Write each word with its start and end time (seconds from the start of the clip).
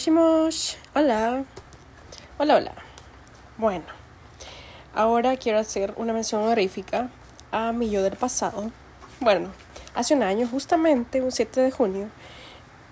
Hola. 0.00 1.44
Hola, 2.38 2.56
hola. 2.56 2.72
Bueno, 3.56 3.84
ahora 4.94 5.36
quiero 5.36 5.58
hacer 5.58 5.92
una 5.96 6.12
mención 6.12 6.40
honorífica 6.42 7.10
a 7.50 7.72
mi 7.72 7.90
yo 7.90 8.04
del 8.04 8.16
pasado. 8.16 8.70
Bueno, 9.18 9.50
hace 9.96 10.14
un 10.14 10.22
año, 10.22 10.46
justamente, 10.46 11.20
un 11.20 11.32
7 11.32 11.60
de 11.60 11.72
junio, 11.72 12.10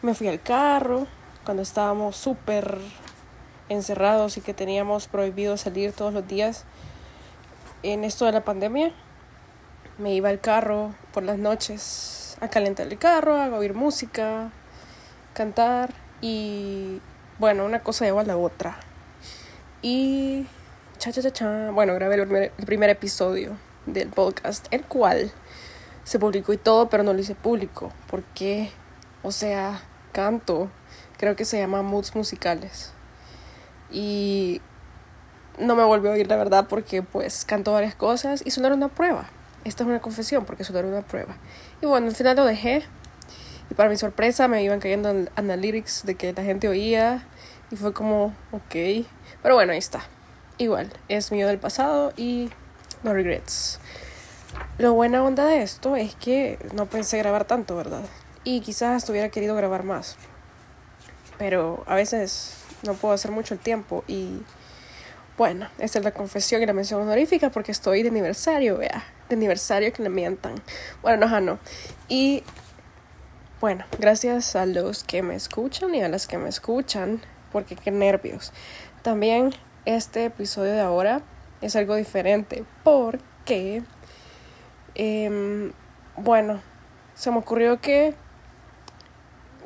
me 0.02 0.14
fui 0.14 0.26
al 0.26 0.42
carro 0.42 1.06
cuando 1.44 1.62
estábamos 1.62 2.16
súper 2.16 2.76
encerrados 3.68 4.36
y 4.36 4.40
que 4.40 4.52
teníamos 4.52 5.06
prohibido 5.06 5.56
salir 5.56 5.92
todos 5.92 6.12
los 6.12 6.26
días 6.26 6.64
en 7.84 8.02
esto 8.02 8.24
de 8.24 8.32
la 8.32 8.44
pandemia. 8.44 8.90
Me 9.98 10.12
iba 10.12 10.28
al 10.28 10.40
carro 10.40 10.92
por 11.12 11.22
las 11.22 11.38
noches 11.38 12.36
a 12.40 12.48
calentar 12.48 12.88
el 12.88 12.98
carro, 12.98 13.40
a 13.40 13.46
oír 13.46 13.74
música, 13.74 14.50
cantar 15.34 16.05
y 16.20 17.00
bueno, 17.38 17.64
una 17.64 17.80
cosa 17.80 18.04
lleva 18.04 18.22
a 18.22 18.24
la 18.24 18.36
otra. 18.36 18.78
Y 19.82 20.46
cha 20.98 21.12
cha 21.12 21.22
cha 21.22 21.32
cha, 21.32 21.70
bueno, 21.70 21.94
grabé 21.94 22.16
el 22.16 22.26
primer, 22.26 22.52
el 22.58 22.66
primer 22.66 22.90
episodio 22.90 23.56
del 23.86 24.08
podcast, 24.08 24.66
el 24.70 24.84
cual 24.84 25.30
se 26.04 26.18
publicó 26.18 26.52
y 26.52 26.56
todo, 26.56 26.88
pero 26.88 27.02
no 27.02 27.12
lo 27.12 27.20
hice 27.20 27.34
público, 27.34 27.92
porque, 28.08 28.70
o 29.22 29.32
sea, 29.32 29.82
canto, 30.12 30.70
creo 31.18 31.36
que 31.36 31.44
se 31.44 31.58
llama 31.58 31.82
Moods 31.82 32.14
Musicales. 32.14 32.92
Y 33.90 34.60
no 35.58 35.74
me 35.74 35.84
volvió 35.84 36.10
a 36.10 36.14
oír 36.14 36.28
la 36.28 36.36
verdad 36.36 36.66
porque 36.68 37.02
pues 37.02 37.44
canto 37.44 37.72
varias 37.72 37.94
cosas 37.94 38.42
y 38.44 38.50
solo 38.50 38.66
era 38.68 38.76
una 38.76 38.88
prueba. 38.88 39.28
Esta 39.64 39.82
es 39.82 39.88
una 39.88 40.00
confesión 40.00 40.44
porque 40.44 40.64
solo 40.64 40.80
era 40.80 40.88
una 40.88 41.02
prueba. 41.02 41.36
Y 41.82 41.86
bueno, 41.86 42.06
al 42.06 42.14
final 42.14 42.36
lo 42.36 42.44
dejé. 42.44 42.84
Y 43.70 43.74
para 43.74 43.88
mi 43.88 43.96
sorpresa 43.96 44.48
me 44.48 44.62
iban 44.62 44.80
cayendo 44.80 45.28
analytics 45.36 46.04
de 46.04 46.14
que 46.14 46.32
la 46.32 46.42
gente 46.42 46.68
oía. 46.68 47.26
Y 47.70 47.76
fue 47.76 47.92
como, 47.92 48.34
ok. 48.52 49.06
Pero 49.42 49.54
bueno, 49.54 49.72
ahí 49.72 49.78
está. 49.78 50.04
Igual, 50.58 50.92
es 51.08 51.32
mío 51.32 51.46
del 51.46 51.58
pasado 51.58 52.12
y 52.16 52.50
no 53.02 53.12
regrets. 53.12 53.78
Lo 54.78 54.94
buena 54.94 55.22
onda 55.22 55.46
de 55.46 55.62
esto 55.62 55.96
es 55.96 56.14
que 56.14 56.58
no 56.74 56.86
pensé 56.86 57.18
grabar 57.18 57.44
tanto, 57.44 57.76
¿verdad? 57.76 58.04
Y 58.44 58.60
quizás 58.60 59.08
hubiera 59.10 59.28
querido 59.28 59.54
grabar 59.54 59.82
más. 59.82 60.16
Pero 61.38 61.84
a 61.86 61.94
veces 61.94 62.54
no 62.82 62.94
puedo 62.94 63.14
hacer 63.14 63.30
mucho 63.30 63.54
el 63.54 63.60
tiempo 63.60 64.04
y 64.06 64.40
bueno, 65.36 65.68
esta 65.78 65.98
es 65.98 66.04
la 66.04 66.12
confesión 66.12 66.62
y 66.62 66.66
la 66.66 66.72
mención 66.72 67.02
honorífica 67.02 67.50
porque 67.50 67.72
estoy 67.72 68.02
de 68.02 68.08
aniversario, 68.08 68.78
vea, 68.78 69.04
de 69.28 69.36
aniversario 69.36 69.92
que 69.92 70.02
le 70.02 70.08
mientan. 70.08 70.54
Bueno, 71.02 71.26
no, 71.26 71.40
no. 71.40 71.58
Y 72.08 72.42
bueno, 73.60 73.84
gracias 73.98 74.56
a 74.56 74.66
los 74.66 75.04
que 75.04 75.22
me 75.22 75.34
escuchan 75.34 75.94
y 75.94 76.02
a 76.02 76.08
las 76.08 76.26
que 76.26 76.38
me 76.38 76.48
escuchan, 76.48 77.20
porque 77.52 77.76
qué 77.76 77.90
nervios. 77.90 78.52
También 79.02 79.54
este 79.84 80.26
episodio 80.26 80.72
de 80.72 80.80
ahora 80.80 81.22
es 81.60 81.76
algo 81.76 81.94
diferente 81.94 82.64
porque, 82.84 83.82
eh, 84.94 85.72
bueno, 86.16 86.60
se 87.14 87.30
me 87.30 87.38
ocurrió 87.38 87.80
que 87.80 88.14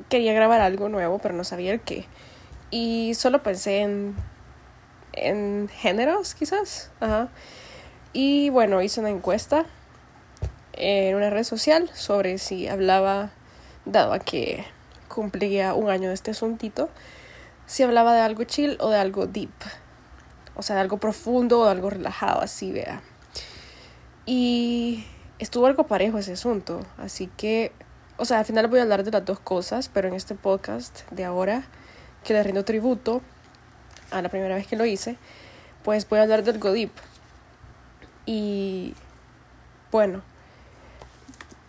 quería 0.08 0.32
grabar 0.32 0.60
algo 0.60 0.88
nuevo, 0.88 1.18
pero 1.18 1.34
no 1.34 1.44
sabía 1.44 1.72
el 1.72 1.80
qué. 1.80 2.06
Y 2.70 3.14
solo 3.14 3.42
pensé 3.42 3.80
en, 3.80 4.14
en 5.12 5.68
géneros, 5.68 6.34
quizás. 6.34 6.90
Ajá. 7.00 7.28
Y 8.12 8.50
bueno, 8.50 8.82
hice 8.82 9.00
una 9.00 9.10
encuesta 9.10 9.66
en 10.72 11.14
una 11.16 11.30
red 11.30 11.44
social 11.44 11.90
sobre 11.94 12.38
si 12.38 12.68
hablaba, 12.68 13.30
dado 13.84 14.12
a 14.12 14.18
que 14.18 14.64
cumplía 15.08 15.74
un 15.74 15.90
año 15.90 16.08
de 16.08 16.14
este 16.14 16.30
asuntito, 16.30 16.88
si 17.66 17.82
hablaba 17.82 18.14
de 18.14 18.20
algo 18.20 18.44
chill 18.44 18.76
o 18.80 18.90
de 18.90 18.98
algo 18.98 19.26
deep. 19.26 19.52
O 20.56 20.62
sea, 20.62 20.76
de 20.76 20.82
algo 20.82 20.98
profundo 20.98 21.60
o 21.60 21.64
de 21.64 21.70
algo 21.70 21.90
relajado, 21.90 22.40
así 22.40 22.72
vea. 22.72 23.02
Y 24.26 25.04
estuvo 25.38 25.66
algo 25.66 25.86
parejo 25.86 26.18
ese 26.18 26.32
asunto, 26.32 26.80
así 26.98 27.28
que, 27.36 27.72
o 28.16 28.24
sea, 28.24 28.40
al 28.40 28.44
final 28.44 28.66
voy 28.68 28.80
a 28.80 28.82
hablar 28.82 29.04
de 29.04 29.10
las 29.10 29.24
dos 29.24 29.40
cosas, 29.40 29.88
pero 29.88 30.08
en 30.08 30.14
este 30.14 30.34
podcast 30.34 31.10
de 31.10 31.24
ahora, 31.24 31.64
que 32.24 32.34
le 32.34 32.42
rindo 32.42 32.64
tributo 32.64 33.22
a 34.10 34.20
la 34.22 34.28
primera 34.28 34.54
vez 34.54 34.66
que 34.66 34.76
lo 34.76 34.84
hice, 34.84 35.16
pues 35.82 36.08
voy 36.08 36.18
a 36.18 36.22
hablar 36.22 36.44
del 36.44 36.58
Godip. 36.58 36.92
Y 38.26 38.94
bueno, 39.90 40.22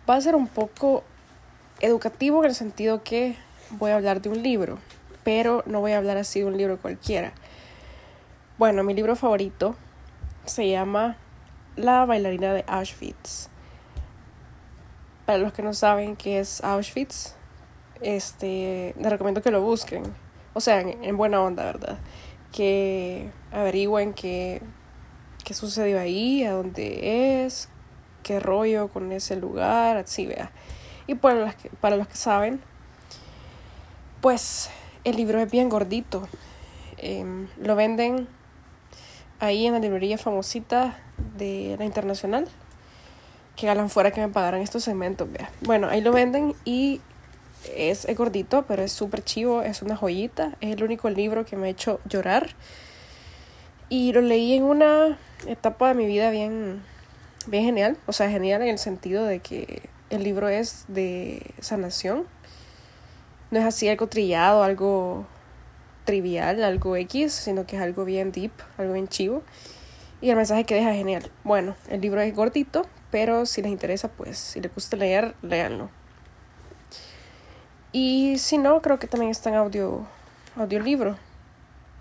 va 0.08 0.16
a 0.16 0.20
ser 0.20 0.34
un 0.34 0.48
poco 0.48 1.04
educativo 1.82 2.42
en 2.42 2.50
el 2.50 2.54
sentido 2.54 3.02
que 3.02 3.36
voy 3.70 3.90
a 3.90 3.96
hablar 3.96 4.22
de 4.22 4.28
un 4.28 4.42
libro, 4.42 4.78
pero 5.24 5.62
no 5.66 5.80
voy 5.80 5.92
a 5.92 5.98
hablar 5.98 6.16
así 6.16 6.40
de 6.40 6.46
un 6.46 6.56
libro 6.56 6.78
cualquiera. 6.78 7.32
Bueno, 8.56 8.84
mi 8.84 8.94
libro 8.94 9.16
favorito 9.16 9.76
se 10.44 10.68
llama 10.70 11.16
La 11.76 12.06
bailarina 12.06 12.54
de 12.54 12.64
Auschwitz. 12.66 13.48
Para 15.26 15.38
los 15.38 15.52
que 15.52 15.62
no 15.62 15.74
saben 15.74 16.16
qué 16.16 16.38
es 16.38 16.62
Auschwitz, 16.62 17.34
este, 18.00 18.94
les 18.98 19.10
recomiendo 19.10 19.42
que 19.42 19.50
lo 19.50 19.62
busquen. 19.62 20.04
O 20.54 20.60
sea, 20.60 20.80
en, 20.80 21.02
en 21.02 21.16
buena 21.16 21.42
onda, 21.42 21.64
¿verdad? 21.64 21.98
Que 22.52 23.30
averigüen 23.50 24.12
qué, 24.12 24.62
qué 25.44 25.54
sucedió 25.54 25.98
ahí, 25.98 26.44
a 26.44 26.52
dónde 26.52 27.44
es, 27.44 27.68
qué 28.22 28.38
rollo 28.38 28.88
con 28.88 29.10
ese 29.12 29.36
lugar, 29.36 29.96
así 29.96 30.26
vea. 30.26 30.52
Y 31.12 31.14
para 31.14 31.34
los 31.34 31.54
que, 31.54 31.68
para 31.68 31.96
los 31.96 32.08
que 32.08 32.16
saben, 32.16 32.58
pues 34.22 34.70
el 35.04 35.16
libro 35.16 35.40
es 35.40 35.50
bien 35.50 35.68
gordito. 35.68 36.26
Eh, 36.96 37.46
lo 37.58 37.76
venden 37.76 38.26
ahí 39.38 39.66
en 39.66 39.74
la 39.74 39.78
librería 39.78 40.16
famosita 40.16 40.98
de 41.36 41.76
la 41.78 41.84
internacional. 41.84 42.48
Que 43.56 43.66
galan 43.66 43.90
fuera 43.90 44.10
que 44.10 44.22
me 44.22 44.28
pagaran 44.28 44.62
estos 44.62 44.84
segmentos, 44.84 45.30
vea. 45.30 45.50
Bueno, 45.60 45.86
ahí 45.90 46.00
lo 46.00 46.12
venden 46.12 46.54
y 46.64 47.02
es, 47.76 48.06
es 48.06 48.16
gordito, 48.16 48.64
pero 48.66 48.82
es 48.82 48.92
súper 48.92 49.22
chivo, 49.22 49.60
es 49.60 49.82
una 49.82 49.96
joyita. 49.96 50.56
Es 50.62 50.74
el 50.74 50.82
único 50.82 51.10
libro 51.10 51.44
que 51.44 51.58
me 51.58 51.66
ha 51.66 51.70
hecho 51.70 52.00
llorar. 52.08 52.48
Y 53.90 54.14
lo 54.14 54.22
leí 54.22 54.54
en 54.54 54.62
una 54.62 55.18
etapa 55.46 55.88
de 55.88 55.94
mi 55.94 56.06
vida 56.06 56.30
bien, 56.30 56.82
bien 57.48 57.64
genial. 57.64 57.98
O 58.06 58.14
sea, 58.14 58.30
genial 58.30 58.62
en 58.62 58.68
el 58.68 58.78
sentido 58.78 59.26
de 59.26 59.40
que 59.40 59.91
el 60.12 60.24
libro 60.24 60.48
es 60.48 60.84
de 60.88 61.54
sanación. 61.60 62.26
No 63.50 63.58
es 63.58 63.64
así 63.64 63.88
algo 63.88 64.08
trillado, 64.08 64.62
algo 64.62 65.26
trivial, 66.04 66.62
algo 66.62 66.96
X, 66.96 67.32
sino 67.32 67.66
que 67.66 67.76
es 67.76 67.82
algo 67.82 68.04
bien 68.04 68.30
deep, 68.30 68.52
algo 68.76 68.92
bien 68.92 69.08
chivo. 69.08 69.42
Y 70.20 70.28
el 70.28 70.36
mensaje 70.36 70.64
que 70.64 70.74
deja 70.74 70.90
es 70.90 70.98
genial. 70.98 71.30
Bueno, 71.44 71.74
el 71.88 72.02
libro 72.02 72.20
es 72.20 72.34
gordito, 72.34 72.86
pero 73.10 73.46
si 73.46 73.62
les 73.62 73.72
interesa, 73.72 74.08
pues 74.08 74.38
si 74.38 74.60
les 74.60 74.72
gusta 74.74 74.98
leer, 74.98 75.34
léanlo. 75.40 75.88
Y 77.90 78.36
si 78.38 78.58
no, 78.58 78.82
creo 78.82 78.98
que 78.98 79.06
también 79.06 79.30
está 79.30 79.48
en 79.48 79.56
audio, 79.56 80.06
audiolibro. 80.56 81.16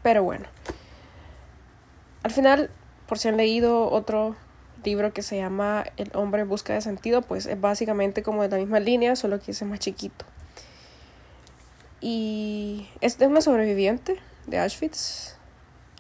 Pero 0.04 0.24
bueno. 0.24 0.48
Al 2.24 2.32
final, 2.32 2.70
por 3.08 3.20
si 3.20 3.30
han 3.30 3.38
leído 3.38 3.90
otro 3.90 4.36
libro 4.84 5.14
que 5.14 5.22
se 5.22 5.38
llama 5.38 5.86
El 5.98 6.12
hombre 6.14 6.44
busca 6.44 6.74
de 6.74 6.82
sentido, 6.82 7.22
pues 7.22 7.46
es 7.46 7.60
básicamente 7.60 8.24
como 8.24 8.42
de 8.42 8.50
la 8.50 8.58
misma 8.58 8.80
línea, 8.80 9.16
solo 9.16 9.40
que 9.40 9.52
es 9.52 9.62
más 9.64 9.80
chiquito. 9.80 10.26
Y 12.00 12.88
es 13.00 13.18
una 13.20 13.42
sobreviviente 13.42 14.18
de 14.48 14.60
Auschwitz. 14.60 15.36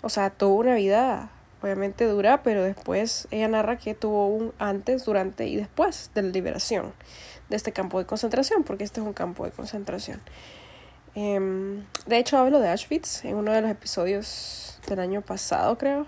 O 0.01 0.09
sea, 0.09 0.31
tuvo 0.31 0.55
una 0.55 0.75
vida 0.75 1.31
obviamente 1.61 2.05
dura, 2.05 2.41
pero 2.43 2.63
después 2.63 3.27
ella 3.31 3.47
narra 3.47 3.77
que 3.77 3.93
tuvo 3.93 4.27
un 4.27 4.53
antes, 4.57 5.05
durante 5.05 5.45
y 5.45 5.55
después 5.55 6.09
de 6.15 6.23
la 6.23 6.29
liberación 6.29 6.93
de 7.49 7.55
este 7.55 7.71
campo 7.71 7.99
de 7.99 8.05
concentración, 8.05 8.63
porque 8.63 8.83
este 8.83 8.99
es 8.99 9.05
un 9.05 9.13
campo 9.13 9.45
de 9.45 9.51
concentración. 9.51 10.21
Um, 11.13 11.83
de 12.05 12.17
hecho, 12.17 12.37
hablo 12.37 12.59
de 12.59 12.69
Auschwitz 12.69 13.25
en 13.25 13.35
uno 13.35 13.51
de 13.51 13.61
los 13.61 13.69
episodios 13.69 14.79
del 14.87 14.99
año 14.99 15.21
pasado, 15.21 15.77
creo. 15.77 16.07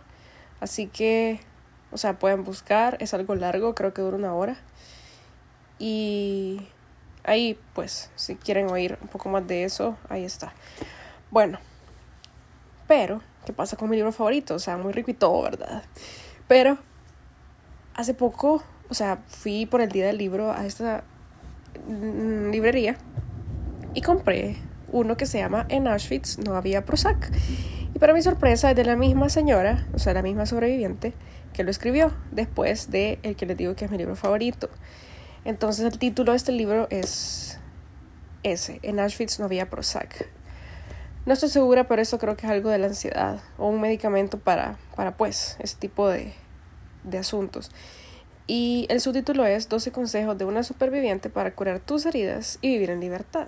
Así 0.59 0.87
que, 0.87 1.41
o 1.93 1.97
sea, 1.97 2.19
pueden 2.19 2.43
buscar, 2.43 2.97
es 2.99 3.13
algo 3.13 3.35
largo, 3.35 3.75
creo 3.75 3.93
que 3.93 4.01
dura 4.01 4.17
una 4.17 4.33
hora. 4.33 4.57
Y 5.79 6.67
ahí, 7.23 7.59
pues, 7.73 8.11
si 8.15 8.35
quieren 8.35 8.69
oír 8.69 8.97
un 9.01 9.07
poco 9.07 9.29
más 9.29 9.47
de 9.47 9.63
eso, 9.63 9.97
ahí 10.09 10.23
está. 10.23 10.53
Bueno, 11.31 11.59
pero, 12.87 13.21
¿qué 13.45 13.53
pasa 13.53 13.77
con 13.77 13.89
mi 13.89 13.95
libro 13.95 14.11
favorito? 14.11 14.55
O 14.55 14.59
sea, 14.59 14.77
muy 14.77 14.93
rico 14.93 15.11
y 15.11 15.13
todo, 15.13 15.41
¿verdad? 15.41 15.83
Pero, 16.47 16.77
hace 17.95 18.13
poco, 18.13 18.63
o 18.89 18.93
sea, 18.93 19.19
fui 19.27 19.65
por 19.65 19.81
el 19.81 19.89
día 19.89 20.05
del 20.05 20.17
libro 20.17 20.51
a 20.51 20.65
esta 20.65 21.03
librería 22.51 22.97
y 23.93 24.01
compré 24.01 24.57
uno 24.91 25.17
que 25.17 25.25
se 25.25 25.39
llama 25.39 25.65
En 25.69 25.87
Auschwitz 25.87 26.37
no 26.37 26.55
había 26.55 26.85
Prozac. 26.85 27.31
Y 27.95 27.99
para 27.99 28.13
mi 28.13 28.21
sorpresa 28.21 28.71
es 28.71 28.75
de 28.75 28.85
la 28.85 28.95
misma 28.95 29.29
señora, 29.29 29.85
o 29.93 29.99
sea, 29.99 30.13
la 30.13 30.21
misma 30.21 30.45
sobreviviente, 30.45 31.13
que 31.53 31.63
lo 31.63 31.71
escribió 31.71 32.11
después 32.31 32.91
de 32.91 33.19
el 33.23 33.35
que 33.35 33.45
les 33.45 33.57
digo 33.57 33.75
que 33.75 33.85
es 33.85 33.91
mi 33.91 33.97
libro 33.97 34.15
favorito. 34.15 34.69
Entonces 35.45 35.85
el 35.85 35.97
título 35.97 36.31
de 36.31 36.37
este 36.37 36.51
libro 36.51 36.87
es 36.89 37.59
ese, 38.43 38.79
En 38.83 38.99
Auschwitz 38.99 39.39
no 39.39 39.45
había 39.45 39.69
Prozac. 39.69 40.27
No 41.25 41.33
estoy 41.33 41.49
segura, 41.49 41.87
pero 41.87 42.01
eso 42.01 42.19
creo 42.19 42.35
que 42.35 42.45
es 42.45 42.51
algo 42.51 42.69
de 42.69 42.77
la 42.77 42.87
ansiedad 42.87 43.39
o 43.57 43.67
un 43.67 43.79
medicamento 43.79 44.39
para, 44.39 44.77
para 44.95 45.15
pues, 45.15 45.55
ese 45.59 45.77
tipo 45.77 46.09
de, 46.09 46.33
de 47.03 47.17
asuntos. 47.17 47.71
Y 48.45 48.87
el 48.89 48.99
subtítulo 48.99 49.45
es 49.45 49.69
12 49.69 49.93
consejos 49.93 50.37
de 50.37 50.43
una 50.43 50.63
superviviente 50.63 51.29
para 51.29 51.55
curar 51.55 51.79
tus 51.79 52.05
heridas 52.05 52.59
y 52.61 52.73
vivir 52.73 52.89
en 52.89 52.99
libertad. 52.99 53.47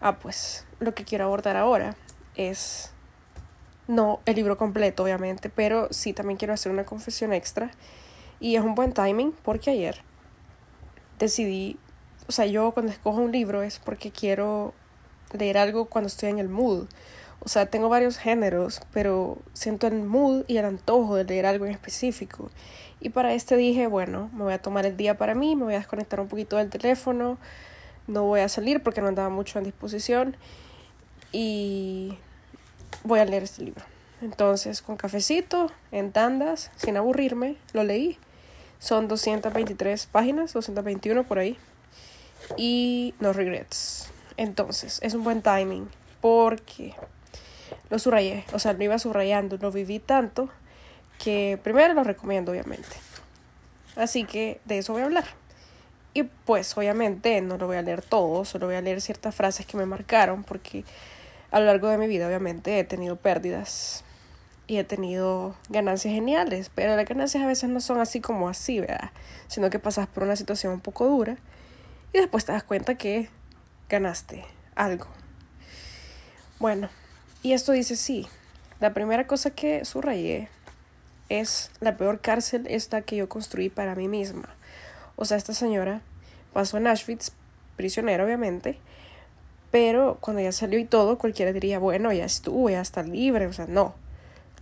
Ah, 0.00 0.18
pues 0.18 0.66
lo 0.78 0.94
que 0.94 1.04
quiero 1.04 1.24
abordar 1.24 1.56
ahora 1.56 1.96
es 2.34 2.92
no 3.88 4.20
el 4.26 4.36
libro 4.36 4.56
completo, 4.56 5.04
obviamente, 5.04 5.48
pero 5.48 5.88
sí 5.90 6.12
también 6.12 6.38
quiero 6.38 6.54
hacer 6.54 6.72
una 6.72 6.84
confesión 6.84 7.32
extra. 7.32 7.70
Y 8.40 8.56
es 8.56 8.62
un 8.62 8.74
buen 8.74 8.92
timing 8.92 9.32
porque 9.42 9.70
ayer 9.70 10.02
decidí, 11.18 11.78
o 12.28 12.32
sea, 12.32 12.46
yo 12.46 12.72
cuando 12.72 12.92
escojo 12.92 13.20
un 13.20 13.32
libro 13.32 13.62
es 13.62 13.78
porque 13.78 14.10
quiero 14.10 14.74
leer 15.32 15.58
algo 15.58 15.86
cuando 15.86 16.08
estoy 16.08 16.30
en 16.30 16.38
el 16.38 16.48
mood. 16.48 16.86
O 17.40 17.48
sea, 17.48 17.66
tengo 17.66 17.88
varios 17.88 18.18
géneros, 18.18 18.80
pero 18.92 19.38
siento 19.52 19.86
el 19.86 20.02
mood 20.02 20.44
y 20.48 20.56
el 20.56 20.64
antojo 20.64 21.16
de 21.16 21.24
leer 21.24 21.46
algo 21.46 21.66
en 21.66 21.72
específico. 21.72 22.50
Y 23.00 23.10
para 23.10 23.34
este 23.34 23.56
dije, 23.56 23.86
bueno, 23.86 24.30
me 24.32 24.44
voy 24.44 24.52
a 24.52 24.60
tomar 24.60 24.86
el 24.86 24.96
día 24.96 25.16
para 25.16 25.34
mí, 25.34 25.54
me 25.54 25.64
voy 25.64 25.74
a 25.74 25.78
desconectar 25.78 26.20
un 26.20 26.28
poquito 26.28 26.56
del 26.56 26.70
teléfono, 26.70 27.38
no 28.06 28.24
voy 28.24 28.40
a 28.40 28.48
salir 28.48 28.82
porque 28.82 29.00
no 29.00 29.08
andaba 29.08 29.28
mucho 29.28 29.58
en 29.58 29.64
disposición 29.64 30.36
y 31.30 32.16
voy 33.04 33.20
a 33.20 33.24
leer 33.24 33.42
este 33.42 33.62
libro. 33.62 33.84
Entonces, 34.22 34.82
con 34.82 34.96
cafecito, 34.96 35.70
en 35.92 36.12
tandas, 36.12 36.70
sin 36.76 36.96
aburrirme, 36.96 37.56
lo 37.72 37.84
leí. 37.84 38.18
Son 38.78 39.08
223 39.08 40.06
páginas, 40.06 40.52
221 40.52 41.24
por 41.24 41.38
ahí. 41.38 41.58
Y 42.56 43.14
no 43.20 43.32
regrets. 43.32 44.10
Entonces, 44.36 44.98
es 45.02 45.14
un 45.14 45.24
buen 45.24 45.42
timing 45.42 45.88
porque 46.20 46.94
lo 47.90 47.98
subrayé, 47.98 48.44
o 48.52 48.58
sea, 48.58 48.72
lo 48.72 48.84
iba 48.84 48.98
subrayando, 48.98 49.58
lo 49.58 49.70
viví 49.70 49.98
tanto 49.98 50.48
que 51.22 51.58
primero 51.62 51.94
lo 51.94 52.04
recomiendo, 52.04 52.52
obviamente. 52.52 52.96
Así 53.96 54.24
que 54.24 54.60
de 54.64 54.78
eso 54.78 54.92
voy 54.92 55.02
a 55.02 55.06
hablar. 55.06 55.24
Y 56.14 56.22
pues 56.22 56.76
obviamente 56.76 57.40
no 57.42 57.58
lo 57.58 57.66
voy 57.66 57.76
a 57.76 57.82
leer 57.82 58.02
todo, 58.02 58.44
solo 58.44 58.66
voy 58.66 58.76
a 58.76 58.80
leer 58.80 59.00
ciertas 59.00 59.34
frases 59.34 59.66
que 59.66 59.76
me 59.76 59.86
marcaron 59.86 60.44
porque 60.44 60.84
a 61.50 61.60
lo 61.60 61.66
largo 61.66 61.88
de 61.88 61.98
mi 61.98 62.06
vida 62.06 62.26
obviamente 62.26 62.78
he 62.78 62.84
tenido 62.84 63.16
pérdidas 63.16 64.04
y 64.66 64.78
he 64.78 64.84
tenido 64.84 65.54
ganancias 65.68 66.12
geniales, 66.12 66.70
pero 66.74 66.96
las 66.96 67.06
ganancias 67.06 67.42
a 67.44 67.46
veces 67.46 67.70
no 67.70 67.80
son 67.80 68.00
así 68.00 68.20
como 68.20 68.48
así, 68.48 68.80
¿verdad? 68.80 69.10
Sino 69.46 69.70
que 69.70 69.78
pasas 69.78 70.08
por 70.08 70.24
una 70.24 70.36
situación 70.36 70.72
un 70.72 70.80
poco 70.80 71.06
dura 71.06 71.36
y 72.12 72.18
después 72.18 72.44
te 72.44 72.52
das 72.52 72.64
cuenta 72.64 72.96
que 72.96 73.28
ganaste 73.88 74.44
algo. 74.74 75.06
Bueno, 76.58 76.88
y 77.42 77.52
esto 77.52 77.72
dice 77.72 77.96
sí. 77.96 78.26
La 78.80 78.92
primera 78.92 79.26
cosa 79.26 79.50
que 79.50 79.84
subrayé 79.84 80.48
es 81.28 81.70
la 81.80 81.96
peor 81.96 82.20
cárcel 82.20 82.66
esta 82.68 83.02
que 83.02 83.16
yo 83.16 83.28
construí 83.28 83.68
para 83.68 83.94
mí 83.94 84.08
misma. 84.08 84.48
O 85.16 85.24
sea, 85.24 85.36
esta 85.36 85.54
señora 85.54 86.02
pasó 86.52 86.76
en 86.76 86.86
Auschwitz, 86.86 87.32
prisionera 87.76 88.24
obviamente, 88.24 88.78
pero 89.76 90.16
cuando 90.22 90.42
ya 90.42 90.52
salió 90.52 90.78
y 90.78 90.86
todo, 90.86 91.18
cualquiera 91.18 91.52
diría, 91.52 91.78
bueno, 91.78 92.10
ya 92.10 92.24
estuvo, 92.24 92.70
ya 92.70 92.80
está 92.80 93.02
libre, 93.02 93.46
o 93.46 93.52
sea, 93.52 93.66
no. 93.66 93.94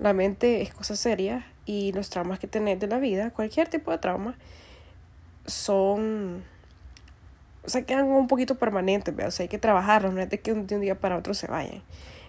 La 0.00 0.12
mente 0.12 0.60
es 0.60 0.74
cosa 0.74 0.96
seria 0.96 1.46
y 1.66 1.92
los 1.92 2.10
traumas 2.10 2.40
que 2.40 2.48
tenés 2.48 2.80
de 2.80 2.88
la 2.88 2.98
vida, 2.98 3.30
cualquier 3.30 3.68
tipo 3.68 3.92
de 3.92 3.98
trauma, 3.98 4.36
son 5.46 6.42
o 7.64 7.68
sea, 7.68 7.82
quedan 7.82 8.06
un 8.06 8.26
poquito 8.26 8.56
permanentes, 8.56 9.14
o 9.24 9.30
sea, 9.30 9.44
hay 9.44 9.48
que 9.48 9.60
trabajarlos, 9.60 10.12
no 10.12 10.20
es 10.20 10.28
de 10.28 10.40
que 10.40 10.52
de 10.52 10.74
un 10.74 10.80
día 10.80 10.98
para 10.98 11.16
otro 11.16 11.32
se 11.32 11.46
vayan. 11.46 11.84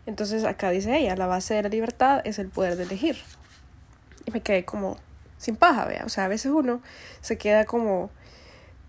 Entonces 0.05 0.43
acá 0.43 0.69
dice 0.69 0.95
ella, 0.95 1.15
la 1.15 1.25
base 1.25 1.55
de 1.55 1.63
la 1.63 1.69
libertad 1.69 2.21
es 2.23 2.37
el 2.37 2.49
poder 2.49 2.75
de 2.75 2.83
elegir. 2.83 3.17
Y 4.25 4.31
me 4.31 4.41
quedé 4.41 4.63
como 4.63 4.97
sin 5.39 5.55
paja, 5.55 5.85
vea. 5.85 6.03
O 6.05 6.09
sea, 6.09 6.25
a 6.25 6.27
veces 6.27 6.51
uno 6.51 6.83
se 7.21 7.39
queda 7.39 7.65
como, 7.65 8.11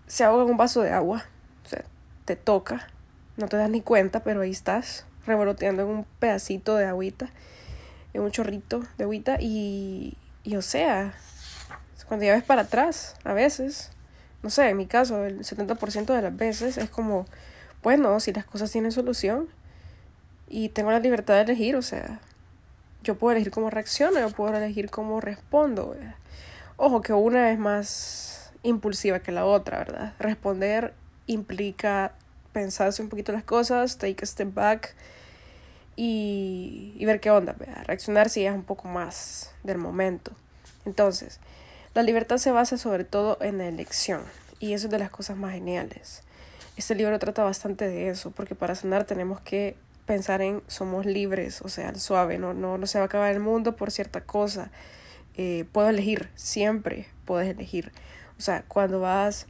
se 0.05 0.23
ahoga 0.23 0.43
en 0.43 0.51
un 0.51 0.57
vaso 0.57 0.83
de 0.83 0.91
agua, 0.91 1.25
o 1.65 1.67
sea, 1.67 1.83
te 2.25 2.35
toca, 2.35 2.91
no 3.37 3.47
te 3.47 3.57
das 3.57 3.69
ni 3.69 3.81
cuenta, 3.81 4.23
pero 4.23 4.41
ahí 4.41 4.51
estás, 4.51 5.05
revoloteando 5.25 5.83
en 5.83 5.89
un 5.89 6.05
pedacito 6.19 6.75
de 6.75 6.85
agüita, 6.85 7.29
en 8.13 8.21
un 8.21 8.31
chorrito 8.31 8.83
de 8.97 9.03
agüita, 9.03 9.37
y, 9.39 10.17
y 10.43 10.55
o 10.55 10.61
sea, 10.61 11.13
cuando 12.07 12.25
ya 12.25 12.33
ves 12.33 12.43
para 12.43 12.63
atrás, 12.63 13.15
a 13.23 13.33
veces, 13.33 13.91
no 14.41 14.49
sé, 14.49 14.69
en 14.69 14.77
mi 14.77 14.87
caso, 14.87 15.25
el 15.25 15.39
70% 15.39 16.05
de 16.13 16.21
las 16.21 16.35
veces 16.35 16.77
es 16.77 16.89
como, 16.89 17.25
bueno, 17.83 18.19
si 18.19 18.33
las 18.33 18.45
cosas 18.45 18.71
tienen 18.71 18.91
solución 18.91 19.47
y 20.47 20.69
tengo 20.69 20.91
la 20.91 20.99
libertad 20.99 21.35
de 21.35 21.41
elegir, 21.41 21.75
o 21.75 21.81
sea, 21.81 22.19
yo 23.03 23.15
puedo 23.15 23.33
elegir 23.33 23.51
cómo 23.51 23.69
reacciono, 23.69 24.19
yo 24.19 24.29
puedo 24.31 24.55
elegir 24.55 24.89
cómo 24.89 25.21
respondo. 25.21 25.95
Ojo, 26.77 27.01
que 27.01 27.13
una 27.13 27.51
es 27.51 27.59
más 27.59 28.51
impulsiva 28.63 29.19
que 29.19 29.31
la 29.31 29.45
otra, 29.45 29.79
¿verdad? 29.79 30.13
Responder 30.19 30.93
implica 31.25 32.13
pensarse 32.57 33.03
un 33.03 33.09
poquito 33.09 33.31
las 33.31 33.43
cosas, 33.43 33.99
take 33.99 34.23
a 34.23 34.25
step 34.25 34.51
back 34.51 34.95
y, 35.95 36.95
y 36.97 37.05
ver 37.05 37.19
qué 37.19 37.29
onda, 37.29 37.53
¿verdad? 37.53 37.83
reaccionar 37.85 38.31
si 38.31 38.47
es 38.47 38.51
un 38.51 38.63
poco 38.63 38.87
más 38.87 39.51
del 39.61 39.77
momento. 39.77 40.31
Entonces, 40.83 41.39
la 41.93 42.01
libertad 42.01 42.37
se 42.37 42.49
basa 42.49 42.79
sobre 42.79 43.03
todo 43.03 43.37
en 43.41 43.59
la 43.59 43.67
elección 43.67 44.23
y 44.59 44.73
eso 44.73 44.87
es 44.87 44.91
de 44.91 44.97
las 44.97 45.11
cosas 45.11 45.37
más 45.37 45.53
geniales. 45.53 46.23
Este 46.77 46.95
libro 46.95 47.19
trata 47.19 47.43
bastante 47.43 47.87
de 47.87 48.09
eso, 48.09 48.31
porque 48.31 48.55
para 48.55 48.73
sanar 48.73 49.03
tenemos 49.03 49.39
que 49.39 49.75
pensar 50.07 50.41
en 50.41 50.63
somos 50.65 51.05
libres, 51.05 51.61
o 51.61 51.69
sea, 51.69 51.93
suave, 51.93 52.39
no, 52.39 52.55
no, 52.55 52.79
no 52.79 52.87
se 52.87 52.97
va 52.97 53.03
a 53.03 53.05
acabar 53.05 53.31
el 53.31 53.39
mundo 53.39 53.75
por 53.75 53.91
cierta 53.91 54.21
cosa. 54.21 54.71
Eh, 55.35 55.65
puedo 55.71 55.89
elegir, 55.89 56.31
siempre 56.33 57.05
puedes 57.25 57.49
elegir. 57.49 57.91
O 58.39 58.41
sea, 58.41 58.63
cuando 58.67 58.99
vas 58.99 59.45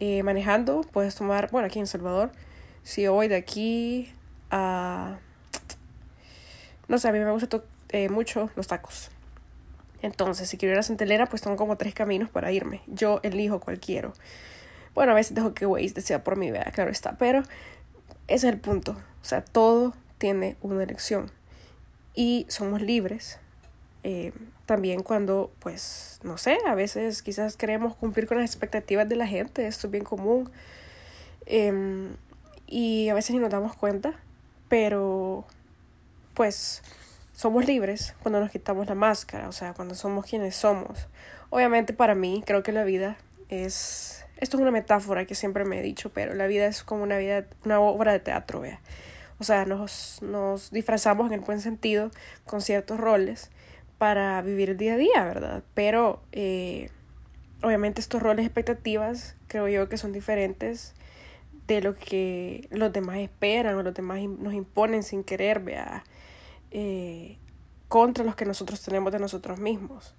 eh, 0.00 0.22
manejando, 0.22 0.82
puedes 0.92 1.14
tomar, 1.14 1.50
bueno, 1.50 1.66
aquí 1.66 1.78
en 1.78 1.86
Salvador, 1.86 2.30
si 2.82 3.06
voy 3.06 3.28
de 3.28 3.36
aquí 3.36 4.12
a... 4.50 5.18
No 6.88 6.98
sé, 6.98 7.08
a 7.08 7.12
mí 7.12 7.18
me 7.18 7.30
gusta 7.30 7.62
eh, 7.90 8.08
mucho 8.08 8.50
los 8.56 8.66
tacos. 8.66 9.10
Entonces, 10.00 10.48
si 10.48 10.56
quiero 10.56 10.74
ir 10.74 10.78
a 10.78 10.82
Centelera, 10.82 11.26
pues 11.26 11.42
tengo 11.42 11.56
como 11.56 11.76
tres 11.76 11.94
caminos 11.94 12.30
para 12.30 12.52
irme. 12.52 12.82
Yo 12.86 13.20
elijo 13.22 13.60
cuál 13.60 13.80
quiero. 13.80 14.12
Bueno, 14.94 15.12
a 15.12 15.14
veces 15.14 15.34
dejo 15.34 15.54
que 15.54 15.66
Waze 15.66 15.94
decida 15.94 16.24
por 16.24 16.36
mí, 16.36 16.50
vea, 16.50 16.70
claro 16.72 16.90
está. 16.90 17.18
Pero 17.18 17.42
ese 18.28 18.46
es 18.48 18.52
el 18.54 18.58
punto. 18.58 18.92
O 18.92 19.24
sea, 19.24 19.44
todo 19.44 19.94
tiene 20.18 20.56
una 20.60 20.82
elección. 20.82 21.30
Y 22.14 22.46
somos 22.48 22.80
libres. 22.80 23.38
Eh, 24.04 24.32
también 24.66 25.02
cuando, 25.02 25.50
pues, 25.58 26.20
no 26.22 26.38
sé, 26.38 26.58
a 26.66 26.74
veces 26.74 27.22
quizás 27.22 27.56
queremos 27.56 27.96
cumplir 27.96 28.26
con 28.26 28.38
las 28.38 28.50
expectativas 28.50 29.08
de 29.08 29.16
la 29.16 29.26
gente. 29.26 29.66
Esto 29.66 29.86
es 29.86 29.90
bien 29.90 30.04
común. 30.04 30.50
Em, 31.46 32.16
y 32.66 33.08
a 33.08 33.14
veces 33.14 33.30
ni 33.34 33.38
nos 33.38 33.50
damos 33.50 33.74
cuenta. 33.76 34.14
Pero, 34.68 35.46
pues, 36.34 36.82
somos 37.38 37.66
libres 37.66 38.16
cuando 38.20 38.40
nos 38.40 38.50
quitamos 38.50 38.88
la 38.88 38.96
máscara, 38.96 39.48
o 39.48 39.52
sea, 39.52 39.72
cuando 39.72 39.94
somos 39.94 40.26
quienes 40.26 40.56
somos. 40.56 41.06
Obviamente 41.50 41.92
para 41.92 42.16
mí 42.16 42.42
creo 42.44 42.64
que 42.64 42.72
la 42.72 42.82
vida 42.82 43.16
es 43.48 44.24
esto 44.38 44.56
es 44.56 44.60
una 44.60 44.72
metáfora 44.72 45.24
que 45.24 45.36
siempre 45.36 45.64
me 45.64 45.78
he 45.78 45.82
dicho, 45.82 46.10
pero 46.12 46.34
la 46.34 46.48
vida 46.48 46.66
es 46.66 46.82
como 46.82 47.04
una 47.04 47.16
vida 47.16 47.46
una 47.64 47.78
obra 47.78 48.10
de 48.10 48.18
teatro, 48.18 48.60
vea. 48.60 48.80
O 49.38 49.44
sea, 49.44 49.66
nos 49.66 50.20
nos 50.20 50.72
disfrazamos 50.72 51.28
en 51.28 51.34
el 51.34 51.40
buen 51.40 51.60
sentido 51.60 52.10
con 52.44 52.60
ciertos 52.60 52.98
roles 52.98 53.52
para 53.98 54.40
vivir 54.42 54.70
el 54.70 54.76
día 54.76 54.94
a 54.94 54.96
día, 54.96 55.24
¿verdad? 55.24 55.62
Pero 55.74 56.22
eh, 56.32 56.90
obviamente 57.62 58.00
estos 58.00 58.22
roles 58.22 58.46
expectativas 58.46 59.36
creo 59.48 59.68
yo 59.68 59.88
que 59.88 59.96
son 59.96 60.12
diferentes 60.12 60.94
de 61.66 61.82
lo 61.82 61.94
que 61.94 62.66
los 62.70 62.92
demás 62.92 63.18
esperan 63.18 63.76
o 63.76 63.82
los 63.82 63.94
demás 63.94 64.20
nos 64.22 64.54
imponen 64.54 65.02
sin 65.02 65.22
querer, 65.22 65.60
vea 65.60 66.04
eh, 66.70 67.36
contra 67.88 68.24
los 68.24 68.36
que 68.36 68.44
nosotros 68.44 68.82
tenemos 68.82 69.12
de 69.12 69.18
nosotros 69.18 69.58
mismos. 69.58 70.14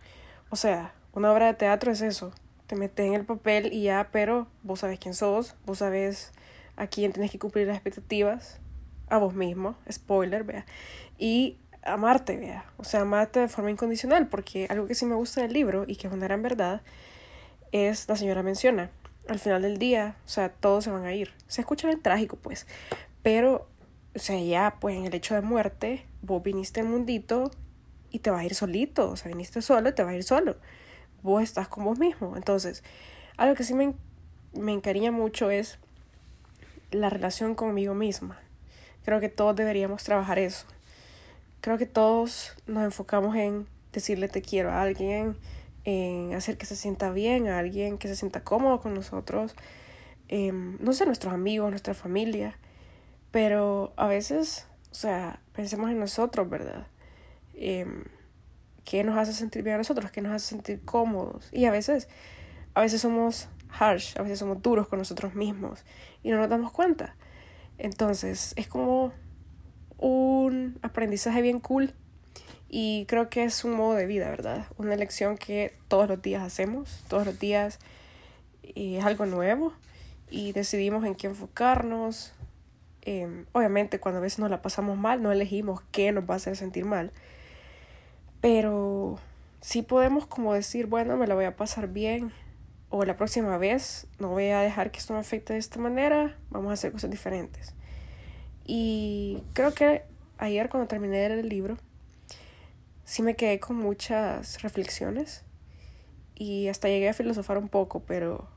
O 0.49 0.55
sea, 0.55 0.93
una 1.13 1.31
obra 1.31 1.47
de 1.47 1.53
teatro 1.55 1.91
es 1.91 2.01
eso, 2.01 2.31
te 2.67 2.75
metes 2.75 3.05
en 3.05 3.13
el 3.13 3.25
papel 3.25 3.73
y 3.73 3.83
ya, 3.83 4.09
pero 4.11 4.47
vos 4.63 4.81
sabes 4.81 4.99
quién 4.99 5.15
sos, 5.15 5.55
vos 5.65 5.79
sabes 5.79 6.31
a 6.75 6.87
quién 6.87 7.11
tienes 7.13 7.31
que 7.31 7.39
cumplir 7.39 7.67
las 7.67 7.75
expectativas, 7.75 8.59
a 9.09 9.17
vos 9.17 9.33
mismo, 9.33 9.75
spoiler, 9.91 10.43
vea, 10.43 10.65
y 11.17 11.57
amarte, 11.93 12.37
vea, 12.37 12.65
o 12.77 12.83
sea, 12.83 13.01
amarte 13.01 13.39
de 13.39 13.47
forma 13.47 13.71
incondicional, 13.71 14.27
porque 14.27 14.67
algo 14.69 14.87
que 14.87 14.95
sí 14.95 15.05
me 15.05 15.15
gusta 15.15 15.41
del 15.41 15.53
libro 15.53 15.85
y 15.87 15.95
que 15.95 16.07
es 16.07 16.13
una 16.13 16.25
gran 16.25 16.41
verdad, 16.41 16.81
es, 17.71 18.07
la 18.07 18.15
señora 18.15 18.43
menciona, 18.43 18.89
al 19.27 19.39
final 19.39 19.61
del 19.61 19.77
día, 19.77 20.15
o 20.25 20.29
sea, 20.29 20.49
todos 20.49 20.83
se 20.83 20.89
van 20.89 21.05
a 21.05 21.13
ir. 21.13 21.33
Se 21.47 21.61
escucha 21.61 21.87
bien 21.87 22.01
trágico, 22.01 22.35
pues, 22.35 22.65
pero 23.21 23.67
o 24.15 24.19
sea, 24.19 24.39
ya, 24.39 24.77
pues 24.79 24.97
en 24.97 25.05
el 25.05 25.13
hecho 25.13 25.35
de 25.35 25.41
muerte, 25.41 26.05
vos 26.21 26.41
viniste 26.41 26.81
al 26.81 26.87
mundito 26.87 27.51
y 28.09 28.19
te 28.19 28.31
vas 28.31 28.41
a 28.41 28.45
ir 28.45 28.55
solito, 28.55 29.09
o 29.11 29.15
sea, 29.15 29.29
viniste 29.29 29.61
solo 29.61 29.89
y 29.89 29.93
te 29.93 30.03
vas 30.03 30.13
a 30.13 30.15
ir 30.15 30.23
solo. 30.23 30.55
Vos 31.21 31.43
estás 31.43 31.67
con 31.67 31.83
vos 31.83 31.99
mismo. 31.99 32.35
Entonces, 32.35 32.83
algo 33.37 33.55
que 33.55 33.63
sí 33.63 33.73
me, 33.73 33.93
me 34.53 34.73
encariña 34.73 35.11
mucho 35.11 35.51
es 35.51 35.77
la 36.91 37.09
relación 37.09 37.55
conmigo 37.55 37.93
misma. 37.93 38.39
Creo 39.05 39.19
que 39.19 39.29
todos 39.29 39.55
deberíamos 39.55 40.03
trabajar 40.03 40.39
eso. 40.39 40.65
Creo 41.61 41.77
que 41.77 41.85
todos 41.85 42.55
nos 42.67 42.83
enfocamos 42.83 43.35
en 43.35 43.67
decirle 43.91 44.29
te 44.29 44.41
quiero 44.41 44.71
a 44.71 44.81
alguien, 44.81 45.35
en 45.83 46.33
hacer 46.33 46.57
que 46.57 46.65
se 46.65 46.75
sienta 46.75 47.11
bien 47.11 47.47
a 47.47 47.59
alguien, 47.59 47.97
que 47.97 48.07
se 48.07 48.15
sienta 48.15 48.43
cómodo 48.43 48.79
con 48.79 48.93
nosotros, 48.93 49.55
em, 50.27 50.77
no 50.79 50.93
sé, 50.93 51.05
nuestros 51.05 51.33
amigos, 51.33 51.69
nuestra 51.69 51.93
familia, 51.93 52.57
pero 53.31 53.93
a 53.97 54.07
veces, 54.07 54.67
o 54.91 54.95
sea, 54.95 55.41
pensemos 55.53 55.89
en 55.91 55.99
nosotros, 55.99 56.49
¿verdad? 56.49 56.87
Eh, 57.53 57.85
¿Qué 58.85 59.03
nos 59.03 59.17
hace 59.17 59.33
sentir 59.33 59.61
bien 59.63 59.75
a 59.75 59.77
nosotros? 59.79 60.11
¿Qué 60.11 60.21
nos 60.21 60.31
hace 60.31 60.47
sentir 60.47 60.81
cómodos? 60.83 61.49
Y 61.51 61.65
a 61.65 61.71
veces, 61.71 62.07
a 62.73 62.81
veces 62.81 63.01
somos 63.01 63.49
harsh, 63.69 64.17
a 64.17 64.23
veces 64.23 64.39
somos 64.39 64.61
duros 64.61 64.87
con 64.87 64.97
nosotros 64.99 65.35
mismos 65.35 65.83
y 66.23 66.31
no 66.31 66.37
nos 66.37 66.49
damos 66.49 66.71
cuenta. 66.71 67.15
Entonces, 67.77 68.53
es 68.55 68.67
como 68.67 69.13
un 69.99 70.79
aprendizaje 70.81 71.41
bien 71.41 71.59
cool 71.59 71.93
y 72.69 73.05
creo 73.07 73.29
que 73.29 73.43
es 73.43 73.63
un 73.63 73.73
modo 73.73 73.95
de 73.95 74.05
vida, 74.05 74.29
¿verdad? 74.29 74.65
Una 74.77 74.93
elección 74.93 75.37
que 75.37 75.73
todos 75.87 76.07
los 76.07 76.21
días 76.21 76.43
hacemos, 76.43 77.03
todos 77.07 77.25
los 77.25 77.39
días 77.39 77.79
es 78.63 79.03
algo 79.03 79.25
nuevo 79.25 79.73
y 80.29 80.51
decidimos 80.51 81.03
en 81.05 81.15
qué 81.15 81.27
enfocarnos. 81.27 82.33
Em, 83.01 83.45
obviamente 83.53 83.99
cuando 83.99 84.19
a 84.19 84.21
veces 84.21 84.39
nos 84.39 84.51
la 84.51 84.61
pasamos 84.61 84.97
mal, 84.97 85.23
no 85.23 85.31
elegimos 85.31 85.81
qué 85.91 86.11
nos 86.11 86.29
va 86.29 86.35
a 86.35 86.37
hacer 86.37 86.55
sentir 86.55 86.85
mal. 86.85 87.11
Pero 88.39 89.19
sí 89.61 89.81
podemos 89.81 90.27
como 90.27 90.53
decir, 90.53 90.85
bueno, 90.85 91.17
me 91.17 91.27
la 91.27 91.35
voy 91.35 91.45
a 91.45 91.55
pasar 91.55 91.87
bien. 91.87 92.31
O 92.91 93.03
la 93.05 93.17
próxima 93.17 93.57
vez 93.57 94.07
no 94.19 94.29
voy 94.29 94.49
a 94.49 94.61
dejar 94.61 94.91
que 94.91 94.99
esto 94.99 95.13
me 95.13 95.19
afecte 95.19 95.53
de 95.53 95.59
esta 95.59 95.79
manera. 95.79 96.37
Vamos 96.49 96.69
a 96.69 96.73
hacer 96.73 96.91
cosas 96.91 97.09
diferentes. 97.09 97.73
Y 98.71 99.41
creo 99.53 99.73
que 99.73 100.03
ayer 100.37 100.69
cuando 100.69 100.87
terminé 100.87 101.25
el 101.25 101.49
libro, 101.49 101.79
sí 103.03 103.23
me 103.23 103.35
quedé 103.35 103.59
con 103.59 103.77
muchas 103.77 104.61
reflexiones 104.61 105.43
y 106.35 106.67
hasta 106.67 106.87
llegué 106.87 107.09
a 107.09 107.15
filosofar 107.15 107.57
un 107.57 107.67
poco, 107.67 108.01
pero, 108.01 108.47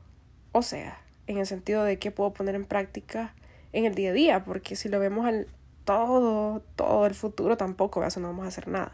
o 0.51 0.61
sea, 0.61 1.01
en 1.25 1.39
el 1.39 1.47
sentido 1.47 1.83
de 1.83 1.97
qué 1.97 2.11
puedo 2.11 2.31
poner 2.31 2.53
en 2.53 2.65
práctica 2.65 3.33
en 3.71 3.85
el 3.85 3.95
día 3.95 4.11
a 4.11 4.13
día, 4.13 4.43
porque 4.45 4.75
si 4.75 4.87
lo 4.87 4.99
vemos 4.99 5.25
al 5.25 5.47
todo, 5.83 6.61
todo 6.75 7.07
el 7.07 7.15
futuro 7.15 7.57
tampoco, 7.57 8.03
eso 8.03 8.19
no 8.19 8.27
vamos 8.27 8.45
a 8.45 8.49
hacer 8.49 8.67
nada. 8.67 8.91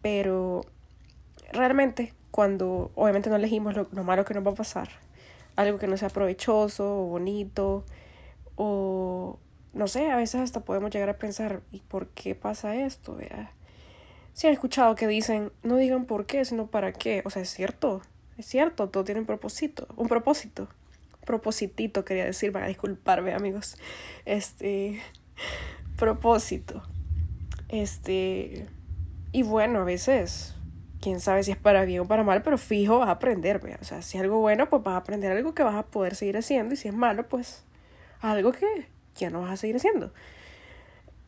Pero 0.00 0.62
realmente, 1.52 2.14
cuando 2.30 2.90
obviamente 2.94 3.28
no 3.28 3.36
elegimos 3.36 3.76
lo, 3.76 3.86
lo 3.92 4.02
malo 4.02 4.24
que 4.24 4.32
nos 4.32 4.46
va 4.46 4.52
a 4.52 4.54
pasar, 4.54 4.88
algo 5.56 5.76
que 5.76 5.88
no 5.88 5.98
sea 5.98 6.08
provechoso 6.08 7.02
o 7.02 7.04
bonito, 7.04 7.84
o 8.56 9.38
no 9.74 9.88
sé, 9.88 10.10
a 10.10 10.16
veces 10.16 10.40
hasta 10.40 10.60
podemos 10.60 10.90
llegar 10.90 11.08
a 11.08 11.18
pensar, 11.18 11.62
¿y 11.72 11.80
por 11.80 12.08
qué 12.08 12.34
pasa 12.34 12.76
esto? 12.76 13.16
Vea? 13.16 13.52
Si 14.32 14.46
han 14.46 14.52
escuchado 14.52 14.94
que 14.94 15.06
dicen, 15.06 15.52
no 15.62 15.76
digan 15.76 16.06
por 16.06 16.26
qué, 16.26 16.44
sino 16.44 16.66
para 16.66 16.92
qué. 16.92 17.22
O 17.24 17.30
sea, 17.30 17.42
es 17.42 17.50
cierto, 17.50 18.02
es 18.36 18.46
cierto, 18.46 18.88
todo 18.88 19.04
tiene 19.04 19.20
un 19.20 19.26
propósito, 19.26 19.86
un 19.96 20.08
propósito. 20.08 20.68
Propositito 21.24 22.04
quería 22.04 22.24
decir, 22.24 22.52
para 22.52 22.66
disculparme, 22.66 23.32
amigos. 23.32 23.76
Este, 24.24 25.00
propósito. 25.96 26.82
Este, 27.68 28.66
y 29.32 29.42
bueno, 29.42 29.80
a 29.80 29.84
veces, 29.84 30.54
quién 31.00 31.20
sabe 31.20 31.42
si 31.42 31.50
es 31.50 31.56
para 31.56 31.84
bien 31.84 32.00
o 32.00 32.06
para 32.06 32.22
mal, 32.22 32.42
pero 32.42 32.58
fijo 32.58 32.98
vas 32.98 33.08
a 33.08 33.12
aprender, 33.12 33.60
¿vea? 33.60 33.78
O 33.80 33.84
sea, 33.84 34.02
si 34.02 34.18
es 34.18 34.22
algo 34.22 34.38
bueno, 34.38 34.68
pues 34.68 34.82
vas 34.82 34.94
a 34.94 34.98
aprender 34.98 35.32
algo 35.32 35.54
que 35.54 35.62
vas 35.62 35.74
a 35.74 35.86
poder 35.86 36.14
seguir 36.14 36.36
haciendo, 36.36 36.74
y 36.74 36.76
si 36.76 36.88
es 36.88 36.94
malo, 36.94 37.28
pues 37.28 37.64
algo 38.20 38.52
que 38.52 38.93
ya 39.16 39.30
no 39.30 39.42
vas 39.42 39.52
a 39.52 39.56
seguir 39.56 39.76
haciendo. 39.76 40.12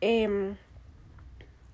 Eh, 0.01 0.55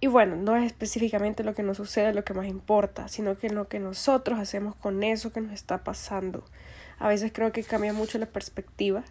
y 0.03 0.07
bueno, 0.07 0.35
no 0.35 0.57
es 0.57 0.65
específicamente 0.65 1.45
lo 1.45 1.53
que 1.55 1.63
nos 1.63 1.77
sucede 1.77 2.13
lo 2.13 2.25
que 2.25 2.33
más 2.33 2.45
importa, 2.47 3.07
sino 3.07 3.37
que 3.37 3.49
lo 3.49 3.69
que 3.69 3.79
nosotros 3.79 4.37
hacemos 4.37 4.75
con 4.75 5.01
eso 5.01 5.31
que 5.31 5.39
nos 5.39 5.53
está 5.53 5.85
pasando. 5.85 6.43
A 6.99 7.07
veces 7.07 7.31
creo 7.33 7.53
que 7.53 7.63
cambia 7.63 7.93
mucho 7.93 8.17
la 8.17 8.25
perspectiva 8.25 9.05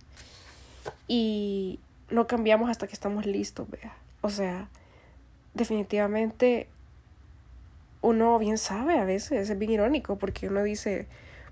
y 1.08 1.80
no 2.10 2.26
cambiamos 2.26 2.68
hasta 2.68 2.86
que 2.88 2.92
estamos 2.92 3.24
listos, 3.24 3.70
vea. 3.70 3.96
O 4.20 4.28
sea, 4.28 4.68
definitivamente 5.54 6.68
uno 8.02 8.38
bien 8.38 8.58
sabe 8.58 8.98
a 8.98 9.06
veces, 9.06 9.48
es 9.48 9.58
bien 9.58 9.70
irónico 9.70 10.18
porque 10.18 10.48
uno 10.48 10.62
dice, 10.62 11.06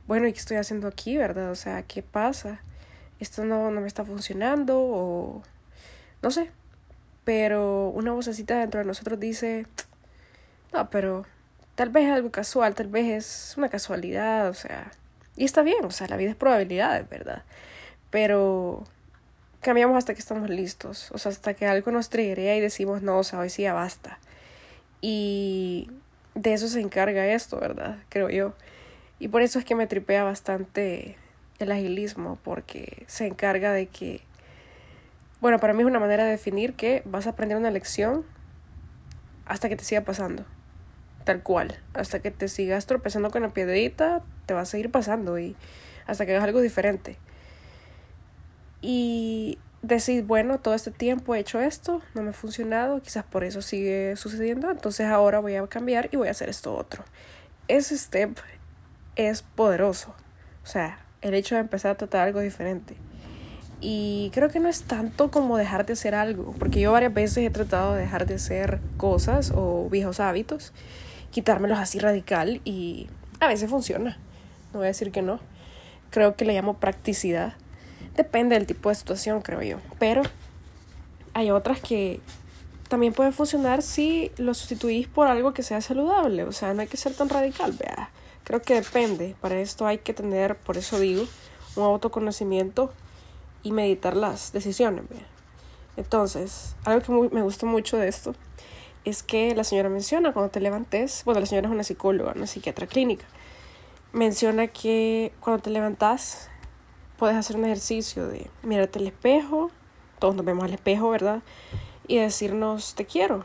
bueno, 0.06 0.26
¿y 0.28 0.34
qué 0.34 0.38
estoy 0.38 0.58
haciendo 0.58 0.86
aquí, 0.86 1.16
verdad? 1.16 1.50
O 1.50 1.54
sea, 1.54 1.82
¿qué 1.84 2.02
pasa? 2.02 2.60
Esto 3.20 3.44
no, 3.44 3.70
no 3.70 3.80
me 3.80 3.86
está 3.86 4.04
funcionando 4.04 4.80
o 4.80 5.42
no 6.22 6.30
sé, 6.30 6.50
pero 7.24 7.88
una 7.88 8.12
vocecita 8.12 8.58
dentro 8.58 8.80
de 8.80 8.86
nosotros 8.86 9.20
dice, 9.20 9.66
no, 10.72 10.90
pero 10.90 11.24
tal 11.74 11.90
vez 11.90 12.06
es 12.06 12.12
algo 12.12 12.30
casual, 12.30 12.74
tal 12.74 12.88
vez 12.88 13.06
es 13.06 13.54
una 13.56 13.68
casualidad, 13.68 14.48
o 14.48 14.54
sea, 14.54 14.90
y 15.36 15.44
está 15.44 15.62
bien, 15.62 15.84
o 15.84 15.90
sea, 15.90 16.06
la 16.08 16.16
vida 16.16 16.30
es 16.30 16.36
probabilidades, 16.36 17.08
¿verdad? 17.08 17.44
Pero 18.10 18.84
cambiamos 19.60 19.96
hasta 19.96 20.14
que 20.14 20.20
estamos 20.20 20.50
listos, 20.50 21.10
o 21.12 21.18
sea, 21.18 21.30
hasta 21.32 21.54
que 21.54 21.66
algo 21.66 21.90
nos 21.90 22.10
triguea 22.10 22.56
y 22.56 22.60
decimos, 22.60 23.02
no, 23.02 23.18
o 23.18 23.24
sea, 23.24 23.38
hoy 23.38 23.50
sí 23.50 23.62
ya 23.62 23.72
basta. 23.72 24.18
Y 25.00 25.90
de 26.34 26.52
eso 26.54 26.68
se 26.68 26.80
encarga 26.80 27.26
esto, 27.26 27.58
¿verdad? 27.58 27.98
Creo 28.08 28.28
yo. 28.30 28.54
Y 29.18 29.28
por 29.28 29.42
eso 29.42 29.58
es 29.58 29.64
que 29.64 29.74
me 29.74 29.86
tripea 29.86 30.24
bastante 30.24 31.16
el 31.60 31.72
agilismo, 31.72 32.38
porque 32.42 33.04
se 33.06 33.26
encarga 33.26 33.72
de 33.72 33.86
que 33.86 34.22
bueno, 35.40 35.58
para 35.58 35.72
mí 35.72 35.80
es 35.80 35.86
una 35.86 36.00
manera 36.00 36.24
de 36.24 36.32
definir 36.32 36.74
que 36.74 37.02
vas 37.06 37.26
a 37.26 37.30
aprender 37.30 37.56
una 37.56 37.70
lección 37.70 38.26
hasta 39.46 39.70
que 39.70 39.76
te 39.76 39.84
siga 39.84 40.02
pasando. 40.02 40.44
Tal 41.24 41.42
cual. 41.42 41.78
Hasta 41.94 42.20
que 42.20 42.30
te 42.30 42.46
sigas 42.48 42.84
tropezando 42.84 43.30
con 43.30 43.42
la 43.42 43.48
piedrita, 43.48 44.22
te 44.44 44.52
va 44.52 44.60
a 44.60 44.66
seguir 44.66 44.90
pasando 44.90 45.38
y 45.38 45.56
hasta 46.06 46.26
que 46.26 46.32
hagas 46.32 46.44
algo 46.44 46.60
diferente. 46.60 47.16
Y 48.82 49.58
decir, 49.80 50.24
bueno, 50.24 50.58
todo 50.58 50.74
este 50.74 50.90
tiempo 50.90 51.34
he 51.34 51.38
hecho 51.38 51.58
esto, 51.58 52.02
no 52.14 52.22
me 52.22 52.30
ha 52.30 52.34
funcionado, 52.34 53.00
quizás 53.00 53.24
por 53.24 53.42
eso 53.42 53.62
sigue 53.62 54.16
sucediendo, 54.16 54.70
entonces 54.70 55.06
ahora 55.06 55.40
voy 55.40 55.54
a 55.54 55.66
cambiar 55.68 56.10
y 56.12 56.16
voy 56.18 56.28
a 56.28 56.32
hacer 56.32 56.50
esto 56.50 56.74
otro. 56.74 57.02
Ese 57.66 57.96
step 57.96 58.38
es 59.16 59.40
poderoso. 59.40 60.14
O 60.62 60.66
sea, 60.66 60.98
el 61.22 61.34
hecho 61.34 61.54
de 61.54 61.62
empezar 61.62 61.92
a 61.92 61.94
tratar 61.96 62.26
algo 62.26 62.40
diferente. 62.40 62.96
Y 63.80 64.30
creo 64.34 64.50
que 64.50 64.60
no 64.60 64.68
es 64.68 64.82
tanto 64.82 65.30
como 65.30 65.56
dejar 65.56 65.86
de 65.86 65.94
hacer 65.94 66.14
algo, 66.14 66.54
porque 66.58 66.80
yo 66.80 66.92
varias 66.92 67.14
veces 67.14 67.38
he 67.38 67.50
tratado 67.50 67.94
de 67.94 68.02
dejar 68.02 68.26
de 68.26 68.34
hacer 68.34 68.78
cosas 68.98 69.52
o 69.54 69.88
viejos 69.90 70.20
hábitos, 70.20 70.72
quitármelos 71.30 71.78
así 71.78 71.98
radical 71.98 72.60
y 72.64 73.08
a 73.40 73.48
veces 73.48 73.70
funciona. 73.70 74.18
No 74.72 74.80
voy 74.80 74.86
a 74.86 74.88
decir 74.88 75.10
que 75.12 75.22
no. 75.22 75.40
Creo 76.10 76.36
que 76.36 76.44
le 76.44 76.52
llamo 76.52 76.74
practicidad. 76.74 77.54
Depende 78.16 78.54
del 78.56 78.66
tipo 78.66 78.90
de 78.90 78.94
situación, 78.94 79.40
creo 79.40 79.62
yo. 79.62 79.78
Pero 79.98 80.22
hay 81.32 81.50
otras 81.50 81.80
que 81.80 82.20
también 82.88 83.12
pueden 83.12 83.32
funcionar 83.32 83.82
si 83.82 84.30
lo 84.36 84.52
sustituís 84.52 85.06
por 85.06 85.28
algo 85.28 85.54
que 85.54 85.62
sea 85.62 85.80
saludable. 85.80 86.44
O 86.44 86.52
sea, 86.52 86.74
no 86.74 86.82
hay 86.82 86.88
que 86.88 86.96
ser 86.96 87.14
tan 87.14 87.28
radical, 87.28 87.72
vea. 87.72 88.10
Creo 88.50 88.62
que 88.62 88.74
depende. 88.74 89.36
Para 89.40 89.60
esto 89.60 89.86
hay 89.86 89.98
que 89.98 90.12
tener, 90.12 90.56
por 90.56 90.76
eso 90.76 90.98
digo, 90.98 91.24
un 91.76 91.84
autoconocimiento 91.84 92.92
y 93.62 93.70
meditar 93.70 94.16
las 94.16 94.50
decisiones. 94.50 95.04
Entonces, 95.96 96.74
algo 96.84 97.00
que 97.00 97.32
me 97.32 97.42
gusta 97.42 97.66
mucho 97.66 97.96
de 97.96 98.08
esto 98.08 98.34
es 99.04 99.22
que 99.22 99.54
la 99.54 99.62
señora 99.62 99.88
menciona 99.88 100.32
cuando 100.32 100.50
te 100.50 100.58
levantes, 100.58 101.22
bueno, 101.24 101.38
la 101.38 101.46
señora 101.46 101.68
es 101.68 101.72
una 101.72 101.84
psicóloga, 101.84 102.32
una 102.34 102.48
psiquiatra 102.48 102.88
clínica, 102.88 103.24
menciona 104.12 104.66
que 104.66 105.30
cuando 105.38 105.62
te 105.62 105.70
levantas 105.70 106.50
puedes 107.18 107.36
hacer 107.36 107.54
un 107.54 107.66
ejercicio 107.66 108.26
de 108.26 108.50
mirarte 108.64 108.98
al 108.98 109.06
espejo, 109.06 109.70
todos 110.18 110.34
nos 110.34 110.44
vemos 110.44 110.64
al 110.64 110.74
espejo, 110.74 111.10
¿verdad? 111.10 111.40
Y 112.08 112.18
decirnos 112.18 112.96
te 112.96 113.06
quiero. 113.06 113.44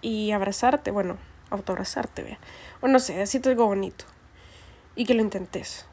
Y 0.00 0.30
abrazarte, 0.30 0.90
bueno, 0.90 1.18
autoabrazarte, 1.50 2.22
¿ve? 2.22 2.38
O 2.80 2.88
no 2.88 2.98
sé, 2.98 3.14
decirte 3.14 3.48
algo 3.48 3.66
bonito. 3.66 4.04
Y 4.94 5.04
que 5.04 5.14
lo 5.14 5.22
intentes. 5.22 5.86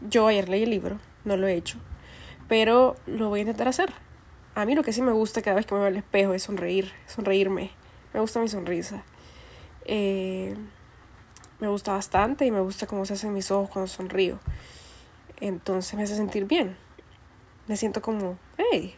Yo 0.00 0.26
ayer 0.26 0.48
leí 0.48 0.64
el 0.64 0.70
libro, 0.70 0.98
no 1.24 1.36
lo 1.36 1.46
he 1.46 1.54
hecho 1.54 1.78
pero 2.52 2.96
lo 3.06 3.30
voy 3.30 3.38
a 3.38 3.42
intentar 3.44 3.66
hacer. 3.66 3.94
A 4.54 4.66
mí 4.66 4.74
lo 4.74 4.82
que 4.82 4.92
sí 4.92 5.00
me 5.00 5.12
gusta 5.12 5.40
cada 5.40 5.56
vez 5.56 5.64
que 5.64 5.72
me 5.72 5.80
veo 5.80 5.88
al 5.88 5.96
espejo 5.96 6.34
es 6.34 6.42
sonreír, 6.42 6.92
sonreírme. 7.06 7.70
Me 8.12 8.20
gusta 8.20 8.40
mi 8.40 8.48
sonrisa. 8.48 9.04
Eh, 9.86 10.54
me 11.60 11.68
gusta 11.68 11.92
bastante 11.92 12.44
y 12.44 12.50
me 12.50 12.60
gusta 12.60 12.86
cómo 12.86 13.06
se 13.06 13.14
hacen 13.14 13.32
mis 13.32 13.50
ojos 13.50 13.70
cuando 13.70 13.86
sonrío. 13.86 14.38
Entonces 15.40 15.94
me 15.94 16.02
hace 16.02 16.14
sentir 16.14 16.44
bien. 16.44 16.76
Me 17.68 17.78
siento 17.78 18.02
como, 18.02 18.36
hey. 18.58 18.96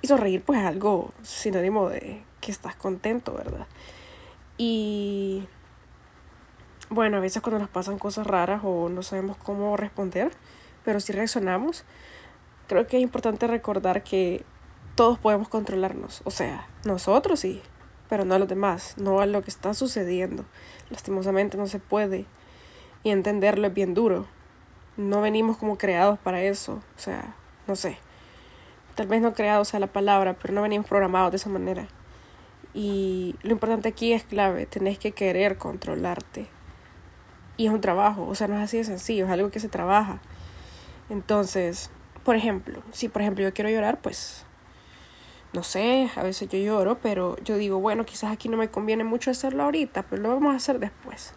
Y 0.00 0.06
sonreír 0.06 0.44
pues 0.44 0.60
es 0.60 0.66
algo 0.66 1.12
sinónimo 1.22 1.88
de 1.88 2.22
que 2.40 2.52
estás 2.52 2.76
contento, 2.76 3.34
¿verdad? 3.34 3.66
Y 4.58 5.48
bueno, 6.92 7.16
a 7.16 7.20
veces 7.20 7.42
cuando 7.42 7.58
nos 7.58 7.68
pasan 7.68 7.98
cosas 7.98 8.26
raras 8.26 8.60
o 8.64 8.88
no 8.88 9.02
sabemos 9.02 9.36
cómo 9.38 9.76
responder, 9.76 10.30
pero 10.84 11.00
si 11.00 11.12
reaccionamos, 11.12 11.84
creo 12.68 12.86
que 12.86 12.98
es 12.98 13.02
importante 13.02 13.46
recordar 13.46 14.02
que 14.02 14.44
todos 14.94 15.18
podemos 15.18 15.48
controlarnos. 15.48 16.20
O 16.24 16.30
sea, 16.30 16.66
nosotros 16.84 17.40
sí, 17.40 17.62
pero 18.08 18.24
no 18.24 18.34
a 18.34 18.38
los 18.38 18.48
demás, 18.48 18.94
no 18.98 19.20
a 19.20 19.26
lo 19.26 19.42
que 19.42 19.50
está 19.50 19.74
sucediendo. 19.74 20.44
Lastimosamente 20.90 21.56
no 21.56 21.66
se 21.66 21.78
puede. 21.78 22.26
Y 23.02 23.10
entenderlo 23.10 23.66
es 23.68 23.74
bien 23.74 23.94
duro. 23.94 24.26
No 24.96 25.22
venimos 25.22 25.56
como 25.56 25.78
creados 25.78 26.18
para 26.18 26.42
eso. 26.42 26.82
O 26.96 27.00
sea, 27.00 27.34
no 27.66 27.74
sé. 27.74 27.98
Tal 28.94 29.06
vez 29.06 29.22
no 29.22 29.32
creados 29.32 29.68
sea 29.68 29.80
la 29.80 29.86
palabra, 29.86 30.36
pero 30.40 30.52
no 30.52 30.60
venimos 30.60 30.86
programados 30.86 31.32
de 31.32 31.38
esa 31.38 31.48
manera. 31.48 31.88
Y 32.74 33.36
lo 33.42 33.52
importante 33.52 33.88
aquí 33.88 34.12
es 34.12 34.24
clave, 34.24 34.66
tenés 34.66 34.98
que 34.98 35.12
querer 35.12 35.56
controlarte. 35.56 36.48
Y 37.56 37.66
es 37.66 37.72
un 37.72 37.80
trabajo, 37.80 38.26
o 38.26 38.34
sea, 38.34 38.48
no 38.48 38.56
es 38.56 38.62
así 38.62 38.78
de 38.78 38.84
sencillo, 38.84 39.26
es 39.26 39.30
algo 39.30 39.50
que 39.50 39.60
se 39.60 39.68
trabaja. 39.68 40.20
Entonces, 41.10 41.90
por 42.24 42.36
ejemplo, 42.36 42.82
si 42.92 43.08
por 43.08 43.22
ejemplo 43.22 43.44
yo 43.44 43.52
quiero 43.52 43.70
llorar, 43.70 44.00
pues 44.00 44.46
no 45.52 45.62
sé, 45.62 46.10
a 46.16 46.22
veces 46.22 46.48
yo 46.48 46.58
lloro, 46.58 46.98
pero 47.02 47.36
yo 47.44 47.56
digo, 47.56 47.78
bueno, 47.78 48.06
quizás 48.06 48.32
aquí 48.32 48.48
no 48.48 48.56
me 48.56 48.68
conviene 48.68 49.04
mucho 49.04 49.30
hacerlo 49.30 49.64
ahorita, 49.64 50.04
pero 50.04 50.22
lo 50.22 50.28
vamos 50.30 50.54
a 50.54 50.56
hacer 50.56 50.78
después. 50.78 51.34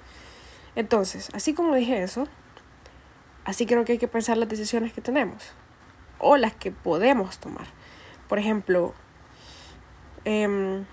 Entonces, 0.75 1.29
así 1.33 1.53
como 1.53 1.75
dije 1.75 2.01
eso, 2.01 2.27
así 3.43 3.65
creo 3.65 3.83
que 3.83 3.93
hay 3.93 3.97
que 3.97 4.07
pensar 4.07 4.37
las 4.37 4.47
decisiones 4.47 4.93
que 4.93 5.01
tenemos 5.01 5.51
o 6.19 6.37
las 6.37 6.53
que 6.55 6.71
podemos 6.71 7.39
tomar. 7.39 7.67
Por 8.29 8.39
ejemplo, 8.39 8.93
eh, 10.23 10.83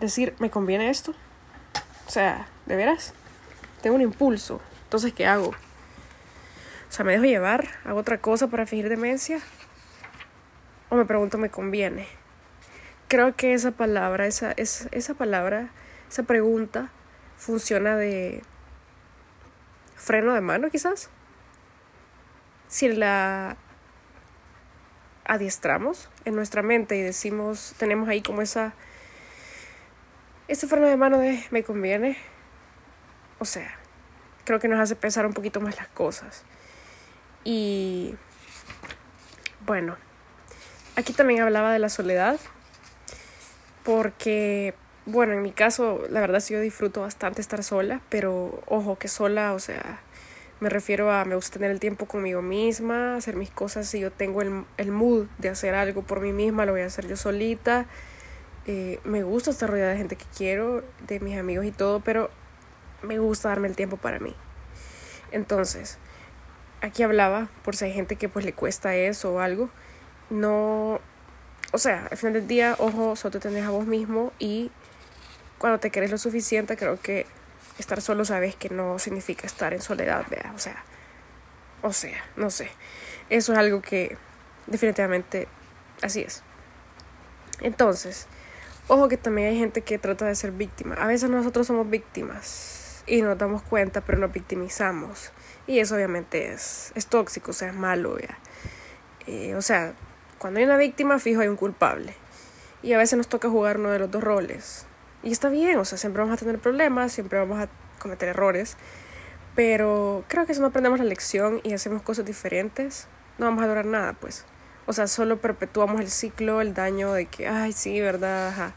decir, 0.00 0.34
¿me 0.38 0.50
conviene 0.50 0.88
esto? 0.88 1.12
O 2.06 2.10
sea, 2.10 2.46
¿de 2.66 2.76
veras? 2.76 3.12
Tengo 3.82 3.96
un 3.96 4.02
impulso. 4.02 4.60
Entonces, 4.84 5.12
¿qué 5.12 5.26
hago? 5.26 5.48
O 5.48 6.92
sea, 6.92 7.04
¿me 7.04 7.12
dejo 7.12 7.24
llevar? 7.24 7.68
¿Hago 7.84 7.98
otra 7.98 8.18
cosa 8.18 8.48
para 8.48 8.66
fingir 8.66 8.88
demencia? 8.88 9.40
¿O 10.88 10.96
me 10.96 11.04
pregunto, 11.04 11.38
¿me 11.38 11.50
conviene? 11.50 12.06
Creo 13.08 13.36
que 13.36 13.54
esa 13.54 13.72
palabra, 13.72 14.26
esa, 14.26 14.52
esa, 14.52 14.88
esa 14.92 15.14
palabra, 15.14 15.70
esa 16.08 16.22
pregunta 16.22 16.90
funciona 17.36 17.96
de 17.96 18.42
freno 19.96 20.34
de 20.34 20.40
mano 20.40 20.70
quizás. 20.70 21.10
Si 22.68 22.88
la 22.88 23.56
adiestramos 25.24 26.08
en 26.24 26.36
nuestra 26.36 26.62
mente 26.62 26.96
y 26.96 27.02
decimos, 27.02 27.74
tenemos 27.78 28.08
ahí 28.08 28.22
como 28.22 28.42
esa 28.42 28.74
este 30.48 30.68
freno 30.68 30.86
de 30.86 30.96
mano 30.96 31.18
de 31.18 31.42
me 31.50 31.64
conviene, 31.64 32.16
o 33.46 33.48
sea, 33.48 33.70
creo 34.44 34.58
que 34.58 34.66
nos 34.66 34.80
hace 34.80 34.96
pensar 34.96 35.24
un 35.24 35.32
poquito 35.32 35.60
más 35.60 35.76
las 35.76 35.86
cosas. 35.86 36.42
Y 37.44 38.16
bueno, 39.64 39.96
aquí 40.96 41.12
también 41.12 41.42
hablaba 41.42 41.72
de 41.72 41.78
la 41.78 41.88
soledad, 41.88 42.40
porque, 43.84 44.74
bueno, 45.04 45.34
en 45.34 45.42
mi 45.42 45.52
caso, 45.52 46.02
la 46.10 46.20
verdad 46.20 46.40
sí 46.40 46.54
yo 46.54 46.60
disfruto 46.60 47.02
bastante 47.02 47.40
estar 47.40 47.62
sola, 47.62 48.00
pero 48.08 48.64
ojo, 48.66 48.98
que 48.98 49.06
sola, 49.06 49.52
o 49.52 49.60
sea, 49.60 50.00
me 50.58 50.68
refiero 50.68 51.12
a 51.12 51.24
me 51.24 51.36
gusta 51.36 51.52
tener 51.52 51.70
el 51.70 51.78
tiempo 51.78 52.06
conmigo 52.06 52.42
misma, 52.42 53.14
hacer 53.14 53.36
mis 53.36 53.50
cosas, 53.50 53.86
si 53.86 54.00
yo 54.00 54.10
tengo 54.10 54.42
el, 54.42 54.64
el 54.76 54.90
mood 54.90 55.28
de 55.38 55.50
hacer 55.50 55.76
algo 55.76 56.02
por 56.02 56.20
mí 56.20 56.32
misma, 56.32 56.66
lo 56.66 56.72
voy 56.72 56.80
a 56.80 56.86
hacer 56.86 57.06
yo 57.06 57.16
solita 57.16 57.86
eh, 58.68 58.98
me 59.04 59.22
gusta 59.22 59.52
estar 59.52 59.70
rodeada 59.70 59.92
de 59.92 59.98
gente 59.98 60.16
que 60.16 60.24
quiero, 60.36 60.82
de 61.06 61.20
mis 61.20 61.38
amigos 61.38 61.64
y 61.64 61.70
todo, 61.70 62.00
pero 62.00 62.30
me 63.06 63.18
gusta 63.18 63.48
darme 63.48 63.68
el 63.68 63.76
tiempo 63.76 63.96
para 63.96 64.18
mí. 64.18 64.34
Entonces, 65.32 65.98
aquí 66.80 67.02
hablaba, 67.02 67.48
por 67.64 67.76
si 67.76 67.86
hay 67.86 67.92
gente 67.92 68.16
que 68.16 68.28
pues 68.28 68.44
le 68.44 68.52
cuesta 68.52 68.94
eso 68.94 69.34
o 69.34 69.40
algo, 69.40 69.70
no, 70.30 71.00
o 71.72 71.78
sea, 71.78 72.06
al 72.10 72.16
final 72.16 72.34
del 72.34 72.48
día, 72.48 72.76
ojo, 72.78 73.16
solo 73.16 73.32
te 73.32 73.40
tenés 73.40 73.64
a 73.64 73.70
vos 73.70 73.86
mismo 73.86 74.32
y 74.38 74.70
cuando 75.58 75.78
te 75.80 75.90
querés 75.90 76.10
lo 76.10 76.18
suficiente, 76.18 76.76
creo 76.76 77.00
que 77.00 77.26
estar 77.78 78.00
solo 78.00 78.24
sabes 78.24 78.56
que 78.56 78.70
no 78.70 78.98
significa 78.98 79.46
estar 79.46 79.72
en 79.72 79.82
soledad, 79.82 80.24
vea, 80.30 80.52
o 80.54 80.58
sea, 80.58 80.84
o 81.82 81.92
sea, 81.92 82.24
no 82.36 82.50
sé, 82.50 82.70
eso 83.30 83.52
es 83.52 83.58
algo 83.58 83.82
que 83.82 84.16
definitivamente 84.66 85.48
así 86.02 86.22
es. 86.22 86.42
Entonces, 87.60 88.28
Ojo 88.88 89.08
que 89.08 89.16
también 89.16 89.48
hay 89.48 89.58
gente 89.58 89.82
que 89.82 89.98
trata 89.98 90.26
de 90.26 90.34
ser 90.36 90.52
víctima. 90.52 90.94
A 90.94 91.08
veces 91.08 91.28
nosotros 91.28 91.66
somos 91.66 91.90
víctimas 91.90 92.85
y 93.06 93.22
nos 93.22 93.38
damos 93.38 93.62
cuenta, 93.62 94.00
pero 94.00 94.18
nos 94.18 94.32
victimizamos. 94.32 95.32
Y 95.66 95.78
eso 95.78 95.94
obviamente 95.94 96.52
es, 96.52 96.92
es 96.94 97.06
tóxico, 97.06 97.50
o 97.50 97.54
sea, 97.54 97.68
es 97.68 97.74
malo. 97.74 98.18
Ya. 98.18 98.38
Eh, 99.26 99.54
o 99.54 99.62
sea, 99.62 99.94
cuando 100.38 100.58
hay 100.58 100.66
una 100.66 100.76
víctima, 100.76 101.18
fijo, 101.18 101.40
hay 101.40 101.48
un 101.48 101.56
culpable. 101.56 102.14
Y 102.82 102.92
a 102.92 102.98
veces 102.98 103.16
nos 103.16 103.28
toca 103.28 103.48
jugar 103.48 103.78
uno 103.78 103.90
de 103.90 103.98
los 103.98 104.10
dos 104.10 104.22
roles. 104.22 104.86
Y 105.22 105.32
está 105.32 105.48
bien, 105.48 105.78
o 105.78 105.84
sea, 105.84 105.98
siempre 105.98 106.22
vamos 106.22 106.36
a 106.36 106.38
tener 106.38 106.58
problemas, 106.58 107.12
siempre 107.12 107.38
vamos 107.38 107.60
a 107.60 107.68
cometer 107.98 108.28
errores. 108.28 108.76
Pero 109.54 110.24
creo 110.28 110.46
que 110.46 110.54
si 110.54 110.60
no 110.60 110.66
aprendemos 110.66 110.98
la 110.98 111.04
lección 111.04 111.60
y 111.64 111.72
hacemos 111.72 112.02
cosas 112.02 112.24
diferentes, 112.26 113.08
no 113.38 113.46
vamos 113.46 113.64
a 113.64 113.68
durar 113.68 113.86
nada, 113.86 114.12
pues. 114.12 114.44
O 114.86 114.92
sea, 114.92 115.08
solo 115.08 115.38
perpetuamos 115.38 116.00
el 116.00 116.10
ciclo, 116.10 116.60
el 116.60 116.74
daño 116.74 117.12
de 117.12 117.26
que, 117.26 117.48
ay, 117.48 117.72
sí, 117.72 118.00
¿verdad? 118.00 118.72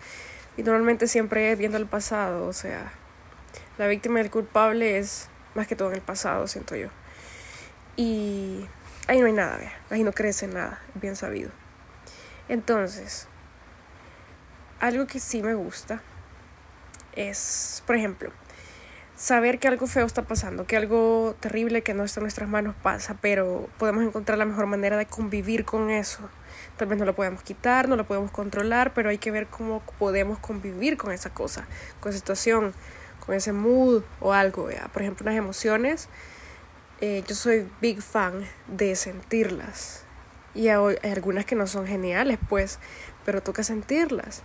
Y 0.57 0.63
normalmente 0.63 1.07
siempre 1.07 1.51
es 1.51 1.59
viendo 1.59 1.77
el 1.77 1.85
pasado, 1.85 2.47
o 2.47 2.53
sea, 2.53 2.91
la 3.79 3.87
víctima 3.87 4.19
y 4.19 4.23
el 4.23 4.29
culpable 4.29 4.97
es 4.97 5.29
más 5.55 5.65
que 5.65 5.75
todo 5.75 5.87
en 5.87 5.95
el 5.95 6.01
pasado, 6.01 6.47
siento 6.47 6.75
yo. 6.75 6.89
Y 7.95 8.65
ahí 9.07 9.19
no 9.19 9.25
hay 9.25 9.33
nada, 9.33 9.57
ahí 9.89 10.03
no 10.03 10.11
crece 10.11 10.47
nada, 10.47 10.81
bien 10.95 11.15
sabido. 11.15 11.49
Entonces, 12.49 13.27
algo 14.81 15.07
que 15.07 15.19
sí 15.19 15.41
me 15.41 15.53
gusta 15.53 16.01
es, 17.15 17.81
por 17.87 17.95
ejemplo, 17.95 18.31
saber 19.15 19.59
que 19.59 19.69
algo 19.69 19.87
feo 19.87 20.05
está 20.05 20.23
pasando, 20.23 20.67
que 20.67 20.75
algo 20.75 21.37
terrible 21.39 21.81
que 21.81 21.93
no 21.93 22.03
está 22.03 22.19
en 22.19 22.25
nuestras 22.25 22.49
manos 22.49 22.75
pasa, 22.83 23.15
pero 23.21 23.69
podemos 23.77 24.03
encontrar 24.03 24.37
la 24.37 24.45
mejor 24.45 24.65
manera 24.65 24.97
de 24.97 25.05
convivir 25.05 25.63
con 25.63 25.89
eso. 25.89 26.29
Tal 26.75 26.89
vez 26.89 26.99
no 26.99 27.05
lo 27.05 27.15
podemos 27.15 27.43
quitar, 27.43 27.87
no 27.87 27.95
lo 27.95 28.05
podemos 28.05 28.31
controlar, 28.31 28.93
pero 28.93 29.09
hay 29.09 29.19
que 29.19 29.31
ver 29.31 29.47
cómo 29.47 29.81
podemos 29.99 30.37
convivir 30.39 30.97
con 30.97 31.13
esa 31.13 31.29
cosa, 31.29 31.65
con 32.01 32.09
esa 32.09 32.19
situación, 32.19 32.73
con 33.29 33.37
ese 33.37 33.53
mood 33.53 34.01
o 34.21 34.33
algo. 34.33 34.69
Por 34.91 35.03
ejemplo, 35.03 35.23
las 35.23 35.35
emociones, 35.35 36.09
eh, 36.99 37.23
yo 37.27 37.35
soy 37.35 37.69
big 37.79 38.01
fan 38.01 38.43
de 38.65 38.95
sentirlas. 38.95 40.03
Y 40.55 40.69
hay 40.69 40.97
algunas 41.03 41.45
que 41.45 41.53
no 41.53 41.67
son 41.67 41.85
geniales, 41.85 42.39
pues, 42.49 42.79
pero 43.25 43.43
toca 43.43 43.61
sentirlas. 43.61 44.41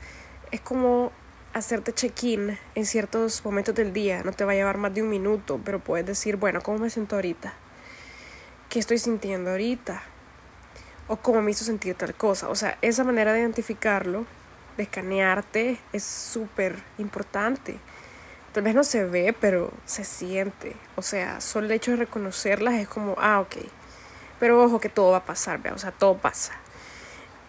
Es 0.50 0.60
como 0.60 1.12
hacerte 1.54 1.94
check-in 1.94 2.58
en 2.74 2.84
ciertos 2.84 3.42
momentos 3.42 3.74
del 3.74 3.94
día. 3.94 4.22
No 4.22 4.32
te 4.32 4.44
va 4.44 4.52
a 4.52 4.54
llevar 4.54 4.76
más 4.76 4.92
de 4.92 5.00
un 5.00 5.08
minuto, 5.08 5.58
pero 5.64 5.78
puedes 5.78 6.04
decir, 6.04 6.36
bueno, 6.36 6.60
¿cómo 6.60 6.76
me 6.76 6.90
siento 6.90 7.16
ahorita? 7.16 7.54
¿Qué 8.68 8.80
estoy 8.80 8.98
sintiendo 8.98 9.52
ahorita? 9.52 10.02
O 11.08 11.16
cómo 11.16 11.40
me 11.40 11.52
hizo 11.52 11.64
sentir 11.64 11.94
tal 11.94 12.14
cosa. 12.14 12.50
O 12.50 12.54
sea, 12.54 12.76
esa 12.82 13.02
manera 13.02 13.32
de 13.32 13.40
identificarlo, 13.40 14.26
de 14.76 14.82
escanearte, 14.82 15.78
es 15.94 16.04
súper 16.04 16.82
importante. 16.98 17.80
Tal 18.54 18.62
vez 18.62 18.76
no 18.76 18.84
se 18.84 19.04
ve, 19.04 19.34
pero 19.38 19.72
se 19.84 20.04
siente. 20.04 20.76
O 20.94 21.02
sea, 21.02 21.40
solo 21.40 21.66
el 21.66 21.72
hecho 21.72 21.90
de 21.90 21.96
reconocerlas 21.96 22.74
es 22.74 22.86
como, 22.86 23.16
ah, 23.18 23.40
ok. 23.40 23.56
Pero 24.38 24.62
ojo 24.62 24.78
que 24.78 24.88
todo 24.88 25.10
va 25.10 25.18
a 25.18 25.24
pasar, 25.24 25.60
vea, 25.60 25.74
o 25.74 25.78
sea, 25.78 25.90
todo 25.90 26.18
pasa. 26.18 26.52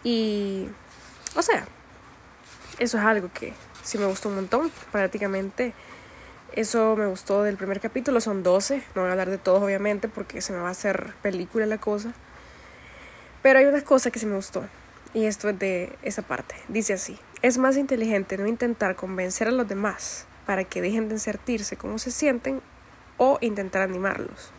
Y, 0.04 0.68
o 1.36 1.44
sea, 1.44 1.68
eso 2.80 2.98
es 2.98 3.04
algo 3.04 3.30
que 3.32 3.54
sí 3.84 4.00
me 4.00 4.08
gustó 4.08 4.30
un 4.30 4.36
montón, 4.36 4.72
prácticamente. 4.92 5.74
Eso 6.54 6.96
me 6.96 7.06
gustó 7.06 7.44
del 7.44 7.58
primer 7.58 7.80
capítulo, 7.80 8.20
son 8.20 8.42
12, 8.42 8.84
no 8.96 9.02
voy 9.02 9.10
a 9.10 9.12
hablar 9.12 9.30
de 9.30 9.38
todos 9.38 9.62
obviamente 9.62 10.08
porque 10.08 10.42
se 10.42 10.54
me 10.54 10.60
va 10.60 10.70
a 10.70 10.72
hacer 10.72 11.14
película 11.22 11.68
la 11.68 11.78
cosa. 11.78 12.14
Pero 13.44 13.60
hay 13.60 13.66
una 13.66 13.82
cosa 13.84 14.10
que 14.10 14.18
sí 14.18 14.26
me 14.26 14.38
gustó 14.38 14.66
y 15.14 15.26
esto 15.26 15.50
es 15.50 15.60
de 15.60 15.96
esa 16.02 16.24
parte. 16.24 16.56
Dice 16.68 16.94
así, 16.94 17.20
es 17.44 17.60
más 17.60 17.78
inteligente 17.78 18.40
no 18.40 18.48
intentar 18.48 18.96
convencer 18.96 19.48
a 19.48 19.52
los 19.52 19.68
demás 19.68 20.26
para 20.46 20.64
que 20.64 20.82
dejen 20.82 21.10
de 21.10 21.20
sentirse 21.20 21.78
como 21.78 22.00
se 22.00 22.12
sienten 22.12 22.62
o 23.18 23.38
intentar 23.42 23.82
animarlos. 23.82 24.52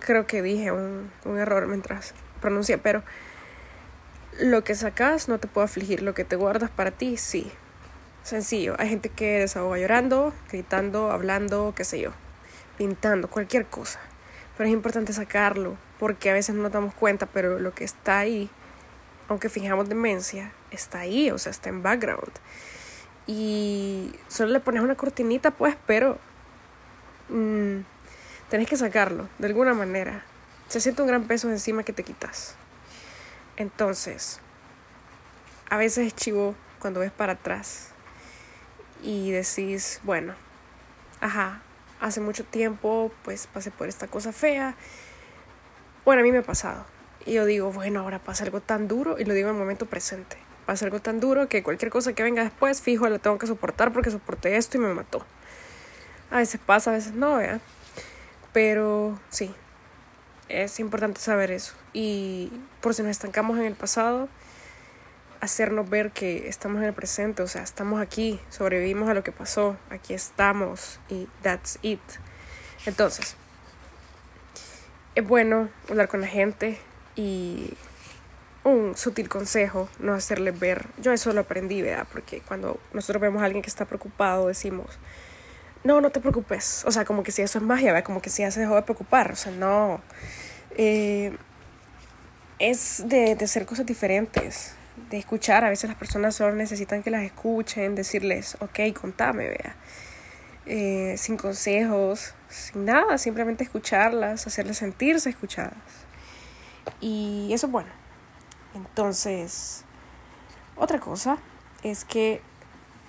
Creo 0.00 0.26
que 0.26 0.42
dije 0.42 0.72
un, 0.72 1.10
un 1.24 1.38
error 1.38 1.66
mientras 1.66 2.14
pronuncié, 2.40 2.78
pero 2.78 3.02
lo 4.40 4.64
que 4.64 4.74
sacas 4.74 5.28
no 5.28 5.38
te 5.38 5.48
puede 5.48 5.66
afligir, 5.66 6.02
lo 6.02 6.14
que 6.14 6.24
te 6.24 6.36
guardas 6.36 6.70
para 6.70 6.90
ti 6.90 7.16
sí. 7.16 7.50
Sencillo, 8.22 8.74
hay 8.78 8.88
gente 8.88 9.10
que 9.10 9.40
desahoga 9.40 9.78
llorando, 9.78 10.32
gritando, 10.50 11.10
hablando, 11.10 11.74
qué 11.76 11.84
sé 11.84 12.00
yo, 12.00 12.10
pintando, 12.78 13.28
cualquier 13.28 13.66
cosa. 13.66 14.00
Pero 14.56 14.68
es 14.68 14.72
importante 14.72 15.12
sacarlo, 15.12 15.76
porque 15.98 16.30
a 16.30 16.32
veces 16.32 16.54
no 16.54 16.62
nos 16.62 16.72
damos 16.72 16.94
cuenta, 16.94 17.26
pero 17.26 17.58
lo 17.58 17.74
que 17.74 17.84
está 17.84 18.18
ahí, 18.18 18.50
aunque 19.28 19.48
fijamos 19.48 19.88
demencia, 19.88 20.52
está 20.70 21.00
ahí, 21.00 21.30
o 21.30 21.38
sea, 21.38 21.50
está 21.50 21.68
en 21.68 21.82
background. 21.82 22.32
Y 23.26 24.12
solo 24.28 24.52
le 24.52 24.60
pones 24.60 24.82
una 24.82 24.96
cortinita, 24.96 25.50
pues, 25.50 25.76
pero 25.86 26.18
mmm, 27.28 27.78
tenés 28.50 28.68
que 28.68 28.76
sacarlo, 28.76 29.28
de 29.38 29.46
alguna 29.46 29.74
manera. 29.74 30.24
Se 30.68 30.80
siente 30.80 31.02
un 31.02 31.08
gran 31.08 31.24
peso 31.24 31.50
encima 31.50 31.82
que 31.82 31.92
te 31.92 32.04
quitas. 32.04 32.56
Entonces, 33.56 34.40
a 35.70 35.76
veces 35.76 36.06
es 36.06 36.14
chivo 36.14 36.54
cuando 36.80 37.00
ves 37.00 37.12
para 37.12 37.34
atrás 37.34 37.90
y 39.02 39.30
decís, 39.30 40.00
bueno, 40.02 40.34
ajá, 41.20 41.62
hace 42.00 42.20
mucho 42.20 42.44
tiempo 42.44 43.12
pues 43.22 43.46
pasé 43.46 43.70
por 43.70 43.88
esta 43.88 44.06
cosa 44.06 44.32
fea. 44.32 44.74
Bueno, 46.04 46.20
a 46.20 46.24
mí 46.24 46.32
me 46.32 46.38
ha 46.38 46.42
pasado. 46.42 46.84
Y 47.26 47.34
yo 47.34 47.46
digo, 47.46 47.72
bueno, 47.72 48.00
ahora 48.00 48.18
pasa 48.18 48.44
algo 48.44 48.60
tan 48.60 48.88
duro 48.88 49.18
y 49.18 49.24
lo 49.24 49.34
digo 49.34 49.48
en 49.48 49.54
el 49.54 49.60
momento 49.60 49.86
presente. 49.86 50.36
Pasa 50.66 50.86
algo 50.86 51.00
tan 51.00 51.20
duro 51.20 51.48
que 51.48 51.62
cualquier 51.62 51.90
cosa 51.90 52.14
que 52.14 52.22
venga 52.22 52.42
después, 52.42 52.80
fijo, 52.80 53.08
la 53.08 53.18
tengo 53.18 53.38
que 53.38 53.46
soportar 53.46 53.92
porque 53.92 54.10
soporté 54.10 54.56
esto 54.56 54.78
y 54.78 54.80
me 54.80 54.94
mató. 54.94 55.24
A 56.30 56.38
veces 56.38 56.60
pasa, 56.64 56.90
a 56.90 56.94
veces 56.94 57.12
no, 57.12 57.36
¿verdad? 57.36 57.60
Pero 58.52 59.18
sí, 59.28 59.54
es 60.48 60.80
importante 60.80 61.20
saber 61.20 61.50
eso. 61.50 61.74
Y 61.92 62.50
por 62.80 62.94
si 62.94 63.02
nos 63.02 63.10
estancamos 63.10 63.58
en 63.58 63.64
el 63.64 63.74
pasado, 63.74 64.28
hacernos 65.40 65.88
ver 65.90 66.10
que 66.10 66.48
estamos 66.48 66.78
en 66.78 66.88
el 66.88 66.94
presente, 66.94 67.42
o 67.42 67.46
sea, 67.46 67.62
estamos 67.62 68.00
aquí, 68.00 68.40
sobrevivimos 68.48 69.08
a 69.08 69.14
lo 69.14 69.22
que 69.22 69.32
pasó, 69.32 69.76
aquí 69.90 70.14
estamos 70.14 70.98
y 71.08 71.28
that's 71.42 71.78
it. 71.82 72.00
Entonces, 72.86 73.36
es 75.14 75.26
bueno 75.26 75.68
hablar 75.88 76.08
con 76.08 76.20
la 76.22 76.26
gente 76.26 76.78
y 77.16 77.74
un 78.64 78.96
sutil 78.96 79.28
consejo, 79.28 79.88
no 79.98 80.14
hacerles 80.14 80.58
ver, 80.58 80.86
yo 81.00 81.12
eso 81.12 81.32
lo 81.32 81.42
aprendí, 81.42 81.82
¿verdad? 81.82 82.06
Porque 82.10 82.40
cuando 82.40 82.80
nosotros 82.92 83.20
vemos 83.20 83.42
a 83.42 83.44
alguien 83.44 83.62
que 83.62 83.68
está 83.68 83.84
preocupado, 83.84 84.48
decimos, 84.48 84.98
no, 85.84 86.00
no 86.00 86.10
te 86.10 86.20
preocupes, 86.20 86.82
o 86.86 86.90
sea, 86.90 87.04
como 87.04 87.22
que 87.22 87.30
si 87.30 87.42
eso 87.42 87.58
es 87.58 87.64
magia, 87.64 87.92
¿verdad? 87.92 88.04
Como 88.04 88.22
que 88.22 88.30
si 88.30 88.42
ya 88.42 88.50
se 88.50 88.60
dejó 88.60 88.74
de 88.74 88.82
preocupar, 88.82 89.32
o 89.32 89.36
sea, 89.36 89.52
no. 89.52 90.00
Eh, 90.76 91.36
es 92.58 93.04
de, 93.06 93.34
de 93.34 93.44
hacer 93.44 93.66
cosas 93.66 93.84
diferentes, 93.84 94.74
de 95.10 95.18
escuchar. 95.18 95.64
A 95.64 95.68
veces 95.68 95.90
las 95.90 95.98
personas 95.98 96.34
solo 96.34 96.54
necesitan 96.54 97.02
que 97.02 97.10
las 97.10 97.22
escuchen, 97.22 97.94
decirles, 97.94 98.56
ok, 98.60 98.98
contame, 98.98 99.48
vea. 99.48 99.76
Eh, 100.66 101.16
sin 101.18 101.36
consejos, 101.36 102.34
sin 102.48 102.86
nada, 102.86 103.18
simplemente 103.18 103.64
escucharlas, 103.64 104.46
hacerles 104.46 104.78
sentirse 104.78 105.28
escuchadas. 105.28 105.74
Y 107.00 107.50
eso 107.52 107.66
es 107.66 107.72
bueno. 107.72 108.03
Entonces, 108.74 109.84
otra 110.76 110.98
cosa 110.98 111.38
es 111.82 112.04
que 112.04 112.42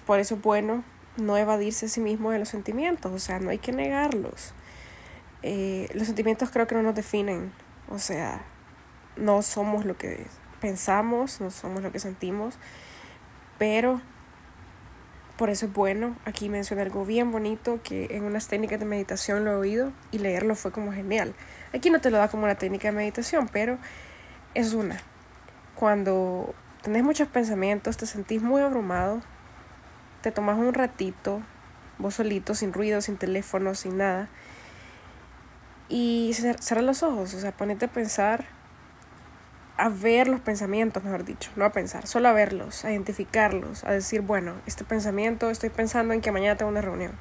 por 0.06 0.20
eso 0.20 0.36
es 0.36 0.42
bueno 0.42 0.84
no 1.18 1.38
evadirse 1.38 1.88
a 1.88 1.90
sí 1.90 2.02
mismo 2.02 2.32
de 2.32 2.40
los 2.40 2.50
sentimientos, 2.50 3.12
o 3.12 3.20
sea, 3.20 3.40
no 3.40 3.50
hay 3.50 3.58
que 3.58 3.72
negarlos. 3.72 4.54
Eh, 5.42 5.90
los 5.94 6.08
sentimientos 6.08 6.50
creo 6.52 6.68
que 6.68 6.76
no 6.76 6.84
nos 6.84 6.96
definen, 6.96 7.52
o 7.90 8.00
sea, 8.00 8.42
no 9.16 9.42
somos 9.42 9.86
lo 9.86 9.98
que 9.98 10.26
pensamos, 10.60 11.42
no 11.42 11.52
somos 11.52 11.82
lo 11.82 11.92
que 11.92 12.00
sentimos, 12.00 12.56
pero 13.58 14.02
por 15.38 15.50
eso 15.50 15.66
es 15.66 15.74
bueno. 15.74 16.16
Aquí 16.26 16.50
mencioné 16.50 16.84
algo 16.84 17.06
bien 17.06 17.32
bonito 17.32 17.80
que 17.84 18.08
en 18.12 18.24
unas 18.24 18.48
técnicas 18.48 18.80
de 18.80 18.86
meditación 18.86 19.46
lo 19.46 19.52
he 19.52 19.56
oído 19.56 19.92
y 20.12 20.20
leerlo 20.20 20.56
fue 20.56 20.72
como 20.72 20.94
genial. 20.94 21.34
Aquí 21.74 21.90
no 21.90 22.00
te 22.00 22.10
lo 22.10 22.18
da 22.18 22.28
como 22.28 22.44
una 22.44 22.56
técnica 22.56 22.90
de 22.90 22.98
meditación, 22.98 23.50
pero 23.52 23.78
es 24.54 24.74
una. 24.74 25.02
Cuando 25.76 26.56
tenés 26.82 27.04
muchos 27.04 27.28
pensamientos, 27.28 27.98
te 27.98 28.06
sentís 28.06 28.42
muy 28.42 28.62
abrumado, 28.62 29.22
te 30.22 30.32
tomas 30.32 30.58
un 30.58 30.74
ratito, 30.74 31.42
vos 31.98 32.16
solito, 32.16 32.56
sin 32.56 32.74
ruido, 32.74 33.02
sin 33.02 33.18
teléfono, 33.18 33.76
sin 33.76 33.98
nada, 33.98 34.30
y 35.90 36.34
cerrar 36.34 36.84
los 36.84 37.04
ojos, 37.04 37.34
o 37.34 37.40
sea, 37.40 37.52
ponete 37.52 37.86
a 37.86 37.88
pensar 37.90 38.46
a 39.78 39.90
ver 39.90 40.30
los 40.30 40.40
pensamientos, 40.40 41.04
mejor 41.04 41.26
dicho, 41.26 41.52
no 41.56 41.66
a 41.66 41.72
pensar, 41.72 42.08
solo 42.08 42.30
a 42.30 42.34
verlos, 42.34 42.86
a 42.86 42.92
identificarlos, 42.92 43.84
a 43.84 43.92
decir, 43.92 44.22
bueno, 44.22 44.54
este 44.66 44.86
pensamiento, 44.86 45.50
estoy 45.50 45.70
pensando 45.70 46.14
en 46.14 46.22
que 46.22 46.32
mañana 46.32 46.56
tengo 46.56 46.72
una 46.72 46.82
reunión, 46.82 47.12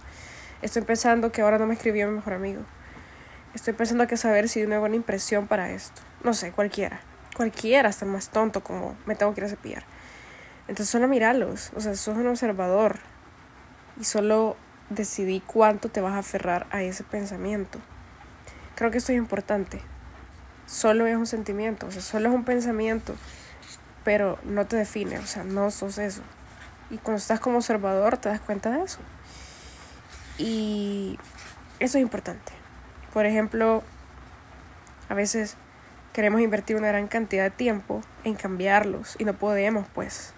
estoy 0.62 0.82
pensando 0.82 1.32
que 1.32 1.42
ahora 1.42 1.58
no 1.58 1.66
me 1.66 1.74
escribió 1.74 2.06
mi 2.06 2.14
mejor 2.14 2.34
amigo, 2.34 2.62
estoy 3.54 3.74
pensando 3.74 4.06
que 4.06 4.16
saber 4.16 4.48
si 4.48 4.60
de 4.60 4.66
una 4.66 4.78
buena 4.78 4.96
impresión 4.96 5.48
para 5.48 5.70
esto, 5.70 6.00
no 6.22 6.32
sé, 6.32 6.52
cualquiera, 6.52 7.00
cualquiera, 7.34 7.88
hasta 7.88 8.04
el 8.04 8.10
más 8.10 8.30
tonto 8.30 8.62
como 8.62 8.96
me 9.06 9.14
tengo 9.14 9.34
que 9.34 9.40
ir 9.40 9.46
a 9.46 9.48
cepillar. 9.48 9.84
Entonces 10.62 10.88
solo 10.88 11.08
mirarlos, 11.08 11.72
o 11.76 11.80
sea, 11.80 11.94
sos 11.94 12.16
un 12.16 12.26
observador 12.28 12.98
y 14.00 14.04
solo 14.04 14.56
decidí 14.88 15.40
cuánto 15.40 15.88
te 15.88 16.00
vas 16.00 16.14
a 16.14 16.18
aferrar 16.18 16.66
a 16.70 16.82
ese 16.82 17.04
pensamiento. 17.04 17.78
Creo 18.74 18.90
que 18.90 18.98
esto 18.98 19.12
es 19.12 19.18
importante 19.18 19.80
solo 20.66 21.06
es 21.06 21.16
un 21.16 21.26
sentimiento, 21.26 21.86
o 21.86 21.90
sea, 21.90 22.02
solo 22.02 22.28
es 22.28 22.34
un 22.34 22.44
pensamiento, 22.44 23.14
pero 24.02 24.38
no 24.44 24.66
te 24.66 24.76
define, 24.76 25.18
o 25.18 25.26
sea, 25.26 25.44
no 25.44 25.70
sos 25.70 25.98
eso. 25.98 26.22
Y 26.90 26.98
cuando 26.98 27.18
estás 27.18 27.40
como 27.40 27.58
observador 27.58 28.16
te 28.18 28.28
das 28.28 28.40
cuenta 28.40 28.70
de 28.70 28.82
eso. 28.82 28.98
Y 30.38 31.18
eso 31.80 31.98
es 31.98 32.02
importante. 32.02 32.52
Por 33.12 33.26
ejemplo, 33.26 33.82
a 35.08 35.14
veces 35.14 35.56
queremos 36.14 36.40
invertir 36.40 36.76
una 36.76 36.88
gran 36.88 37.06
cantidad 37.08 37.44
de 37.44 37.50
tiempo 37.50 38.00
en 38.24 38.34
cambiarlos 38.34 39.16
y 39.18 39.26
no 39.26 39.34
podemos, 39.34 39.86
pues. 39.94 40.32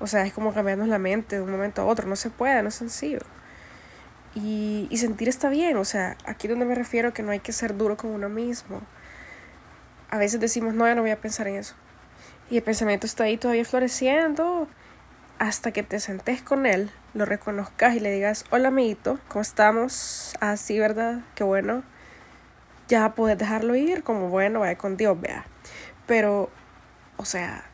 O 0.00 0.06
sea, 0.06 0.26
es 0.26 0.34
como 0.34 0.52
cambiarnos 0.52 0.88
la 0.88 0.98
mente 0.98 1.36
de 1.36 1.42
un 1.42 1.50
momento 1.50 1.80
a 1.80 1.86
otro, 1.86 2.06
no 2.06 2.16
se 2.16 2.28
puede, 2.28 2.62
no 2.62 2.68
es 2.68 2.74
sencillo. 2.74 3.20
Y, 4.34 4.88
y 4.90 4.98
sentir 4.98 5.28
está 5.28 5.48
bien, 5.48 5.78
o 5.78 5.84
sea, 5.86 6.18
aquí 6.26 6.46
donde 6.46 6.66
me 6.66 6.74
refiero 6.74 7.14
que 7.14 7.22
no 7.22 7.30
hay 7.30 7.40
que 7.40 7.52
ser 7.52 7.76
duro 7.78 7.96
con 7.96 8.10
uno 8.10 8.28
mismo 8.28 8.82
a 10.12 10.18
veces 10.18 10.38
decimos, 10.40 10.74
no, 10.74 10.86
ya 10.86 10.94
no 10.94 11.00
voy 11.00 11.10
a 11.10 11.20
pensar 11.20 11.48
en 11.48 11.56
eso. 11.56 11.74
Y 12.50 12.58
el 12.58 12.62
pensamiento 12.62 13.06
está 13.06 13.24
ahí 13.24 13.38
todavía 13.38 13.64
floreciendo 13.64 14.68
hasta 15.38 15.72
que 15.72 15.82
te 15.82 15.98
sentes 16.00 16.42
con 16.42 16.66
él, 16.66 16.90
lo 17.14 17.24
reconozcas 17.24 17.96
y 17.96 18.00
le 18.00 18.12
digas, 18.12 18.44
hola 18.50 18.68
amiguito, 18.68 19.18
¿cómo 19.28 19.40
estamos? 19.40 20.34
Así, 20.38 20.76
ah, 20.76 20.82
¿verdad? 20.82 21.20
Qué 21.34 21.44
bueno. 21.44 21.82
Ya 22.92 23.14
puedes 23.14 23.38
dejarlo 23.38 23.74
ir, 23.74 24.02
como 24.02 24.28
bueno, 24.28 24.60
vaya 24.60 24.76
con 24.76 24.98
Dios, 24.98 25.18
vea. 25.18 25.46
Pero, 26.06 26.50
o 27.16 27.24
sea, 27.24 27.64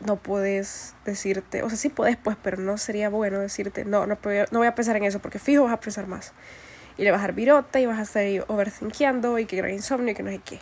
no 0.00 0.16
puedes 0.16 0.94
decirte, 1.06 1.62
o 1.62 1.70
sea, 1.70 1.78
sí 1.78 1.88
puedes, 1.88 2.18
pues, 2.18 2.36
pero 2.42 2.58
no 2.58 2.76
sería 2.76 3.08
bueno 3.08 3.38
decirte, 3.38 3.86
no, 3.86 4.04
no, 4.04 4.18
no 4.50 4.58
voy 4.58 4.66
a 4.66 4.74
pensar 4.74 4.94
en 4.98 5.04
eso, 5.04 5.20
porque 5.20 5.38
fijo 5.38 5.64
vas 5.64 5.72
a 5.72 5.80
pensar 5.80 6.06
más. 6.06 6.34
Y 6.98 7.04
le 7.04 7.10
vas 7.10 7.20
a 7.20 7.22
dar 7.22 7.32
virota 7.32 7.80
y 7.80 7.86
vas 7.86 7.98
a 7.98 8.02
estar 8.02 8.44
overthinkiendo 8.46 9.38
y 9.38 9.46
que 9.46 9.56
gran 9.56 9.70
insomnio 9.70 10.12
y 10.12 10.14
que 10.14 10.22
no 10.22 10.30
sé 10.32 10.40
qué. 10.44 10.60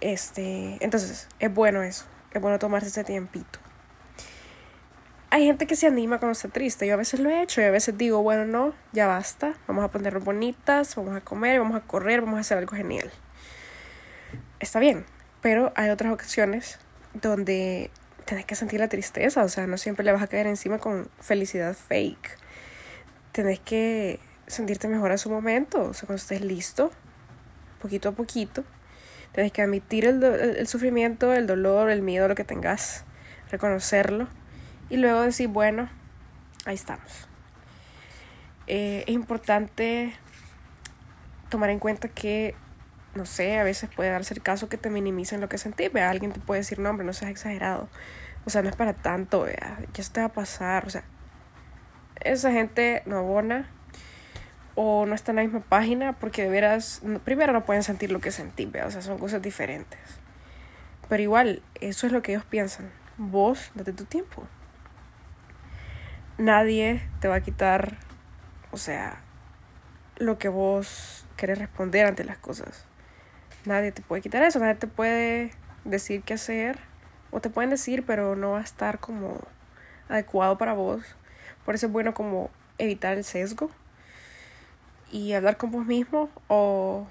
Este, 0.00 0.78
entonces, 0.80 1.28
es 1.38 1.54
bueno 1.54 1.84
eso, 1.84 2.06
es 2.32 2.42
bueno 2.42 2.58
tomarse 2.58 2.88
ese 2.88 3.04
tiempito. 3.04 3.60
Hay 5.30 5.44
gente 5.44 5.66
que 5.66 5.76
se 5.76 5.86
anima 5.86 6.18
cuando 6.18 6.32
está 6.32 6.48
triste, 6.48 6.86
yo 6.86 6.94
a 6.94 6.96
veces 6.96 7.20
lo 7.20 7.28
he 7.28 7.42
hecho 7.42 7.60
y 7.60 7.64
a 7.64 7.70
veces 7.70 7.98
digo, 7.98 8.22
bueno, 8.22 8.44
no, 8.44 8.74
ya 8.92 9.06
basta, 9.06 9.54
vamos 9.66 9.84
a 9.84 9.90
ponernos 9.90 10.24
bonitas, 10.24 10.94
vamos 10.94 11.16
a 11.16 11.20
comer, 11.20 11.58
vamos 11.58 11.76
a 11.76 11.80
correr, 11.80 12.20
vamos 12.20 12.38
a 12.38 12.40
hacer 12.40 12.58
algo 12.58 12.76
genial. 12.76 13.10
Está 14.60 14.78
bien, 14.78 15.04
pero 15.40 15.72
hay 15.74 15.90
otras 15.90 16.12
ocasiones 16.12 16.78
donde 17.12 17.90
tenés 18.24 18.44
que 18.44 18.54
sentir 18.54 18.78
la 18.80 18.88
tristeza, 18.88 19.42
o 19.42 19.48
sea, 19.48 19.66
no 19.66 19.78
siempre 19.78 20.04
le 20.04 20.12
vas 20.12 20.22
a 20.22 20.28
caer 20.28 20.46
encima 20.46 20.78
con 20.78 21.08
felicidad 21.20 21.74
fake. 21.74 22.38
Tenés 23.32 23.58
que 23.60 24.20
sentirte 24.46 24.86
mejor 24.86 25.10
a 25.10 25.18
su 25.18 25.28
momento, 25.28 25.82
o 25.82 25.92
sea, 25.92 26.06
cuando 26.06 26.22
estés 26.22 26.40
listo, 26.40 26.92
poquito 27.80 28.10
a 28.10 28.12
poquito, 28.12 28.64
Tienes 29.36 29.52
que 29.52 29.60
admitir 29.60 30.06
el, 30.06 30.66
sufrimiento, 30.66 31.34
el 31.34 31.46
dolor, 31.46 31.90
el 31.90 32.00
miedo, 32.00 32.26
lo 32.26 32.34
que 32.34 32.44
tengas, 32.44 33.04
reconocerlo 33.50 34.28
y 34.88 34.96
luego 34.96 35.22
decir, 35.22 35.48
bueno, 35.48 35.88
ahí 36.64 36.74
estamos. 36.74 37.28
Eh, 38.66 39.04
es 39.06 39.14
importante 39.14 40.14
tomar 41.48 41.70
en 41.70 41.78
cuenta 41.78 42.08
que, 42.08 42.54
no 43.14 43.26
sé, 43.26 43.58
a 43.58 43.64
veces 43.64 43.90
puede 43.94 44.10
darse 44.10 44.34
el 44.34 44.42
caso 44.42 44.68
que 44.68 44.76
te 44.76 44.90
minimicen 44.90 45.40
lo 45.40 45.48
que 45.48 45.58
sentís. 45.58 45.92
Vea, 45.92 46.10
alguien 46.10 46.32
te 46.32 46.40
puede 46.40 46.60
decir, 46.60 46.78
no, 46.78 46.90
hombre, 46.90 47.06
no 47.06 47.12
seas 47.12 47.30
exagerado. 47.30 47.88
O 48.44 48.50
sea, 48.50 48.62
no 48.62 48.68
es 48.68 48.76
para 48.76 48.92
tanto, 48.92 49.42
vea, 49.42 49.78
ya 49.92 50.02
se 50.02 50.12
te 50.12 50.20
va 50.20 50.26
a 50.26 50.32
pasar. 50.32 50.86
O 50.86 50.90
sea, 50.90 51.04
esa 52.20 52.52
gente 52.52 53.02
no 53.06 53.18
abona 53.18 53.68
o 54.74 55.06
no 55.06 55.14
está 55.14 55.32
en 55.32 55.36
la 55.36 55.42
misma 55.42 55.60
página 55.60 56.12
porque 56.12 56.42
de 56.42 56.50
veras, 56.50 57.02
primero 57.24 57.52
no 57.52 57.64
pueden 57.64 57.82
sentir 57.82 58.12
lo 58.12 58.20
que 58.20 58.30
sentí, 58.30 58.70
o 58.84 58.90
sea, 58.90 59.02
son 59.02 59.18
cosas 59.18 59.42
diferentes. 59.42 59.98
Pero 61.08 61.22
igual, 61.22 61.62
eso 61.80 62.06
es 62.06 62.12
lo 62.12 62.22
que 62.22 62.32
ellos 62.32 62.44
piensan. 62.44 62.90
Vos, 63.16 63.70
date 63.74 63.92
tu 63.92 64.04
tiempo. 64.04 64.46
Nadie 66.38 67.00
te 67.20 67.28
va 67.28 67.36
a 67.36 67.40
quitar, 67.40 67.96
o 68.70 68.76
sea, 68.76 69.22
lo 70.16 70.38
que 70.38 70.48
vos 70.48 71.26
querés 71.36 71.58
responder 71.58 72.06
ante 72.06 72.24
las 72.24 72.38
cosas. 72.38 72.84
Nadie 73.64 73.90
te 73.90 74.02
puede 74.02 74.22
quitar 74.22 74.42
eso, 74.42 74.58
nadie 74.58 74.74
te 74.74 74.86
puede 74.86 75.52
decir 75.84 76.22
qué 76.22 76.34
hacer. 76.34 76.78
O 77.30 77.40
te 77.40 77.50
pueden 77.50 77.70
decir, 77.70 78.04
pero 78.04 78.36
no 78.36 78.52
va 78.52 78.58
a 78.58 78.62
estar 78.62 78.98
como 78.98 79.40
adecuado 80.08 80.58
para 80.58 80.74
vos. 80.74 81.02
Por 81.64 81.74
eso 81.74 81.86
es 81.86 81.92
bueno 81.92 82.14
como 82.14 82.50
evitar 82.78 83.16
el 83.16 83.24
sesgo 83.24 83.70
y 85.10 85.32
hablar 85.32 85.56
con 85.56 85.70
vos 85.70 85.86
mismo 85.86 86.30
o 86.48 87.06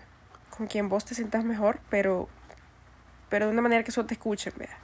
con 0.55 0.67
quien 0.67 0.87
vos 0.87 1.03
te 1.03 1.15
sientas 1.15 1.43
mejor, 1.43 1.79
pero, 1.89 2.29
pero 3.29 3.47
de 3.47 3.51
una 3.51 3.61
manera 3.61 3.83
que 3.83 3.91
solo 3.91 4.07
te 4.07 4.13
escuchen, 4.13 4.53
vea. 4.57 4.77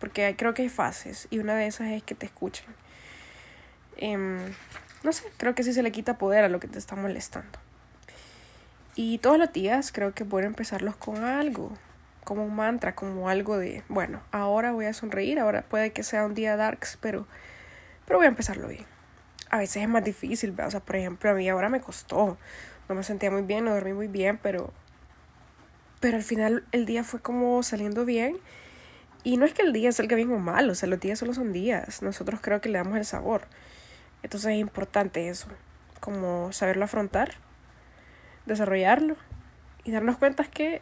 porque 0.00 0.34
creo 0.36 0.52
que 0.52 0.62
hay 0.62 0.68
fases 0.68 1.28
y 1.30 1.38
una 1.38 1.54
de 1.54 1.66
esas 1.66 1.88
es 1.88 2.02
que 2.02 2.14
te 2.14 2.26
escuchen. 2.26 2.66
Em, 3.96 4.38
no 5.02 5.12
sé, 5.12 5.24
creo 5.36 5.54
que 5.54 5.62
sí 5.62 5.72
se 5.72 5.82
le 5.82 5.92
quita 5.92 6.18
poder 6.18 6.44
a 6.44 6.48
lo 6.48 6.60
que 6.60 6.68
te 6.68 6.78
está 6.78 6.96
molestando. 6.96 7.58
Y 8.96 9.18
todos 9.18 9.38
los 9.38 9.52
días 9.52 9.90
creo 9.92 10.14
que 10.14 10.24
bueno 10.24 10.46
empezarlos 10.46 10.96
con 10.96 11.24
algo, 11.24 11.72
como 12.22 12.44
un 12.44 12.54
mantra, 12.54 12.94
como 12.94 13.28
algo 13.28 13.58
de, 13.58 13.82
bueno, 13.88 14.22
ahora 14.30 14.72
voy 14.72 14.86
a 14.86 14.94
sonreír, 14.94 15.38
ahora 15.38 15.62
puede 15.62 15.92
que 15.92 16.02
sea 16.02 16.24
un 16.24 16.34
día 16.34 16.56
darks, 16.56 16.98
pero, 17.00 17.26
pero 18.06 18.18
voy 18.18 18.26
a 18.26 18.30
empezarlo 18.30 18.68
bien. 18.68 18.86
A 19.50 19.58
veces 19.58 19.82
es 19.82 19.88
más 19.88 20.04
difícil, 20.04 20.54
o 20.58 20.70
sea, 20.70 20.80
por 20.80 20.96
ejemplo, 20.96 21.30
a 21.30 21.34
mí 21.34 21.48
ahora 21.48 21.68
me 21.68 21.80
costó, 21.80 22.38
no 22.88 22.94
me 22.94 23.02
sentía 23.02 23.30
muy 23.30 23.42
bien, 23.42 23.64
no 23.64 23.74
dormí 23.74 23.92
muy 23.92 24.08
bien, 24.08 24.38
pero, 24.42 24.72
pero 26.00 26.16
al 26.16 26.22
final 26.22 26.64
el 26.72 26.86
día 26.86 27.04
fue 27.04 27.20
como 27.20 27.62
saliendo 27.62 28.04
bien. 28.04 28.36
Y 29.22 29.38
no 29.38 29.46
es 29.46 29.54
que 29.54 29.62
el 29.62 29.72
día 29.72 29.90
salga 29.90 30.16
bien 30.16 30.30
o 30.32 30.38
mal, 30.38 30.68
o 30.68 30.74
sea, 30.74 30.86
los 30.88 31.00
días 31.00 31.18
solo 31.18 31.32
son 31.32 31.52
días, 31.52 32.02
nosotros 32.02 32.40
creo 32.42 32.60
que 32.60 32.68
le 32.68 32.78
damos 32.78 32.98
el 32.98 33.06
sabor. 33.06 33.46
Entonces 34.24 34.52
es 34.52 34.58
importante 34.58 35.28
eso, 35.28 35.48
como 36.00 36.50
saberlo 36.50 36.86
afrontar, 36.86 37.34
desarrollarlo 38.46 39.16
y 39.84 39.92
darnos 39.92 40.16
cuenta 40.16 40.44
que 40.44 40.80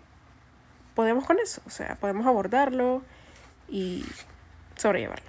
podemos 0.95 1.25
con 1.25 1.41
eso, 1.41 1.61
o 1.67 1.71
sea, 1.71 1.97
podemos 1.97 2.25
abordarlo 2.25 3.03
y 3.69 4.05
sobrellevarlo. 4.77 5.29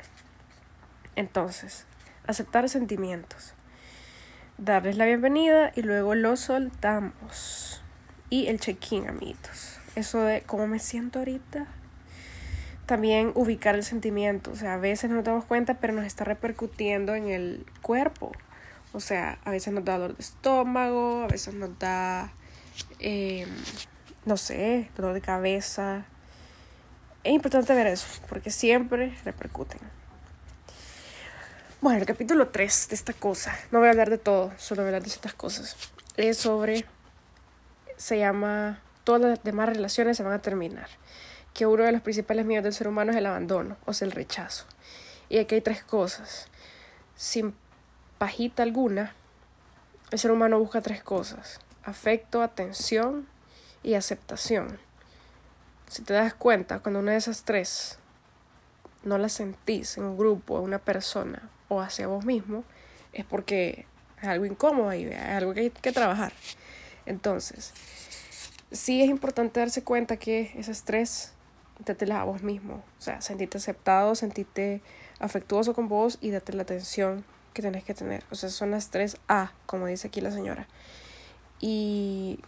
Entonces, 1.16 1.88
aceptar 2.28 2.70
sentimientos, 2.70 3.56
darles 4.60 4.96
la 4.96 5.06
bienvenida 5.06 5.72
y 5.76 5.82
luego 5.82 6.14
lo 6.14 6.36
soltamos. 6.36 7.82
Y 8.30 8.46
el 8.46 8.60
check-in, 8.60 9.10
amiguitos. 9.10 9.80
Eso 9.96 10.22
de 10.22 10.44
cómo 10.44 10.68
me 10.68 10.78
siento 10.78 11.18
ahorita. 11.18 11.66
También 12.86 13.32
ubicar 13.36 13.76
el 13.76 13.84
sentimiento, 13.84 14.52
o 14.52 14.56
sea, 14.56 14.74
a 14.74 14.78
veces 14.78 15.10
no 15.10 15.16
nos 15.18 15.26
damos 15.26 15.46
cuenta, 15.46 15.76
pero 15.76 15.94
nos 15.94 16.06
está 16.06 16.24
repercutiendo 16.26 17.16
en 17.16 17.30
el 17.30 17.66
cuerpo. 17.82 18.32
O 18.92 19.00
sea, 19.00 19.40
a 19.46 19.52
veces 19.52 19.74
nos 19.74 19.86
da 19.86 19.98
dolor 19.98 20.16
de 20.16 20.22
estómago, 20.22 21.24
a 21.24 21.28
veces 21.28 21.54
nos 21.54 21.80
da 21.80 22.32
eh, 23.00 23.48
no 24.26 24.38
sé, 24.38 24.90
dolor 24.96 25.14
de 25.14 25.22
cabeza. 25.22 26.06
Es 27.24 27.34
importante 27.34 27.74
ver 27.74 27.88
eso, 27.88 28.08
porque 28.30 28.52
siempre 28.52 29.16
repercuten. 29.24 29.80
Bueno, 31.82 32.00
el 32.00 32.06
capítulo 32.06 32.48
3 32.48 32.90
de 32.90 32.96
esta 32.96 33.14
cosa, 33.14 33.58
no 33.72 33.80
voy 33.80 33.90
a 33.90 33.92
hablar 33.92 34.10
de 34.10 34.18
todo, 34.18 34.54
solo 34.58 34.82
voy 34.82 34.86
a 34.86 34.90
hablar 34.90 35.04
de 35.04 35.10
ciertas 35.10 35.34
cosas. 35.34 35.76
Es 36.16 36.38
sobre, 36.38 36.86
se 37.98 38.18
llama, 38.20 38.80
todas 39.04 39.22
las 39.22 39.44
demás 39.44 39.68
relaciones 39.68 40.16
se 40.16 40.24
van 40.24 40.34
a 40.34 40.42
terminar. 40.42 40.88
Que 41.54 41.66
uno 41.66 41.84
de 41.84 41.92
los 41.92 42.02
principales 42.02 42.46
miedos 42.46 42.64
del 42.64 42.74
ser 42.74 42.88
humano 42.88 43.12
es 43.12 43.18
el 43.18 43.26
abandono, 43.26 43.78
o 43.86 43.94
sea, 43.94 44.06
el 44.06 44.12
rechazo. 44.12 44.66
Y 45.30 45.38
aquí 45.38 45.56
hay 45.56 45.62
tres 45.62 45.84
cosas. 45.84 46.48
Sin 47.16 47.56
pajita 48.18 48.64
alguna, 48.64 49.16
el 50.12 50.20
ser 50.20 50.32
humano 50.32 50.60
busca 50.60 50.82
tres 50.82 51.04
cosas. 51.04 51.60
Afecto, 51.84 52.42
atención 52.42 53.28
y 53.84 53.96
aceptación. 53.96 54.80
Si 55.88 56.02
te 56.02 56.14
das 56.14 56.34
cuenta, 56.34 56.80
cuando 56.80 57.00
una 57.00 57.12
de 57.12 57.18
esas 57.18 57.44
tres 57.44 58.00
no 59.04 59.18
la 59.18 59.30
sentís 59.30 59.98
en 59.98 60.06
un 60.06 60.18
grupo, 60.18 60.58
en 60.58 60.64
una 60.64 60.80
persona 60.80 61.50
o 61.68 61.82
hacia 61.82 62.08
vos 62.08 62.26
mismo, 62.26 62.64
es 63.12 63.26
porque 63.26 63.86
es 64.22 64.28
algo 64.28 64.46
incómodo 64.46 64.90
ahí, 64.90 65.06
es 65.06 65.20
algo 65.20 65.54
que 65.54 65.60
hay 65.60 65.70
que 65.70 65.92
trabajar. 65.92 66.34
Entonces, 67.06 67.74
sí 68.72 69.02
es 69.02 69.10
importante 69.10 69.60
darse 69.60 69.84
cuenta 69.84 70.18
que 70.18 70.54
esas 70.58 70.84
tres, 70.84 71.33
dátelas 71.86 72.20
a 72.20 72.24
vos 72.24 72.44
mismo. 72.44 72.84
O 73.00 73.02
sea, 73.02 73.22
sentirte 73.22 73.58
aceptado, 73.58 74.16
sentirte 74.16 74.82
afectuoso 75.20 75.74
con 75.74 75.88
vos 75.88 76.18
y 76.22 76.32
date 76.32 76.54
la 76.54 76.64
atención 76.64 77.24
que 77.54 77.62
tenés 77.62 77.84
que 77.84 77.94
tener. 77.94 78.24
O 78.32 78.36
sea, 78.36 78.50
son 78.50 78.72
las 78.72 78.90
tres 78.90 79.18
A, 79.28 79.54
como 79.66 79.88
dice 79.88 80.08
aquí 80.08 80.22
la 80.22 80.32
señora. 80.32 80.68
Y 81.60 82.40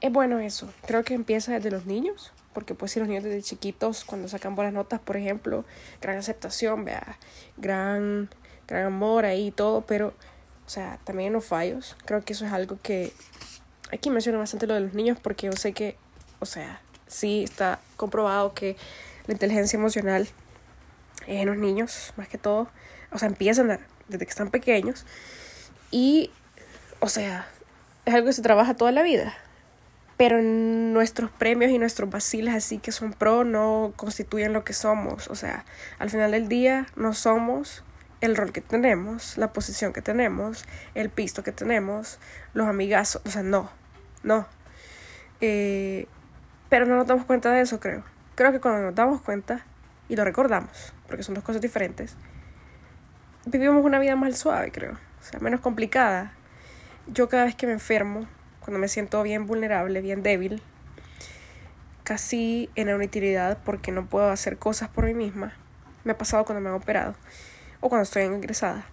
es 0.00 0.12
bueno 0.12 0.38
eso. 0.38 0.72
Creo 0.86 1.04
que 1.04 1.14
empieza 1.14 1.52
desde 1.52 1.70
los 1.70 1.86
niños, 1.86 2.32
porque 2.52 2.74
pues 2.74 2.92
si 2.92 3.00
los 3.00 3.08
niños 3.08 3.24
desde 3.24 3.42
chiquitos, 3.42 4.04
cuando 4.04 4.28
sacan 4.28 4.54
buenas 4.54 4.72
notas, 4.72 5.00
por 5.00 5.16
ejemplo, 5.16 5.64
gran 6.00 6.16
aceptación, 6.16 6.84
vea, 6.84 7.18
gran, 7.56 8.28
gran 8.68 8.86
amor 8.86 9.24
ahí 9.24 9.48
y 9.48 9.50
todo, 9.50 9.82
pero, 9.82 10.14
o 10.66 10.70
sea, 10.70 10.98
también 11.04 11.28
en 11.28 11.32
los 11.34 11.44
fallos. 11.44 11.96
Creo 12.04 12.24
que 12.24 12.34
eso 12.34 12.46
es 12.46 12.52
algo 12.52 12.78
que 12.82 13.12
aquí 13.92 14.10
menciono 14.10 14.38
bastante 14.38 14.66
lo 14.66 14.74
de 14.74 14.80
los 14.80 14.94
niños, 14.94 15.18
porque 15.20 15.46
yo 15.46 15.52
sé 15.52 15.72
que, 15.72 15.96
o 16.38 16.46
sea, 16.46 16.80
sí 17.10 17.44
está 17.44 17.80
comprobado 17.96 18.54
que 18.54 18.76
la 19.26 19.34
inteligencia 19.34 19.76
emocional 19.76 20.28
en 21.26 21.46
los 21.46 21.56
niños, 21.56 22.14
más 22.16 22.28
que 22.28 22.38
todo, 22.38 22.68
o 23.12 23.18
sea, 23.18 23.28
empiezan 23.28 23.80
desde 24.08 24.24
que 24.24 24.30
están 24.30 24.50
pequeños 24.50 25.04
y, 25.90 26.30
o 27.00 27.08
sea, 27.08 27.46
es 28.06 28.14
algo 28.14 28.28
que 28.28 28.32
se 28.32 28.42
trabaja 28.42 28.74
toda 28.74 28.92
la 28.92 29.02
vida 29.02 29.34
pero 30.20 30.42
nuestros 30.42 31.30
premios 31.30 31.70
y 31.70 31.78
nuestros 31.78 32.10
vaciles 32.10 32.54
así 32.54 32.76
que 32.76 32.92
son 32.92 33.14
pro 33.14 33.42
no 33.42 33.94
constituyen 33.96 34.52
lo 34.52 34.64
que 34.64 34.74
somos. 34.74 35.28
O 35.28 35.34
sea, 35.34 35.64
al 35.98 36.10
final 36.10 36.32
del 36.32 36.46
día 36.46 36.86
no 36.94 37.14
somos 37.14 37.84
el 38.20 38.36
rol 38.36 38.52
que 38.52 38.60
tenemos, 38.60 39.38
la 39.38 39.54
posición 39.54 39.94
que 39.94 40.02
tenemos, 40.02 40.66
el 40.94 41.08
pisto 41.08 41.42
que 41.42 41.52
tenemos, 41.52 42.18
los 42.52 42.66
amigazos. 42.66 43.22
O 43.24 43.30
sea, 43.30 43.42
no, 43.42 43.70
no. 44.22 44.46
Eh, 45.40 46.06
pero 46.70 46.86
no 46.86 46.96
nos 46.96 47.06
damos 47.06 47.26
cuenta 47.26 47.50
de 47.50 47.60
eso, 47.60 47.80
creo. 47.80 48.02
Creo 48.36 48.52
que 48.52 48.60
cuando 48.60 48.80
nos 48.80 48.94
damos 48.94 49.20
cuenta 49.20 49.66
y 50.08 50.16
lo 50.16 50.24
recordamos, 50.24 50.94
porque 51.06 51.22
son 51.22 51.34
dos 51.34 51.44
cosas 51.44 51.60
diferentes, 51.60 52.16
vivimos 53.44 53.84
una 53.84 53.98
vida 53.98 54.16
más 54.16 54.38
suave, 54.38 54.70
creo. 54.70 54.92
O 54.92 55.22
sea, 55.22 55.40
menos 55.40 55.60
complicada. 55.60 56.32
Yo 57.06 57.28
cada 57.28 57.44
vez 57.44 57.54
que 57.54 57.66
me 57.66 57.72
enfermo, 57.72 58.26
cuando 58.60 58.78
me 58.78 58.88
siento 58.88 59.22
bien 59.22 59.46
vulnerable, 59.46 60.00
bien 60.00 60.22
débil, 60.22 60.62
casi 62.04 62.70
en 62.76 62.86
la 62.86 62.94
inutilidad 62.94 63.58
porque 63.64 63.92
no 63.92 64.06
puedo 64.06 64.30
hacer 64.30 64.56
cosas 64.56 64.88
por 64.88 65.04
mí 65.04 65.14
misma. 65.14 65.52
Me 66.04 66.12
ha 66.12 66.18
pasado 66.18 66.44
cuando 66.44 66.60
me 66.60 66.68
han 66.68 66.76
operado 66.76 67.14
o 67.80 67.88
cuando 67.88 68.04
estoy 68.04 68.22
ingresada. 68.22 68.86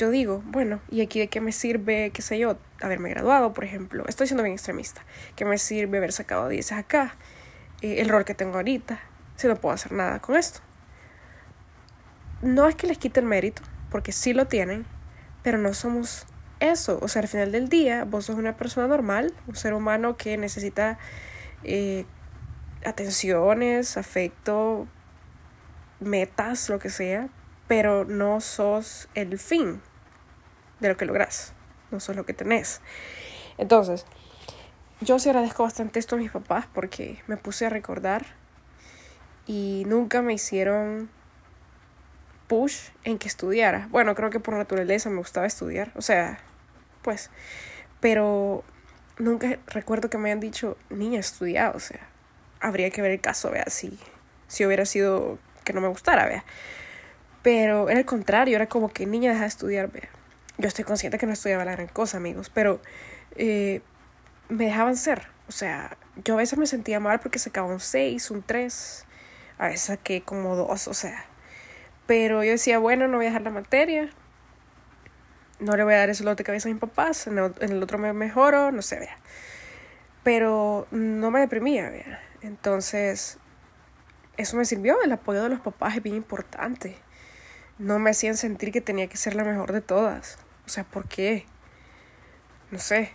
Yo 0.00 0.08
digo, 0.08 0.42
bueno, 0.46 0.80
¿y 0.88 1.02
aquí 1.02 1.18
de 1.18 1.28
qué 1.28 1.42
me 1.42 1.52
sirve, 1.52 2.10
qué 2.14 2.22
sé 2.22 2.38
yo, 2.38 2.56
haberme 2.80 3.10
graduado, 3.10 3.52
por 3.52 3.64
ejemplo? 3.64 4.06
Estoy 4.08 4.26
siendo 4.26 4.42
bien 4.42 4.54
extremista. 4.54 5.04
¿Qué 5.36 5.44
me 5.44 5.58
sirve 5.58 5.98
haber 5.98 6.12
sacado 6.12 6.48
10 6.48 6.72
acá? 6.72 7.16
Eh, 7.82 8.00
el 8.00 8.08
rol 8.08 8.24
que 8.24 8.34
tengo 8.34 8.54
ahorita, 8.54 8.98
si 9.36 9.46
no 9.46 9.56
puedo 9.56 9.74
hacer 9.74 9.92
nada 9.92 10.18
con 10.20 10.36
esto. 10.36 10.60
No 12.40 12.66
es 12.66 12.76
que 12.76 12.86
les 12.86 12.96
quite 12.96 13.20
el 13.20 13.26
mérito, 13.26 13.60
porque 13.90 14.12
sí 14.12 14.32
lo 14.32 14.46
tienen, 14.46 14.86
pero 15.42 15.58
no 15.58 15.74
somos 15.74 16.24
eso. 16.60 16.98
O 17.02 17.08
sea, 17.08 17.20
al 17.20 17.28
final 17.28 17.52
del 17.52 17.68
día, 17.68 18.04
vos 18.04 18.24
sos 18.24 18.36
una 18.36 18.56
persona 18.56 18.86
normal, 18.86 19.34
un 19.48 19.54
ser 19.54 19.74
humano 19.74 20.16
que 20.16 20.38
necesita 20.38 20.98
eh, 21.62 22.06
atenciones, 22.86 23.98
afecto, 23.98 24.88
metas, 26.00 26.70
lo 26.70 26.78
que 26.78 26.88
sea, 26.88 27.28
pero 27.68 28.06
no 28.06 28.40
sos 28.40 29.10
el 29.14 29.38
fin 29.38 29.82
de 30.80 30.88
lo 30.88 30.96
que 30.96 31.04
logras, 31.04 31.52
no 31.90 32.00
sos 32.00 32.16
lo 32.16 32.26
que 32.26 32.34
tenés. 32.34 32.80
Entonces, 33.58 34.06
yo 35.00 35.18
sí 35.18 35.28
agradezco 35.28 35.62
bastante 35.62 35.98
esto 35.98 36.16
a 36.16 36.18
mis 36.18 36.30
papás 36.30 36.66
porque 36.72 37.22
me 37.26 37.36
puse 37.36 37.66
a 37.66 37.70
recordar 37.70 38.26
y 39.46 39.84
nunca 39.86 40.22
me 40.22 40.34
hicieron 40.34 41.10
push 42.50 42.88
en 43.04 43.18
que 43.18 43.28
estudiara. 43.28 43.86
Bueno, 43.90 44.14
creo 44.14 44.30
que 44.30 44.40
por 44.40 44.54
naturaleza 44.54 45.08
me 45.08 45.18
gustaba 45.18 45.46
estudiar. 45.46 45.92
O 45.94 46.02
sea, 46.02 46.40
pues. 47.02 47.30
Pero 48.00 48.64
nunca 49.18 49.58
recuerdo 49.66 50.10
que 50.10 50.18
me 50.18 50.30
hayan 50.30 50.40
dicho, 50.40 50.76
niña, 50.88 51.20
estudia, 51.20 51.70
o 51.70 51.80
sea, 51.80 52.00
habría 52.60 52.90
que 52.90 53.02
ver 53.02 53.12
el 53.12 53.20
caso, 53.20 53.50
vea, 53.50 53.66
si, 53.68 53.98
si 54.48 54.64
hubiera 54.64 54.84
sido 54.84 55.38
que 55.64 55.72
no 55.72 55.80
me 55.80 55.88
gustara, 55.88 56.26
vea. 56.26 56.44
Pero 57.42 57.88
era 57.88 58.00
el 58.00 58.06
contrario, 58.06 58.56
era 58.56 58.68
como 58.68 58.88
que 58.88 59.06
niña 59.06 59.30
deja 59.30 59.42
de 59.42 59.48
estudiar, 59.48 59.90
vea. 59.90 60.08
Yo 60.60 60.68
estoy 60.68 60.84
consciente 60.84 61.16
que 61.16 61.24
no 61.24 61.32
estudiaba 61.32 61.64
la 61.64 61.72
gran 61.72 61.88
cosa, 61.88 62.18
amigos, 62.18 62.50
pero 62.50 62.82
eh, 63.34 63.80
me 64.50 64.66
dejaban 64.66 64.94
ser. 64.94 65.28
O 65.48 65.52
sea, 65.52 65.96
yo 66.22 66.34
a 66.34 66.36
veces 66.36 66.58
me 66.58 66.66
sentía 66.66 67.00
mal 67.00 67.18
porque 67.18 67.38
sacaba 67.38 67.66
un 67.66 67.80
6, 67.80 68.30
un 68.30 68.42
3, 68.42 69.06
a 69.56 69.68
veces 69.68 69.80
saqué 69.80 70.20
como 70.20 70.56
2, 70.56 70.86
o 70.88 70.94
sea. 70.94 71.24
Pero 72.06 72.44
yo 72.44 72.50
decía, 72.50 72.78
bueno, 72.78 73.08
no 73.08 73.16
voy 73.16 73.24
a 73.24 73.28
dejar 73.30 73.42
la 73.42 73.50
materia, 73.50 74.10
no 75.60 75.76
le 75.78 75.84
voy 75.84 75.94
a 75.94 75.98
dar 75.98 76.10
ese 76.10 76.24
lote 76.24 76.42
de 76.42 76.44
cabeza 76.44 76.68
a 76.68 76.72
mis 76.72 76.80
papás, 76.80 77.26
en 77.26 77.38
el, 77.38 77.82
otro 77.82 77.96
me 77.96 78.12
mejoro, 78.12 78.70
no 78.70 78.82
sé, 78.82 78.98
vea. 78.98 79.16
Pero 80.24 80.86
no 80.90 81.30
me 81.30 81.40
deprimía, 81.40 81.88
vea. 81.88 82.20
Entonces, 82.42 83.38
eso 84.36 84.58
me 84.58 84.66
sirvió, 84.66 85.00
el 85.02 85.12
apoyo 85.12 85.42
de 85.42 85.48
los 85.48 85.60
papás 85.60 85.96
es 85.96 86.02
bien 86.02 86.16
importante. 86.16 86.98
No 87.78 87.98
me 87.98 88.10
hacían 88.10 88.36
sentir 88.36 88.72
que 88.72 88.82
tenía 88.82 89.06
que 89.06 89.16
ser 89.16 89.34
la 89.34 89.44
mejor 89.44 89.72
de 89.72 89.80
todas. 89.80 90.38
O 90.70 90.72
sea, 90.72 90.84
¿por 90.84 91.08
qué? 91.08 91.46
No 92.70 92.78
sé. 92.78 93.10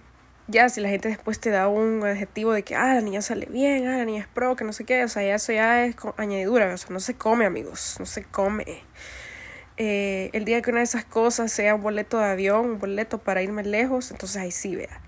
ya 0.47 0.67
si 0.67 0.81
la 0.81 0.89
gente 0.89 1.07
después 1.07 1.39
te 1.39 1.51
da 1.51 1.69
un 1.69 2.03
adjetivo 2.03 2.51
de 2.51 2.63
que, 2.63 2.75
ah, 2.75 2.95
la 2.95 2.99
niña 2.99 3.21
sale 3.21 3.45
bien, 3.45 3.87
ah, 3.87 3.97
la 3.97 4.03
niña 4.03 4.23
es 4.23 4.27
pro, 4.27 4.57
que 4.57 4.65
no 4.65 4.73
sé 4.73 4.83
qué, 4.83 5.05
o 5.05 5.07
sea, 5.07 5.23
ya 5.23 5.35
eso 5.35 5.53
ya 5.53 5.85
es 5.85 5.95
añadidura, 6.17 6.73
o 6.73 6.77
sea, 6.77 6.89
no 6.89 6.99
se 6.99 7.13
come, 7.13 7.45
amigos, 7.45 7.95
no 7.97 8.05
se 8.05 8.25
come. 8.25 8.83
Eh, 9.77 10.31
el 10.33 10.43
día 10.43 10.61
que 10.61 10.69
una 10.69 10.79
de 10.79 10.83
esas 10.83 11.05
cosas 11.05 11.49
sea 11.49 11.75
un 11.75 11.81
boleto 11.81 12.17
de 12.17 12.25
avión, 12.25 12.71
un 12.71 12.79
boleto 12.79 13.19
para 13.19 13.41
irme 13.41 13.63
lejos, 13.63 14.11
entonces 14.11 14.35
ahí 14.35 14.51
sí, 14.51 14.75
vea. 14.75 14.99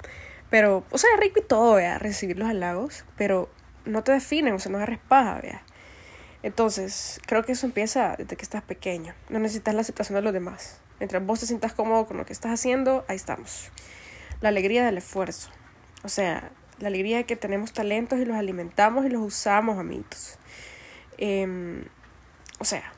Pero, 0.49 0.85
o 0.89 0.97
sea, 0.97 1.09
es 1.15 1.19
rico 1.19 1.41
y 1.41 1.43
todo, 1.43 1.75
vea, 1.75 1.99
recibir 1.99 2.39
los 2.39 2.47
halagos, 2.47 3.03
pero 3.17 3.49
no 3.83 4.05
te 4.05 4.13
definen, 4.13 4.53
o 4.53 4.59
sea, 4.59 4.71
no 4.71 4.77
agarres 4.77 4.99
paja, 4.99 5.41
vea. 5.41 5.63
Entonces, 6.43 7.19
creo 7.27 7.43
que 7.43 7.51
eso 7.51 7.65
empieza 7.65 8.15
desde 8.17 8.37
que 8.37 8.43
estás 8.43 8.63
pequeño. 8.63 9.13
No 9.27 9.37
necesitas 9.39 9.75
la 9.75 9.81
aceptación 9.81 10.15
de 10.15 10.21
los 10.21 10.31
demás. 10.31 10.79
Mientras 10.99 11.25
vos 11.25 11.39
te 11.39 11.45
sientas 11.45 11.73
cómodo 11.73 12.05
con 12.05 12.17
lo 12.17 12.25
que 12.25 12.33
estás 12.33 12.51
haciendo, 12.51 13.05
ahí 13.07 13.15
estamos. 13.15 13.69
La 14.41 14.49
alegría 14.49 14.85
del 14.85 14.97
esfuerzo. 14.97 15.49
O 16.03 16.09
sea, 16.09 16.51
la 16.79 16.87
alegría 16.87 17.17
de 17.17 17.25
que 17.25 17.35
tenemos 17.35 17.73
talentos 17.73 18.19
y 18.19 18.25
los 18.25 18.35
alimentamos 18.35 19.05
y 19.05 19.09
los 19.09 19.21
usamos, 19.21 19.77
amiguitos. 19.77 20.37
Em, 21.17 21.83
o 22.59 22.65
sea, 22.65 22.91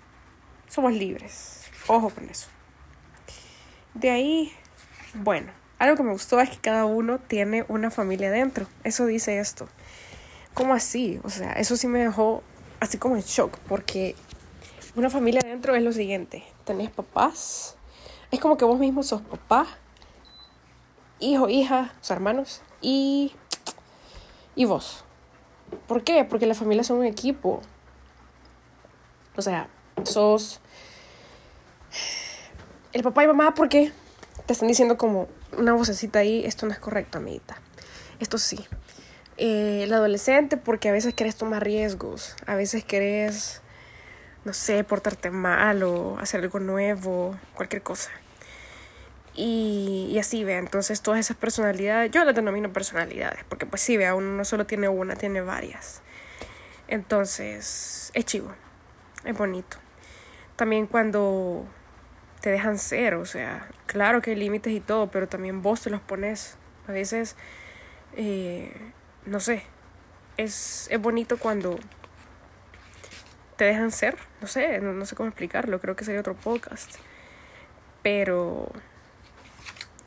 somos 0.67 0.93
libres. 0.93 1.63
Ojo 1.87 2.09
con 2.09 2.29
eso. 2.29 2.47
De 3.93 4.11
ahí, 4.11 4.53
bueno, 5.13 5.51
algo 5.79 5.95
que 5.95 6.03
me 6.03 6.11
gustó 6.11 6.39
es 6.39 6.49
que 6.49 6.57
cada 6.57 6.85
uno 6.85 7.19
tiene 7.19 7.65
una 7.67 7.89
familia 7.89 8.31
dentro. 8.31 8.67
Eso 8.83 9.05
dice 9.05 9.39
esto. 9.39 9.67
¿Cómo 10.53 10.73
así? 10.73 11.19
O 11.23 11.29
sea, 11.29 11.53
eso 11.53 11.77
sí 11.77 11.87
me 11.87 11.99
dejó 11.99 12.43
así 12.79 12.97
como 12.97 13.15
en 13.15 13.21
shock, 13.21 13.57
porque 13.67 14.15
una 14.95 15.09
familia 15.09 15.41
dentro 15.43 15.75
es 15.75 15.83
lo 15.83 15.93
siguiente. 15.93 16.43
Tenés 16.65 16.89
papás. 16.89 17.77
Es 18.31 18.39
como 18.39 18.57
que 18.57 18.65
vos 18.65 18.79
mismo 18.79 19.03
sos 19.03 19.21
papá, 19.21 19.65
hijo, 21.19 21.49
hija, 21.49 21.93
sus 22.01 22.11
hermanos 22.11 22.61
y, 22.81 23.33
y 24.55 24.65
vos. 24.65 25.03
¿Por 25.87 26.03
qué? 26.03 26.23
Porque 26.25 26.45
las 26.45 26.57
familias 26.57 26.87
son 26.87 26.99
un 26.99 27.05
equipo. 27.05 27.61
O 29.35 29.41
sea, 29.41 29.69
sos 30.03 30.59
el 32.93 33.03
papá 33.03 33.23
y 33.23 33.27
mamá 33.27 33.53
porque 33.53 33.91
te 34.45 34.53
están 34.53 34.67
diciendo 34.67 34.97
como 34.97 35.27
una 35.57 35.73
vocecita 35.73 36.19
ahí, 36.19 36.43
esto 36.45 36.65
no 36.65 36.71
es 36.71 36.79
correcto, 36.79 37.17
amiguita. 37.17 37.61
Esto 38.19 38.37
sí. 38.37 38.65
Eh, 39.37 39.83
el 39.83 39.93
adolescente 39.93 40.57
porque 40.57 40.89
a 40.89 40.91
veces 40.91 41.13
querés 41.13 41.35
tomar 41.35 41.63
riesgos, 41.63 42.35
a 42.45 42.55
veces 42.55 42.83
querés, 42.83 43.61
no 44.49 44.53
sé, 44.53 44.83
portarte 44.83 45.29
mal 45.29 45.83
o 45.83 46.17
hacer 46.17 46.41
algo 46.41 46.59
nuevo, 46.59 47.37
cualquier 47.53 47.83
cosa. 47.83 48.09
Y, 49.35 50.17
así, 50.19 50.43
vea, 50.43 50.57
entonces 50.57 51.03
todas 51.03 51.19
esas 51.19 51.37
personalidades, 51.37 52.09
yo 52.09 52.25
las 52.25 52.33
denomino 52.33 52.73
personalidades, 52.73 53.43
porque 53.47 53.67
pues 53.67 53.83
sí, 53.83 53.95
vea, 53.95 54.15
uno 54.15 54.31
no 54.31 54.43
solo 54.45 54.65
tiene 54.65 54.89
una, 54.89 55.15
tiene 55.15 55.41
varias. 55.41 56.01
Entonces, 56.87 58.09
es 58.15 58.25
chivo, 58.25 58.51
es 59.23 59.37
bonito. 59.37 59.77
También 60.55 60.87
cuando 60.87 61.67
te 62.41 62.49
dejan 62.49 62.79
ser, 62.79 63.13
o 63.13 63.27
sea, 63.27 63.67
claro 63.85 64.23
que 64.23 64.31
hay 64.31 64.35
límites 64.35 64.73
y 64.73 64.79
todo, 64.79 65.11
pero 65.11 65.27
también 65.27 65.61
vos 65.61 65.83
te 65.83 65.91
los 65.91 66.01
pones. 66.01 66.57
A 66.87 66.91
veces 66.91 67.35
eh, 68.15 68.73
no 69.27 69.39
sé, 69.39 69.61
es, 70.37 70.87
es 70.89 70.99
bonito 70.99 71.37
cuando 71.37 71.77
te 73.59 73.65
dejan 73.65 73.91
ser, 73.91 74.15
no 74.39 74.47
sé, 74.47 74.79
no, 74.79 75.05
sé 75.05 75.17
cómo 75.17 75.27
explicarlo, 75.27 75.81
creo 75.81 75.93
que 75.93 76.05
sería 76.05 76.21
otro 76.21 76.33
podcast, 76.33 76.95
pero 78.01 78.71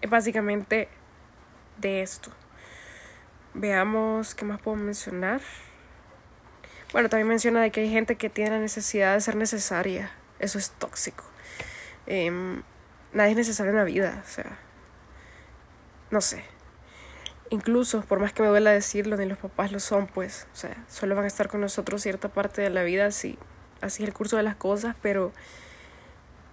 es 0.00 0.08
básicamente 0.08 0.88
de 1.76 2.00
esto. 2.00 2.30
Veamos 3.52 4.34
qué 4.34 4.46
más 4.46 4.58
puedo 4.58 4.78
mencionar. 4.78 5.42
Bueno, 6.94 7.10
también 7.10 7.28
menciona 7.28 7.60
de 7.60 7.70
que 7.70 7.82
hay 7.82 7.90
gente 7.90 8.16
que 8.16 8.30
tiene 8.30 8.52
la 8.52 8.58
necesidad 8.58 9.12
de 9.12 9.20
ser 9.20 9.36
necesaria. 9.36 10.10
Eso 10.38 10.58
es 10.58 10.70
tóxico. 10.70 11.24
Em, 12.06 12.62
nadie 13.12 13.32
es 13.32 13.36
necesario 13.36 13.72
en 13.72 13.76
la 13.76 13.84
vida, 13.84 14.22
o 14.24 14.28
sea, 14.30 14.56
no 16.10 16.22
sé 16.22 16.51
incluso, 17.52 18.00
por 18.00 18.18
más 18.18 18.32
que 18.32 18.42
me 18.42 18.48
duela 18.48 18.70
decirlo, 18.70 19.16
ni 19.18 19.26
los 19.26 19.36
papás 19.36 19.72
lo 19.72 19.78
son, 19.78 20.06
pues, 20.06 20.48
o 20.54 20.56
sea, 20.56 20.74
solo 20.88 21.14
van 21.14 21.24
a 21.24 21.28
estar 21.28 21.48
con 21.48 21.60
nosotros 21.60 22.02
cierta 22.02 22.28
parte 22.30 22.62
de 22.62 22.70
la 22.70 22.82
vida, 22.82 23.04
así, 23.04 23.38
así 23.82 24.02
es 24.02 24.08
el 24.08 24.14
curso 24.14 24.38
de 24.38 24.42
las 24.42 24.56
cosas, 24.56 24.96
pero 25.02 25.32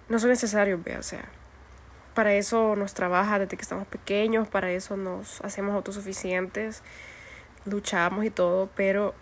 no 0.10 0.20
son 0.20 0.30
necesarios, 0.30 0.84
vea, 0.84 1.00
o 1.00 1.04
sea, 1.04 1.24
para 2.14 2.34
eso 2.34 2.76
nos 2.76 2.94
trabaja 2.94 3.40
desde 3.40 3.56
que 3.56 3.62
estamos 3.62 3.88
pequeños, 3.88 4.50
para 4.50 4.72
eso 4.72 4.98
nos 4.98 5.40
hacemos 5.40 5.74
autosuficientes, 5.74 6.84
luchamos 7.64 8.26
y 8.26 8.30
todo, 8.30 8.70
pero, 8.76 9.16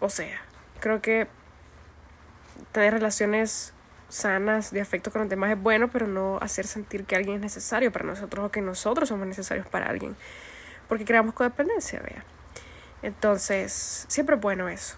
o 0.00 0.10
sea, 0.10 0.42
creo 0.80 1.00
que 1.00 1.28
tener 2.72 2.92
relaciones 2.92 3.72
sanas 4.10 4.70
de 4.70 4.82
afecto 4.82 5.10
con 5.10 5.22
los 5.22 5.30
demás 5.30 5.52
es 5.52 5.58
bueno, 5.58 5.88
pero 5.88 6.06
no 6.06 6.36
hacer 6.42 6.66
sentir 6.66 7.06
que 7.06 7.16
alguien 7.16 7.36
es 7.36 7.40
necesario 7.40 7.90
para 7.90 8.04
nosotros 8.04 8.44
o 8.44 8.50
que 8.50 8.60
nosotros 8.60 9.08
somos 9.08 9.26
necesarios 9.26 9.66
para 9.66 9.88
alguien 9.88 10.14
porque 10.88 11.04
creamos 11.04 11.34
codependencia, 11.34 12.00
vea. 12.00 12.24
Entonces, 13.02 14.06
siempre 14.08 14.36
es 14.36 14.40
bueno 14.40 14.68
eso. 14.68 14.96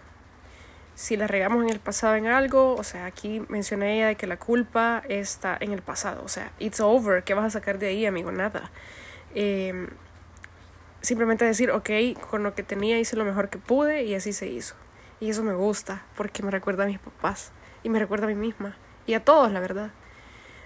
Si 0.94 1.16
la 1.16 1.27
regamos 1.27 1.62
en 1.64 1.70
el 1.70 1.81
pasado 1.81 2.14
en 2.14 2.27
algo, 2.27 2.75
o 2.75 2.85
sea, 2.85 3.05
aquí 3.07 3.42
mencioné 3.49 3.96
ella 3.96 4.07
de 4.07 4.14
que 4.16 4.27
la 4.27 4.38
culpa 4.38 5.03
está 5.09 5.57
en 5.61 5.72
el 5.72 5.83
pasado, 5.83 6.22
o 6.25 6.29
sea, 6.29 6.53
it's 6.59 6.81
over, 6.81 7.22
¿qué 7.25 7.35
vas 7.35 7.44
a 7.44 7.51
sacar 7.51 7.79
de 7.79 7.88
ahí, 7.88 8.07
amigo? 8.07 8.33
Nada. 8.33 8.70
Em, 9.35 9.88
simplemente 11.03 11.44
decir, 11.44 11.70
ok, 11.70 11.90
con 12.31 12.42
lo 12.42 12.55
que 12.55 12.62
tenía 12.62 12.99
hice 12.99 13.16
lo 13.16 13.25
mejor 13.25 13.51
que 13.51 13.59
pude 13.59 14.05
y 14.05 14.14
así 14.14 14.33
se 14.33 14.46
hizo. 14.46 14.75
Y 15.20 15.31
eso 15.31 15.42
me 15.42 15.55
gusta 15.55 16.05
porque 16.16 16.42
me 16.42 16.51
recuerda 16.51 16.85
a 16.85 16.87
mis 16.87 16.99
papás 16.99 17.53
y 17.83 17.88
me 17.90 17.99
recuerda 17.99 18.27
a 18.27 18.29
mí 18.29 18.35
misma 18.35 18.77
y 19.07 19.14
a 19.14 19.25
todos, 19.25 19.53
la 19.53 19.61
verdad. 19.61 19.90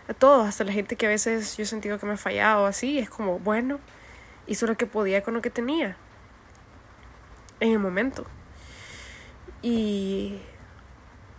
A 0.09 0.15
todos, 0.15 0.47
hasta 0.49 0.65
la 0.65 0.73
gente 0.73 0.97
que 0.97 1.07
a 1.07 1.09
veces 1.09 1.57
yo 1.57 1.63
he 1.63 1.67
sentido 1.67 1.99
que 1.99 2.07
me 2.07 2.13
ha 2.13 2.17
fallado 2.17 2.67
así, 2.67 2.99
es 2.99 3.09
como, 3.09 3.39
bueno, 3.39 3.81
hizo 4.51 4.67
lo 4.67 4.77
que 4.77 4.87
podía 4.87 5.23
con 5.23 5.33
lo 5.33 5.43
que 5.43 5.49
tenía 5.49 5.97
en 7.61 7.71
el 7.71 7.79
momento. 7.79 8.27
Y 9.63 10.41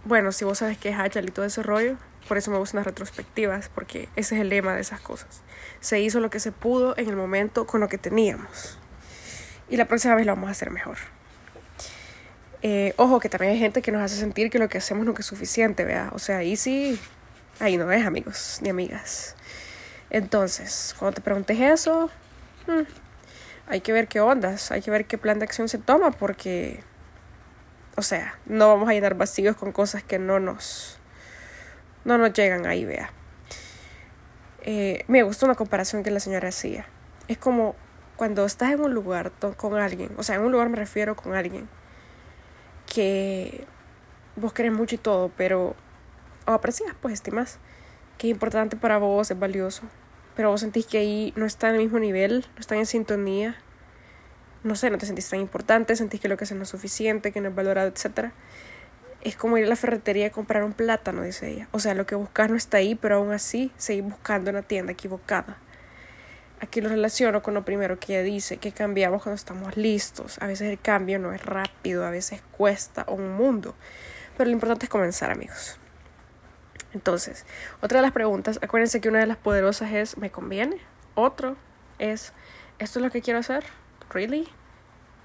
bueno, 0.06 0.32
si 0.32 0.46
vos 0.46 0.60
sabes 0.60 0.78
que 0.78 0.90
es 0.90 0.98
Hachal 0.98 1.28
y 1.28 1.32
todo 1.32 1.46
ese 1.46 1.62
rollo, 1.62 1.98
por 2.30 2.38
eso 2.38 2.52
me 2.52 2.58
gustan 2.58 2.78
las 2.78 2.86
retrospectivas, 2.86 3.68
porque 3.68 4.08
ese 4.16 4.36
es 4.36 4.42
el 4.42 4.50
lema 4.50 4.76
de 4.76 4.82
esas 4.82 5.02
cosas. 5.02 5.42
Se 5.82 6.00
hizo 6.00 6.22
lo 6.22 6.30
que 6.30 6.40
se 6.40 6.54
pudo 6.54 6.98
en 6.98 7.10
el 7.10 7.18
momento 7.18 7.68
con 7.68 7.82
lo 7.82 7.90
que 7.90 7.98
teníamos. 7.98 8.80
Y 9.70 9.76
la 9.76 9.86
próxima 9.86 10.16
vez 10.16 10.26
lo 10.26 10.34
vamos 10.34 10.48
a 10.48 10.52
hacer 10.52 10.72
mejor. 10.72 10.98
Eh, 12.62 12.94
ojo, 12.96 13.20
que 13.20 13.28
también 13.28 13.54
hay 13.54 13.60
gente 13.60 13.82
que 13.82 13.92
nos 13.92 14.02
hace 14.02 14.16
sentir 14.16 14.50
que 14.50 14.60
lo 14.60 14.70
que 14.70 14.78
hacemos 14.78 15.06
no 15.06 15.14
es 15.18 15.26
suficiente, 15.26 15.84
vea. 15.84 16.12
O 16.14 16.20
sea, 16.20 16.38
ahí 16.38 16.56
sí, 16.56 16.98
ahí 17.60 17.76
no 17.76 17.92
es, 17.92 18.06
amigos 18.06 18.60
ni 18.62 18.70
amigas. 18.70 19.36
Entonces, 20.10 20.96
cuando 20.98 21.16
te 21.16 21.22
preguntes 21.22 21.60
eso, 21.60 22.10
Hmm. 22.68 22.84
hay 23.68 23.82
que 23.82 23.94
ver 23.94 24.08
qué 24.08 24.20
ondas, 24.20 24.72
hay 24.72 24.82
que 24.82 24.92
ver 24.92 25.06
qué 25.06 25.18
plan 25.18 25.40
de 25.40 25.46
acción 25.46 25.68
se 25.68 25.78
toma 25.78 26.12
porque, 26.12 26.84
o 27.96 28.02
sea, 28.02 28.38
no 28.46 28.68
vamos 28.68 28.88
a 28.90 28.94
llenar 28.94 29.16
vacíos 29.16 29.56
con 29.56 29.72
cosas 29.72 30.04
que 30.04 30.20
no 30.20 30.40
nos, 30.40 31.00
no 32.06 32.18
nos 32.18 32.34
llegan 32.34 32.66
ahí, 32.66 32.86
vea. 32.86 33.12
Eh, 34.64 35.04
me 35.08 35.24
gustó 35.24 35.46
una 35.46 35.56
comparación 35.56 36.04
que 36.04 36.12
la 36.12 36.20
señora 36.20 36.50
hacía. 36.50 36.86
Es 37.28 37.38
como 37.38 37.76
cuando 38.16 38.46
estás 38.46 38.72
en 38.72 38.82
un 38.82 38.94
lugar 38.94 39.32
con 39.58 39.76
alguien, 39.80 40.12
o 40.18 40.24
sea, 40.24 40.36
en 40.36 40.42
un 40.42 40.52
lugar 40.52 40.70
me 40.70 40.78
refiero 40.78 41.16
con 41.16 41.34
alguien 41.34 41.68
que 42.86 43.66
vos 44.36 44.54
querés 44.54 44.72
mucho 44.72 44.96
y 44.96 45.00
todo, 45.00 45.32
pero 45.36 45.76
o 46.46 46.52
aprecias, 46.52 46.94
pues 47.02 47.14
estimas 47.16 47.60
que 48.18 48.28
es 48.28 48.32
importante 48.32 48.76
para 48.76 48.98
vos, 48.98 49.32
es 49.32 49.40
valioso 49.40 49.84
pero 50.36 50.50
vos 50.50 50.62
sentís 50.62 50.86
que 50.86 50.98
ahí 50.98 51.34
no 51.36 51.46
está 51.46 51.70
en 51.70 51.76
el 51.76 51.82
mismo 51.82 52.00
nivel, 52.00 52.46
no 52.56 52.60
están 52.60 52.78
en 52.78 52.86
sintonía, 52.86 53.58
no 54.64 54.76
sé, 54.76 54.90
no 54.90 54.98
te 54.98 55.06
sentís 55.06 55.30
tan 55.30 55.40
importante, 55.40 55.96
sentís 55.96 56.22
que 56.22 56.28
lo 56.28 56.38
que 56.38 56.44
haces 56.44 56.58
no 56.58 56.64
es 56.64 56.70
suficiente, 56.70 57.32
que 57.32 57.42
no 57.42 57.50
es 57.50 57.56
valorado, 57.56 57.88
etc. 57.88 58.32
Es 59.22 59.36
como 59.36 59.58
ir 59.58 59.66
a 59.66 59.70
la 59.70 59.76
ferretería 59.76 60.28
a 60.28 60.30
comprar 60.32 60.64
un 60.64 60.74
plátano, 60.74 61.24
dice 61.24 61.50
ella. 61.50 61.68
O 61.72 61.80
sea, 61.80 61.94
lo 61.94 62.06
que 62.06 62.16
buscas 62.16 62.50
no 62.50 62.56
está 62.56 62.78
ahí, 62.78 62.96
pero 62.96 63.18
aún 63.18 63.32
así 63.32 63.72
seguís 63.78 64.04
buscando 64.04 64.50
en 64.50 64.58
la 64.58 64.62
tienda 64.62 64.92
equivocada. 64.92 65.58
Aquí 66.60 66.80
lo 66.80 66.90
relaciono 66.90 67.42
con 67.42 67.56
lo 67.56 67.66
primero 67.66 68.00
que 68.00 68.14
ella 68.14 68.24
dice, 68.24 68.58
que 68.58 68.72
cambiamos 68.72 69.24
cuando 69.24 69.36
estamos 69.36 69.78
listos. 69.78 70.38
A 70.42 70.48
veces 70.48 70.70
el 70.70 70.80
cambio 70.80 71.18
no 71.18 71.34
es 71.34 71.44
rápido, 71.44 72.06
a 72.06 72.12
veces 72.12 72.44
cuesta 72.52 73.04
un 73.08 73.32
mundo. 73.34 73.76
Pero 74.38 74.48
lo 74.48 74.54
importante 74.54 74.86
es 74.86 74.90
comenzar, 74.90 75.32
amigos. 75.32 75.81
Entonces, 76.94 77.46
otra 77.82 78.00
de 78.00 78.04
las 78.04 78.12
preguntas, 78.12 78.60
acuérdense 78.62 79.02
que 79.02 79.10
una 79.10 79.20
de 79.20 79.28
las 79.28 79.38
poderosas 79.38 79.92
es, 79.92 80.18
¿me 80.18 80.32
conviene? 80.32 80.78
Otro 81.16 81.56
es, 82.00 82.34
¿esto 82.80 83.00
es 83.00 83.06
lo 83.06 83.12
que 83.12 83.22
quiero 83.22 83.40
hacer? 83.40 83.64
¿Really? 84.10 84.48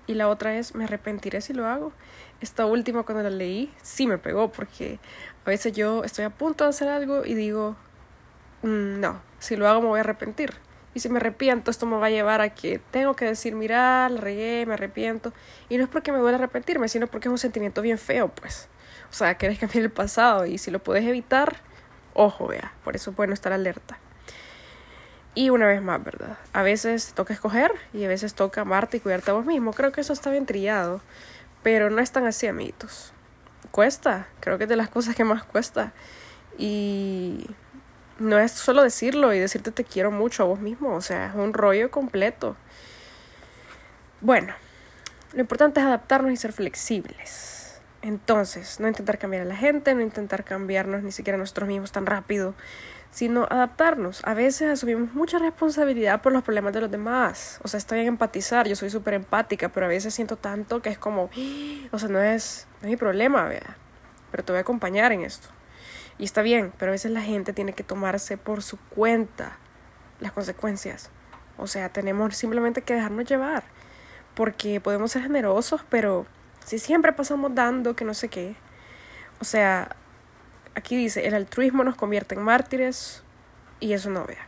Y 0.06 0.14
la 0.14 0.28
otra 0.28 0.56
es, 0.56 0.74
¿me 0.74 0.84
arrepentiré 0.84 1.40
si 1.40 1.52
lo 1.52 1.66
hago? 1.66 1.92
Esta 2.40 2.66
última 2.66 3.02
cuando 3.02 3.24
la 3.24 3.30
leí, 3.30 3.72
sí 3.82 4.06
me 4.06 4.18
pegó 4.18 4.52
porque 4.52 5.00
a 5.44 5.50
veces 5.50 5.72
yo 5.72 6.04
estoy 6.04 6.24
a 6.24 6.30
punto 6.30 6.64
de 6.64 6.70
hacer 6.70 6.88
algo 6.88 7.24
y 7.24 7.34
digo, 7.34 7.76
mm, 8.62 9.00
no, 9.00 9.20
si 9.40 9.56
lo 9.56 9.68
hago 9.68 9.80
me 9.80 9.88
voy 9.88 9.98
a 9.98 10.00
arrepentir. 10.00 10.54
Y 10.94 11.00
si 11.00 11.10
me 11.10 11.18
arrepiento, 11.18 11.70
esto 11.70 11.84
me 11.84 11.98
va 11.98 12.06
a 12.06 12.10
llevar 12.10 12.40
a 12.40 12.54
que 12.54 12.80
tengo 12.90 13.14
que 13.16 13.26
decir, 13.26 13.54
mira, 13.54 14.08
la 14.08 14.18
regué, 14.18 14.64
me 14.64 14.74
arrepiento. 14.74 15.34
Y 15.68 15.76
no 15.76 15.84
es 15.84 15.90
porque 15.90 16.10
me 16.10 16.18
duele 16.18 16.36
arrepentirme, 16.36 16.88
sino 16.88 17.06
porque 17.06 17.28
es 17.28 17.32
un 17.32 17.38
sentimiento 17.38 17.82
bien 17.82 17.98
feo, 17.98 18.28
pues. 18.28 18.68
O 19.10 19.14
sea, 19.14 19.36
quieres 19.36 19.58
cambiar 19.58 19.84
el 19.84 19.90
pasado 19.90 20.46
y 20.46 20.58
si 20.58 20.70
lo 20.70 20.78
puedes 20.78 21.04
evitar, 21.04 21.56
ojo, 22.14 22.48
vea. 22.48 22.72
Por 22.84 22.96
eso 22.96 23.10
es 23.10 23.16
bueno 23.16 23.34
estar 23.34 23.52
alerta. 23.52 23.98
Y 25.34 25.50
una 25.50 25.66
vez 25.66 25.82
más, 25.82 26.02
¿verdad? 26.02 26.38
A 26.54 26.62
veces 26.62 27.12
toca 27.14 27.34
escoger 27.34 27.70
y 27.92 28.04
a 28.04 28.08
veces 28.08 28.34
toca 28.34 28.62
amarte 28.62 28.96
y 28.96 29.00
cuidarte 29.00 29.30
a 29.30 29.34
vos 29.34 29.44
mismo. 29.44 29.72
Creo 29.74 29.92
que 29.92 30.00
eso 30.00 30.14
está 30.14 30.30
bien 30.30 30.46
trillado, 30.46 31.02
pero 31.62 31.90
no 31.90 32.00
es 32.00 32.10
tan 32.10 32.26
así, 32.26 32.46
amiguitos. 32.46 33.12
Cuesta, 33.70 34.28
creo 34.40 34.56
que 34.56 34.64
es 34.64 34.70
de 34.70 34.76
las 34.76 34.88
cosas 34.88 35.14
que 35.14 35.24
más 35.24 35.44
cuesta. 35.44 35.92
Y 36.56 37.46
no 38.18 38.38
es 38.38 38.52
solo 38.52 38.82
decirlo 38.82 39.34
y 39.34 39.38
decirte 39.38 39.72
te 39.72 39.84
quiero 39.84 40.10
mucho 40.10 40.42
a 40.42 40.46
vos 40.46 40.60
mismo, 40.60 40.94
o 40.94 41.00
sea, 41.02 41.26
es 41.26 41.34
un 41.34 41.52
rollo 41.52 41.90
completo. 41.90 42.56
Bueno, 44.22 44.54
lo 45.34 45.40
importante 45.40 45.80
es 45.80 45.86
adaptarnos 45.86 46.32
y 46.32 46.36
ser 46.36 46.54
flexibles. 46.54 47.55
Entonces, 48.06 48.78
no 48.78 48.86
intentar 48.86 49.18
cambiar 49.18 49.42
a 49.42 49.46
la 49.46 49.56
gente, 49.56 49.92
no 49.92 50.00
intentar 50.00 50.44
cambiarnos 50.44 51.02
ni 51.02 51.10
siquiera 51.10 51.36
nosotros 51.36 51.66
mismos 51.66 51.90
tan 51.90 52.06
rápido, 52.06 52.54
sino 53.10 53.48
adaptarnos. 53.50 54.20
A 54.24 54.32
veces 54.32 54.70
asumimos 54.70 55.12
mucha 55.12 55.40
responsabilidad 55.40 56.22
por 56.22 56.32
los 56.32 56.44
problemas 56.44 56.72
de 56.72 56.82
los 56.82 56.90
demás. 56.92 57.58
O 57.64 57.68
sea, 57.68 57.78
está 57.78 57.96
bien 57.96 58.06
empatizar, 58.06 58.68
yo 58.68 58.76
soy 58.76 58.90
súper 58.90 59.14
empática, 59.14 59.70
pero 59.70 59.86
a 59.86 59.88
veces 59.88 60.14
siento 60.14 60.36
tanto 60.36 60.80
que 60.82 60.88
es 60.88 60.98
como, 60.98 61.30
o 61.90 61.98
sea, 61.98 62.08
no 62.08 62.22
es, 62.22 62.68
no 62.80 62.86
es 62.86 62.90
mi 62.92 62.96
problema, 62.96 63.42
vea, 63.46 63.76
pero 64.30 64.44
te 64.44 64.52
voy 64.52 64.58
a 64.58 64.60
acompañar 64.60 65.10
en 65.10 65.22
esto. 65.22 65.48
Y 66.16 66.22
está 66.22 66.42
bien, 66.42 66.72
pero 66.78 66.92
a 66.92 66.94
veces 66.94 67.10
la 67.10 67.22
gente 67.22 67.52
tiene 67.52 67.72
que 67.72 67.82
tomarse 67.82 68.38
por 68.38 68.62
su 68.62 68.78
cuenta 68.78 69.58
las 70.20 70.30
consecuencias. 70.30 71.10
O 71.58 71.66
sea, 71.66 71.88
tenemos 71.88 72.36
simplemente 72.36 72.82
que 72.82 72.94
dejarnos 72.94 73.24
llevar. 73.24 73.64
Porque 74.36 74.80
podemos 74.80 75.10
ser 75.10 75.22
generosos, 75.22 75.82
pero 75.88 76.26
si 76.66 76.80
siempre 76.80 77.12
pasamos 77.12 77.54
dando 77.54 77.94
que 77.94 78.04
no 78.04 78.12
sé 78.12 78.28
qué. 78.28 78.56
O 79.40 79.44
sea, 79.44 79.94
aquí 80.74 80.96
dice, 80.96 81.26
el 81.26 81.34
altruismo 81.34 81.84
nos 81.84 81.94
convierte 81.94 82.34
en 82.34 82.42
mártires 82.42 83.22
y 83.78 83.92
eso 83.92 84.10
no 84.10 84.26
vea. 84.26 84.44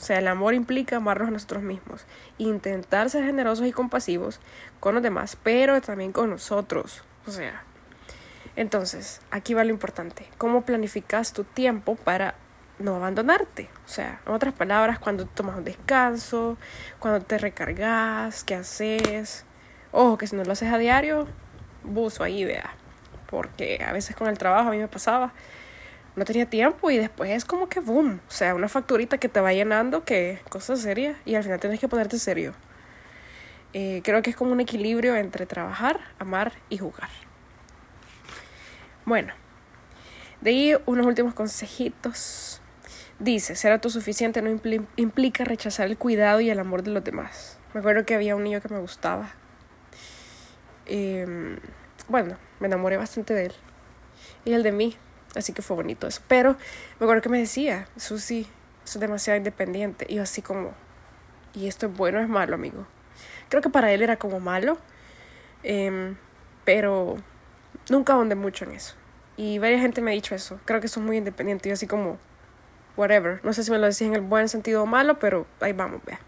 O 0.00 0.04
sea, 0.04 0.18
el 0.18 0.28
amor 0.28 0.54
implica 0.54 0.96
amarnos 0.96 1.28
a 1.28 1.30
nosotros 1.30 1.62
mismos, 1.62 2.06
intentar 2.38 3.10
ser 3.10 3.24
generosos 3.24 3.66
y 3.66 3.72
compasivos 3.72 4.40
con 4.80 4.94
los 4.94 5.02
demás, 5.02 5.36
pero 5.42 5.80
también 5.82 6.10
con 6.12 6.30
nosotros. 6.30 7.04
O 7.26 7.30
sea, 7.30 7.64
entonces, 8.56 9.20
aquí 9.30 9.52
va 9.52 9.62
lo 9.62 9.70
importante. 9.70 10.28
¿Cómo 10.38 10.62
planificas 10.62 11.34
tu 11.34 11.44
tiempo 11.44 11.96
para 11.96 12.34
no 12.78 12.96
abandonarte? 12.96 13.68
O 13.84 13.88
sea, 13.88 14.22
en 14.26 14.32
otras 14.32 14.54
palabras, 14.54 14.98
cuando 14.98 15.26
tomas 15.26 15.58
un 15.58 15.64
descanso, 15.64 16.56
cuando 16.98 17.24
te 17.24 17.36
recargas, 17.36 18.42
qué 18.42 18.54
haces. 18.54 19.44
Ojo, 19.92 20.16
que 20.16 20.26
si 20.26 20.34
no 20.34 20.44
lo 20.44 20.52
haces 20.52 20.72
a 20.72 20.78
diario, 20.78 21.28
buzo 21.84 22.24
ahí, 22.24 22.44
vea. 22.44 22.74
Porque 23.28 23.82
a 23.86 23.92
veces 23.92 24.14
con 24.16 24.28
el 24.28 24.38
trabajo 24.38 24.68
a 24.68 24.72
mí 24.72 24.78
me 24.78 24.88
pasaba, 24.88 25.32
no 26.16 26.24
tenía 26.24 26.46
tiempo 26.46 26.90
y 26.90 26.98
después 26.98 27.30
es 27.30 27.44
como 27.44 27.68
que 27.68 27.80
boom. 27.80 28.20
O 28.28 28.30
sea, 28.30 28.54
una 28.54 28.68
facturita 28.68 29.18
que 29.18 29.28
te 29.28 29.40
va 29.40 29.52
llenando, 29.52 30.04
que 30.04 30.40
cosa 30.48 30.76
seria, 30.76 31.16
y 31.24 31.34
al 31.34 31.42
final 31.42 31.60
tienes 31.60 31.80
que 31.80 31.88
ponerte 31.88 32.18
serio. 32.18 32.54
Eh, 33.72 34.02
creo 34.04 34.20
que 34.20 34.30
es 34.30 34.36
como 34.36 34.52
un 34.52 34.60
equilibrio 34.60 35.16
entre 35.16 35.46
trabajar, 35.46 36.00
amar 36.18 36.52
y 36.68 36.78
jugar. 36.78 37.08
Bueno, 39.06 39.32
de 40.42 40.50
ahí 40.50 40.74
unos 40.86 41.06
últimos 41.06 41.34
consejitos. 41.34 42.60
Dice, 43.18 43.56
ser 43.56 43.72
autosuficiente 43.72 44.42
no 44.42 44.50
implica 44.96 45.44
rechazar 45.44 45.86
el 45.86 45.96
cuidado 45.96 46.40
y 46.40 46.50
el 46.50 46.58
amor 46.58 46.82
de 46.82 46.90
los 46.90 47.04
demás. 47.04 47.58
Me 47.72 47.80
acuerdo 47.80 48.04
que 48.04 48.14
había 48.14 48.36
un 48.36 48.44
niño 48.44 48.60
que 48.60 48.68
me 48.68 48.80
gustaba. 48.80 49.30
Em, 50.86 51.58
bueno, 52.08 52.36
me 52.60 52.66
enamoré 52.66 52.96
bastante 52.96 53.34
de 53.34 53.46
él. 53.46 53.52
Y 54.44 54.52
el 54.52 54.62
de 54.62 54.72
mí. 54.72 54.96
Así 55.34 55.52
que 55.52 55.62
fue 55.62 55.76
bonito 55.76 56.06
eso. 56.06 56.22
Pero 56.28 56.56
me 57.00 57.04
acuerdo 57.04 57.22
que 57.22 57.28
me 57.28 57.38
decía, 57.38 57.88
Susi, 57.96 58.46
es 58.84 59.00
demasiado 59.00 59.38
independiente. 59.38 60.06
Y 60.08 60.16
yo 60.16 60.22
así 60.22 60.42
como, 60.42 60.72
¿y 61.54 61.68
esto 61.68 61.86
es 61.86 61.96
bueno 61.96 62.18
o 62.18 62.22
es 62.22 62.28
malo, 62.28 62.54
amigo? 62.54 62.86
Creo 63.48 63.62
que 63.62 63.70
para 63.70 63.92
él 63.92 64.02
era 64.02 64.16
como 64.16 64.40
malo. 64.40 64.78
Em, 65.62 66.16
pero 66.64 67.16
nunca 67.88 68.14
ahondé 68.14 68.34
mucho 68.34 68.64
en 68.64 68.72
eso. 68.72 68.94
Y 69.36 69.58
varias 69.58 69.80
gente 69.80 70.02
me 70.02 70.10
ha 70.10 70.14
dicho 70.14 70.34
eso. 70.34 70.60
Creo 70.64 70.80
que 70.80 70.88
son 70.88 71.04
muy 71.04 71.16
independiente 71.16 71.68
y 71.68 71.72
así 71.72 71.86
como, 71.86 72.18
whatever. 72.96 73.40
No 73.44 73.52
sé 73.52 73.64
si 73.64 73.70
me 73.70 73.78
lo 73.78 73.86
decís 73.86 74.02
en 74.02 74.14
el 74.14 74.20
buen 74.20 74.48
sentido 74.48 74.82
o 74.82 74.86
malo, 74.86 75.18
pero 75.18 75.46
ahí 75.60 75.72
vamos, 75.72 76.00
vea. 76.04 76.20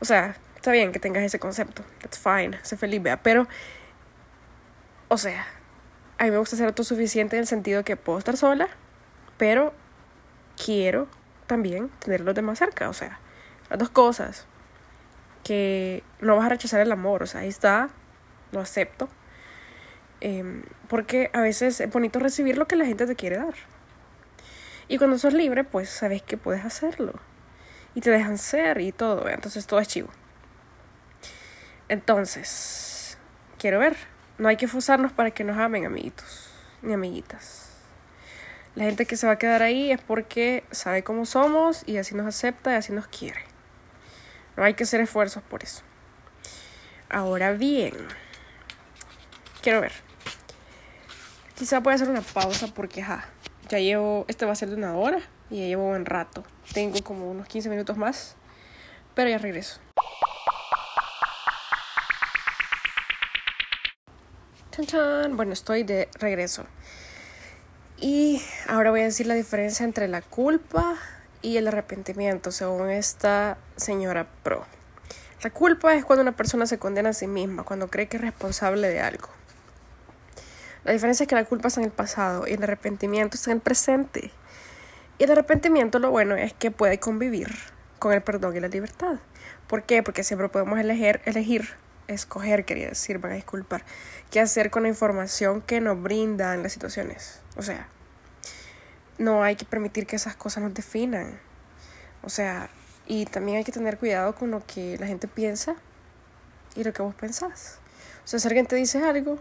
O 0.00 0.04
sea, 0.04 0.34
está 0.60 0.72
bien 0.72 0.92
que 0.92 1.00
tengas 1.00 1.24
ese 1.24 1.38
concepto. 1.38 1.84
That's 2.00 2.18
fine. 2.18 2.58
Sé 2.62 2.76
feliz, 2.76 3.02
vea. 3.02 3.22
Pero, 3.22 3.48
o 5.08 5.18
sea, 5.18 5.46
a 6.18 6.24
mí 6.24 6.30
me 6.30 6.38
gusta 6.38 6.56
ser 6.56 6.66
autosuficiente 6.66 7.36
en 7.36 7.40
el 7.40 7.46
sentido 7.46 7.84
que 7.84 7.96
puedo 7.96 8.18
estar 8.18 8.36
sola, 8.36 8.68
pero 9.38 9.72
quiero 10.62 11.08
también 11.46 11.88
tener 11.98 12.20
a 12.20 12.24
los 12.24 12.34
demás 12.34 12.58
cerca. 12.58 12.88
O 12.88 12.92
sea, 12.92 13.18
las 13.68 13.78
dos 13.78 13.90
cosas. 13.90 14.46
Que 15.44 16.04
no 16.20 16.36
vas 16.36 16.46
a 16.46 16.50
rechazar 16.50 16.80
el 16.80 16.92
amor. 16.92 17.22
O 17.22 17.26
sea, 17.26 17.40
ahí 17.40 17.48
está. 17.48 17.88
Lo 18.52 18.60
acepto 18.60 19.08
Em, 20.20 20.62
porque 20.88 21.30
a 21.32 21.40
veces 21.40 21.80
es 21.80 21.90
bonito 21.90 22.18
recibir 22.18 22.58
lo 22.58 22.68
que 22.68 22.76
la 22.76 22.84
gente 22.84 23.06
te 23.06 23.16
quiere 23.16 23.36
dar. 23.38 23.54
Y 24.88 24.98
cuando 24.98 25.18
sos 25.18 25.32
libre, 25.32 25.64
pues 25.64 25.88
sabes 25.88 26.22
que 26.22 26.36
puedes 26.36 26.64
hacerlo. 26.64 27.14
Y 27.94 28.00
te 28.00 28.10
dejan 28.10 28.38
ser 28.38 28.80
y 28.80 28.92
todo. 28.92 29.28
Entonces 29.28 29.66
todo 29.66 29.80
es 29.80 29.88
chivo. 29.88 30.08
Entonces, 31.90 33.18
quiero 33.58 33.80
ver. 33.80 33.96
No 34.38 34.48
hay 34.48 34.56
que 34.56 34.68
forzarnos 34.68 35.10
para 35.10 35.32
que 35.32 35.42
nos 35.42 35.58
amen, 35.58 35.84
amiguitos, 35.84 36.48
ni 36.82 36.92
amiguitas. 36.92 37.68
La 38.76 38.84
gente 38.84 39.06
que 39.06 39.16
se 39.16 39.26
va 39.26 39.32
a 39.32 39.38
quedar 39.38 39.60
ahí 39.60 39.90
es 39.90 40.00
porque 40.00 40.62
sabe 40.70 41.02
cómo 41.02 41.26
somos 41.26 41.82
y 41.88 41.96
así 41.96 42.14
nos 42.14 42.28
acepta 42.28 42.72
y 42.72 42.76
así 42.76 42.92
nos 42.92 43.08
quiere. 43.08 43.40
No 44.56 44.62
hay 44.62 44.74
que 44.74 44.84
hacer 44.84 45.00
esfuerzos 45.00 45.42
por 45.42 45.64
eso. 45.64 45.82
Ahora 47.08 47.54
bien, 47.54 47.94
quiero 49.60 49.80
ver. 49.80 49.92
Quizá 51.56 51.80
pueda 51.80 51.96
hacer 51.96 52.08
una 52.08 52.22
pausa 52.22 52.68
porque 52.68 53.02
ja, 53.02 53.24
ya 53.68 53.80
llevo, 53.80 54.26
este 54.28 54.46
va 54.46 54.52
a 54.52 54.54
ser 54.54 54.68
de 54.68 54.76
una 54.76 54.94
hora 54.94 55.18
y 55.50 55.58
ya 55.62 55.66
llevo 55.66 55.88
un 55.88 56.06
rato. 56.06 56.44
Tengo 56.72 57.02
como 57.02 57.28
unos 57.28 57.48
15 57.48 57.68
minutos 57.68 57.96
más, 57.96 58.36
pero 59.16 59.28
ya 59.28 59.38
regreso. 59.38 59.80
Chan, 64.70 64.86
chan. 64.86 65.36
Bueno, 65.36 65.52
estoy 65.52 65.82
de 65.82 66.08
regreso. 66.20 66.64
Y 67.98 68.40
ahora 68.68 68.90
voy 68.90 69.00
a 69.00 69.04
decir 69.04 69.26
la 69.26 69.34
diferencia 69.34 69.84
entre 69.84 70.06
la 70.06 70.22
culpa 70.22 70.96
y 71.42 71.56
el 71.56 71.66
arrepentimiento, 71.66 72.52
según 72.52 72.88
esta 72.88 73.58
señora 73.76 74.28
pro. 74.44 74.64
La 75.42 75.50
culpa 75.50 75.94
es 75.94 76.04
cuando 76.04 76.22
una 76.22 76.36
persona 76.36 76.66
se 76.66 76.78
condena 76.78 77.08
a 77.08 77.14
sí 77.14 77.26
misma, 77.26 77.64
cuando 77.64 77.88
cree 77.88 78.06
que 78.06 78.18
es 78.18 78.22
responsable 78.22 78.88
de 78.88 79.00
algo. 79.00 79.28
La 80.84 80.92
diferencia 80.92 81.24
es 81.24 81.28
que 81.28 81.34
la 81.34 81.44
culpa 81.44 81.68
está 81.68 81.80
en 81.80 81.86
el 81.86 81.92
pasado 81.92 82.46
y 82.46 82.52
el 82.52 82.62
arrepentimiento 82.62 83.36
está 83.36 83.50
en 83.50 83.56
el 83.56 83.62
presente. 83.62 84.30
Y 85.18 85.24
el 85.24 85.32
arrepentimiento 85.32 85.98
lo 85.98 86.10
bueno 86.10 86.36
es 86.36 86.52
que 86.52 86.70
puede 86.70 87.00
convivir 87.00 87.48
con 87.98 88.12
el 88.12 88.22
perdón 88.22 88.56
y 88.56 88.60
la 88.60 88.68
libertad. 88.68 89.16
¿Por 89.66 89.82
qué? 89.82 90.02
Porque 90.02 90.22
siempre 90.22 90.48
podemos 90.48 90.78
elegir, 90.78 91.74
escoger, 92.14 92.64
quería 92.64 92.88
decir, 92.88 93.18
van 93.18 93.32
a 93.32 93.34
disculpar, 93.36 93.84
qué 94.30 94.40
hacer 94.40 94.70
con 94.70 94.82
la 94.84 94.88
información 94.88 95.62
que 95.62 95.80
nos 95.80 96.00
brindan 96.00 96.62
las 96.62 96.72
situaciones. 96.72 97.40
O 97.56 97.62
sea, 97.62 97.88
no 99.18 99.42
hay 99.42 99.56
que 99.56 99.64
permitir 99.64 100.06
que 100.06 100.16
esas 100.16 100.36
cosas 100.36 100.62
nos 100.62 100.74
definan. 100.74 101.38
O 102.22 102.28
sea, 102.28 102.70
y 103.06 103.26
también 103.26 103.58
hay 103.58 103.64
que 103.64 103.72
tener 103.72 103.98
cuidado 103.98 104.34
con 104.34 104.50
lo 104.50 104.64
que 104.66 104.96
la 104.98 105.06
gente 105.06 105.28
piensa 105.28 105.74
y 106.74 106.84
lo 106.84 106.92
que 106.92 107.02
vos 107.02 107.14
pensás. 107.14 107.78
O 108.24 108.28
sea, 108.28 108.38
si 108.38 108.48
alguien 108.48 108.66
te 108.66 108.76
dice 108.76 109.02
algo, 109.02 109.38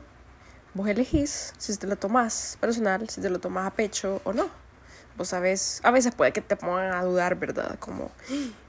vos 0.73 0.87
elegís 0.87 1.53
si 1.57 1.75
te 1.77 1.87
lo 1.87 1.97
tomas 1.97 2.57
personal, 2.59 3.07
si 3.09 3.21
te 3.21 3.29
lo 3.29 3.39
tomas 3.39 3.67
a 3.67 3.71
pecho 3.71 4.21
o 4.23 4.33
no. 4.33 4.49
Vos 5.17 5.29
sabes, 5.29 5.81
a 5.83 5.91
veces 5.91 6.15
puede 6.15 6.31
que 6.31 6.41
te 6.41 6.55
pongan 6.55 6.93
a 6.93 7.03
dudar, 7.03 7.35
¿verdad? 7.35 7.77
Como, 7.79 8.09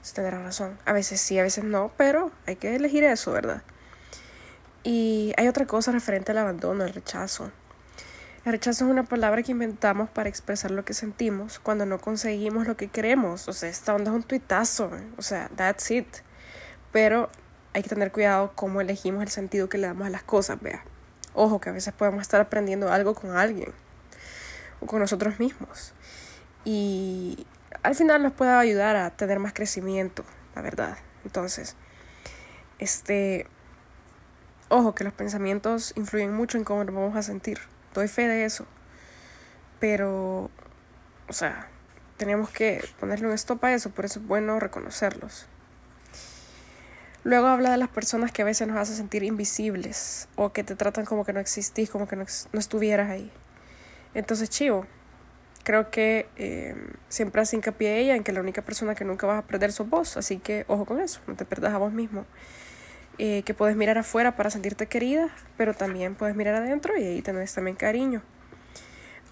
si 0.01 0.13
tendrás 0.13 0.43
razón. 0.43 0.77
A 0.85 0.91
veces 0.91 1.21
sí, 1.21 1.39
a 1.39 1.43
veces 1.43 1.63
no, 1.63 1.91
pero 1.97 2.31
hay 2.45 2.57
que 2.57 2.75
elegir 2.75 3.03
eso, 3.03 3.31
¿verdad? 3.31 3.63
Y 4.83 5.33
hay 5.37 5.47
otra 5.47 5.65
cosa 5.65 5.91
referente 5.91 6.31
al 6.31 6.39
abandono, 6.39 6.83
el 6.83 6.93
rechazo. 6.93 7.51
El 8.45 8.53
rechazo 8.53 8.85
es 8.85 8.91
una 8.91 9.03
palabra 9.03 9.43
que 9.43 9.51
inventamos 9.51 10.09
para 10.09 10.27
expresar 10.27 10.71
lo 10.71 10.83
que 10.83 10.93
sentimos 10.93 11.59
cuando 11.59 11.85
no 11.85 11.99
conseguimos 11.99 12.67
lo 12.67 12.75
que 12.75 12.87
queremos. 12.87 13.47
O 13.47 13.53
sea, 13.53 13.69
esta 13.69 13.93
onda 13.93 14.11
es 14.11 14.15
un 14.15 14.23
tuitazo. 14.23 14.89
O 15.17 15.21
sea, 15.21 15.49
that's 15.55 15.91
it. 15.91 16.07
Pero 16.91 17.29
hay 17.73 17.83
que 17.83 17.89
tener 17.89 18.11
cuidado 18.11 18.53
cómo 18.55 18.81
elegimos 18.81 19.21
el 19.21 19.29
sentido 19.29 19.69
que 19.69 19.77
le 19.77 19.87
damos 19.87 20.07
a 20.07 20.09
las 20.09 20.23
cosas, 20.23 20.59
vea. 20.59 20.83
Ojo, 21.33 21.61
que 21.61 21.69
a 21.69 21.73
veces 21.73 21.93
podemos 21.93 22.21
estar 22.21 22.41
aprendiendo 22.41 22.91
algo 22.91 23.13
con 23.13 23.37
alguien 23.37 23.71
o 24.79 24.87
con 24.87 24.99
nosotros 24.99 25.39
mismos. 25.39 25.93
Y 26.65 27.45
al 27.83 27.95
final 27.95 28.23
nos 28.23 28.33
puede 28.33 28.51
ayudar 28.51 28.95
a 28.95 29.11
tener 29.11 29.39
más 29.39 29.53
crecimiento 29.53 30.25
la 30.55 30.61
verdad. 30.61 30.97
Entonces, 31.23 31.75
este, 32.79 33.47
ojo 34.71 34.95
que 34.95 35.03
los 35.03 35.13
pensamientos 35.13 35.93
influyen 35.95 36.33
mucho 36.33 36.57
en 36.57 36.63
cómo 36.63 36.83
nos 36.83 36.95
vamos 36.95 37.15
a 37.15 37.21
sentir. 37.21 37.59
Doy 37.93 38.07
fe 38.07 38.27
de 38.27 38.45
eso. 38.45 38.65
Pero, 39.79 40.49
o 41.27 41.33
sea, 41.33 41.67
tenemos 42.17 42.49
que 42.49 42.83
ponerle 42.99 43.27
un 43.27 43.33
stop 43.33 43.63
a 43.65 43.73
eso, 43.73 43.89
por 43.89 44.05
eso 44.05 44.19
es 44.19 44.27
bueno 44.27 44.59
reconocerlos. 44.59 45.47
Luego 47.23 47.47
habla 47.47 47.71
de 47.71 47.77
las 47.77 47.89
personas 47.89 48.31
que 48.31 48.41
a 48.41 48.45
veces 48.45 48.67
nos 48.67 48.77
hacen 48.77 48.95
sentir 48.95 49.23
invisibles 49.23 50.27
o 50.35 50.53
que 50.53 50.63
te 50.63 50.75
tratan 50.75 51.05
como 51.05 51.23
que 51.25 51.33
no 51.33 51.39
existís, 51.39 51.89
como 51.89 52.07
que 52.07 52.15
no, 52.15 52.25
estuvieras 52.53 53.09
ahí. 53.11 53.31
Entonces, 54.15 54.49
chivo, 54.49 54.87
creo 55.63 55.91
que 55.91 56.27
eh, 56.35 56.75
siempre 57.09 57.41
hace 57.41 57.55
hincapié 57.55 57.99
ella 57.99 58.15
en 58.15 58.23
que 58.23 58.31
la 58.31 58.39
única 58.39 58.63
persona 58.63 58.95
que 58.95 59.05
nunca 59.05 59.27
vas 59.27 59.39
a 59.39 59.47
perder 59.47 59.71
sos 59.71 59.87
vos, 59.87 60.17
así 60.17 60.37
que 60.37 60.65
ojo 60.67 60.85
con 60.85 60.99
eso, 60.99 61.21
no 61.27 61.35
te 61.35 61.45
perdas 61.45 61.73
a 61.73 61.77
vos 61.77 61.93
mismo. 61.93 62.25
Eh, 63.17 63.43
que 63.43 63.53
puedes 63.53 63.75
mirar 63.75 63.97
afuera 63.97 64.35
para 64.35 64.49
sentirte 64.49 64.87
querida, 64.87 65.29
pero 65.57 65.73
también 65.73 66.15
puedes 66.15 66.35
mirar 66.35 66.55
adentro 66.55 66.97
y 66.97 67.03
ahí 67.03 67.21
tenés 67.21 67.53
también 67.53 67.75
cariño. 67.75 68.21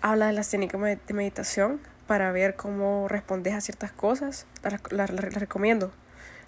Habla 0.02 0.28
de 0.28 0.34
las 0.34 0.50
técnicas 0.50 0.80
de 0.82 1.14
meditación 1.14 1.80
para 2.06 2.32
ver 2.32 2.56
cómo 2.56 3.08
respondes 3.08 3.54
a 3.54 3.62
ciertas 3.62 3.92
cosas. 3.92 4.46
Las 4.92 5.10
recomiendo, 5.10 5.92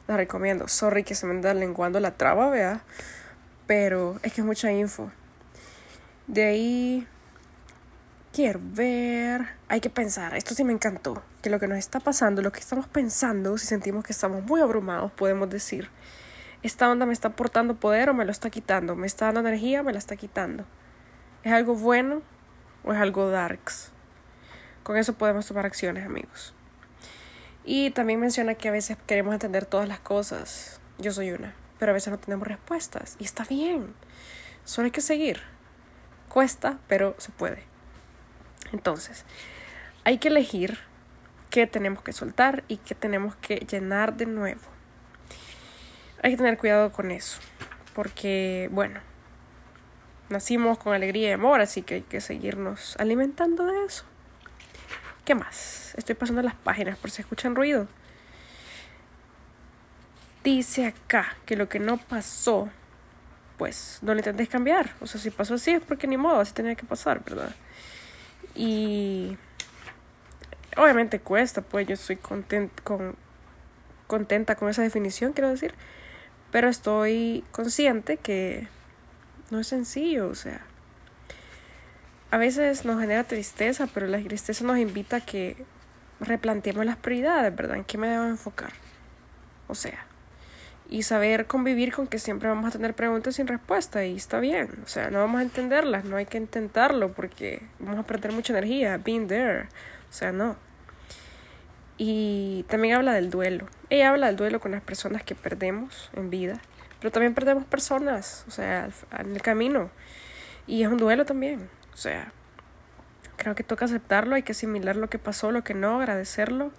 las 0.08 0.18
recomiendo. 0.18 0.68
Sorry 0.68 1.04
que 1.04 1.16
se 1.16 1.26
me 1.26 1.34
anda 1.34 1.54
lenguando 1.54 2.00
la 2.00 2.12
traba, 2.12 2.50
vea, 2.50 2.82
pero 3.68 4.20
es 4.24 4.34
que 4.34 4.42
es 4.42 4.46
mucha 4.46 4.72
info. 4.72 5.12
De 6.28 6.46
ahí 6.46 7.08
quiero 8.32 8.60
ver, 8.64 9.50
hay 9.68 9.82
que 9.82 9.90
pensar, 9.90 10.36
esto 10.36 10.56
sí 10.56 10.64
me 10.64 10.74
encantó, 10.74 11.22
que 11.42 11.50
lo 11.50 11.60
que 11.60 11.68
nos 11.68 11.78
está 11.78 12.00
pasando, 12.00 12.42
lo 12.42 12.52
que 12.52 12.60
estamos 12.60 12.88
pensando, 12.88 13.58
si 13.58 13.66
sentimos 13.66 14.06
que 14.06 14.14
estamos 14.14 14.44
muy 14.44 14.62
abrumados, 14.62 15.12
podemos 15.12 15.50
decir, 15.50 15.90
esta 16.64 16.90
onda 16.90 17.06
me 17.06 17.14
está 17.14 17.30
aportando 17.30 17.76
poder 17.76 18.10
o 18.10 18.14
me 18.14 18.26
lo 18.26 18.32
está 18.32 18.50
quitando, 18.50 18.96
me 18.96 19.08
está 19.08 19.26
dando 19.26 19.42
energía 19.42 19.82
o 19.82 19.84
me 19.84 19.94
la 19.94 20.00
está 20.00 20.16
quitando. 20.16 20.66
¿Es 21.44 21.52
algo 21.52 21.76
bueno 21.76 22.22
o 22.84 22.94
es 22.94 23.00
algo 23.00 23.30
darks? 23.30 23.92
Con 24.84 24.98
eso 24.98 25.14
podemos 25.14 25.48
tomar 25.48 25.66
acciones, 25.66 26.06
amigos. 26.06 26.54
Y 27.64 27.92
también 27.92 28.20
menciona 28.20 28.56
que 28.56 28.70
a 28.70 28.72
veces 28.72 28.98
queremos 29.08 29.34
entender 29.34 29.66
todas 29.66 29.88
las 29.88 30.00
cosas. 30.00 30.80
Yo 30.98 31.12
soy 31.12 31.32
una, 31.32 31.54
pero 31.80 31.92
a 31.92 31.94
veces 31.94 32.12
no 32.12 32.20
tenemos 32.20 32.48
respuestas 32.48 33.16
y 33.20 33.24
está 33.24 33.44
bien. 33.44 33.94
Solo 34.64 34.86
hay 34.86 34.92
que 34.92 35.02
seguir. 35.02 35.42
Cuesta, 36.30 36.78
pero 36.88 37.16
se 37.18 37.32
puede. 37.32 37.64
Entonces, 38.72 39.26
hay 40.04 40.18
que 40.18 40.30
elegir 40.30 40.80
qué 41.50 41.68
tenemos 41.68 42.02
que 42.04 42.14
soltar 42.14 42.64
y 42.68 42.78
qué 42.78 42.96
tenemos 42.96 43.36
que 43.36 43.58
llenar 43.58 44.16
de 44.16 44.26
nuevo. 44.26 44.71
Hay 46.22 46.32
que 46.32 46.38
tener 46.38 46.58
cuidado 46.58 46.92
con 46.92 47.12
eso, 47.12 47.40
porque, 47.96 48.70
bueno, 48.72 49.00
nacimos 50.30 50.78
con 50.78 50.94
alegría 50.94 51.30
y 51.30 51.32
amor, 51.32 51.62
así 51.62 51.82
que 51.82 51.96
hay 51.96 52.02
que 52.02 52.22
seguirnos 52.22 52.96
alimentando 52.98 53.66
de 53.66 53.86
eso. 53.86 54.06
¿Qué 55.26 55.36
más? 55.36 55.94
Estoy 55.98 56.16
pasando 56.16 56.42
las 56.42 56.56
páginas 56.56 56.98
por 56.98 57.12
si 57.12 57.22
escuchan 57.22 57.56
ruido. 57.56 57.88
Dice 60.44 60.88
acá 60.88 61.38
que 61.46 61.56
lo 61.56 61.70
que 61.70 61.80
no 61.80 61.98
pasó, 61.98 62.70
pues 63.58 64.00
no 64.02 64.14
lo 64.14 64.20
intentes 64.20 64.50
cambiar. 64.50 64.96
O 65.02 65.06
sea, 65.06 65.22
si 65.22 65.30
pasó 65.30 65.56
así 65.56 65.72
es 65.72 65.82
porque 65.82 66.08
ni 66.08 66.18
modo, 66.18 66.40
así 66.40 66.54
tenía 66.54 66.76
que 66.76 66.86
pasar, 66.86 67.24
¿verdad? 67.24 67.56
Y 68.56 69.38
obviamente 70.78 71.20
cuesta, 71.20 71.62
pues 71.62 71.88
yo 71.88 71.94
estoy 71.94 72.16
content 72.16 72.72
con, 72.82 73.16
contenta 74.08 74.56
con 74.56 74.70
esa 74.70 74.82
definición, 74.82 75.34
quiero 75.34 75.50
decir. 75.50 75.74
Pero 76.52 76.70
estoy 76.70 77.44
consciente 77.52 78.18
que 78.18 78.68
no 79.50 79.60
es 79.60 79.68
sencillo, 79.68 80.28
o 80.28 80.36
sea. 80.36 80.62
A 82.30 82.38
veces 82.38 82.86
nos 82.86 83.00
genera 83.00 83.26
tristeza, 83.26 83.88
pero 83.94 84.08
la 84.08 84.20
tristeza 84.20 84.64
nos 84.64 84.78
invita 84.78 85.18
a 85.18 85.22
que 85.22 85.58
replanteemos 86.22 86.86
las 86.86 86.98
prioridades, 86.98 87.54
¿verdad? 87.56 87.78
¿En 87.78 87.84
qué 87.84 87.98
me 87.98 88.08
debo 88.08 88.26
enfocar? 88.26 88.72
O 89.68 89.76
sea, 89.76 90.06
y 90.90 91.04
saber 91.04 91.48
convivir 91.48 91.94
con 91.94 92.08
que 92.08 92.20
siempre 92.20 92.50
vamos 92.50 92.66
a 92.68 92.72
tener 92.72 92.94
preguntas 92.94 93.36
sin 93.36 93.48
respuesta 93.48 94.06
y 94.06 94.18
está 94.18 94.40
bien, 94.42 94.70
o 94.84 94.88
sea, 94.88 95.10
no 95.10 95.20
vamos 95.20 95.40
a 95.40 95.44
entenderlas, 95.44 96.04
no 96.04 96.18
hay 96.18 96.26
que 96.26 96.38
intentarlo 96.38 97.14
porque 97.14 97.64
vamos 97.80 98.00
a 98.00 98.04
perder 98.04 98.34
mucha 98.34 98.52
energía, 98.52 98.98
being 98.98 99.28
there, 99.28 99.62
o 100.10 100.14
sea, 100.14 100.34
no. 100.34 100.58
Y 101.98 102.66
también 102.68 102.96
habla 102.96 103.14
del 103.14 103.30
duelo. 103.30 103.68
Ella 103.92 104.10
habla 104.10 104.28
del 104.28 104.38
duelo 104.38 104.62
con 104.62 104.72
las 104.72 104.82
personas 104.82 105.22
que 105.22 105.36
perdemos 105.36 106.12
en 106.14 106.30
vida, 106.30 106.62
pero 107.00 107.12
también 107.12 107.34
perdemos 107.34 107.66
personas, 107.66 108.46
o 108.48 108.52
sea, 108.52 108.88
en 109.20 109.34
el 109.34 109.42
camino. 109.42 109.90
Y 110.66 110.84
es 110.84 110.88
un 110.88 110.98
duelo 110.98 111.26
también, 111.26 111.70
o 111.94 111.98
sea, 111.98 112.32
creo 113.36 113.54
que 113.54 113.64
toca 113.64 113.84
aceptarlo, 113.84 114.36
hay 114.36 114.44
que 114.44 114.54
asimilar 114.54 114.96
lo 114.96 115.10
que 115.10 115.20
pasó, 115.20 115.52
lo 115.52 115.66
que 115.66 115.74
no, 115.74 116.00
agradecerlo, 116.00 116.72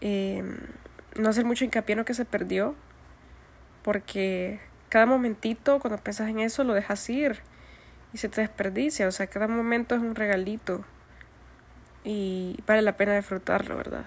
eh, 0.00 0.42
no 1.14 1.28
hacer 1.28 1.44
mucho 1.44 1.64
hincapié 1.64 1.92
en 1.92 1.98
lo 2.00 2.04
que 2.04 2.14
se 2.14 2.24
perdió, 2.24 2.74
porque 3.84 4.58
cada 4.88 5.06
momentito 5.06 5.78
cuando 5.78 6.02
piensas 6.02 6.28
en 6.28 6.40
eso 6.40 6.64
lo 6.64 6.74
dejas 6.74 7.08
ir 7.10 7.42
y 8.12 8.18
se 8.18 8.28
te 8.28 8.40
desperdicia, 8.40 9.06
o 9.06 9.12
sea, 9.12 9.28
cada 9.28 9.46
momento 9.46 9.94
es 9.94 10.00
un 10.00 10.16
regalito 10.16 10.84
y 12.02 12.58
vale 12.66 12.82
la 12.82 12.96
pena 12.96 13.14
disfrutarlo, 13.14 13.76
¿verdad? 13.76 14.06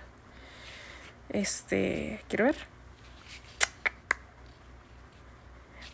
Este, 1.30 2.21
quiero 2.30 2.45
ver. 2.45 2.55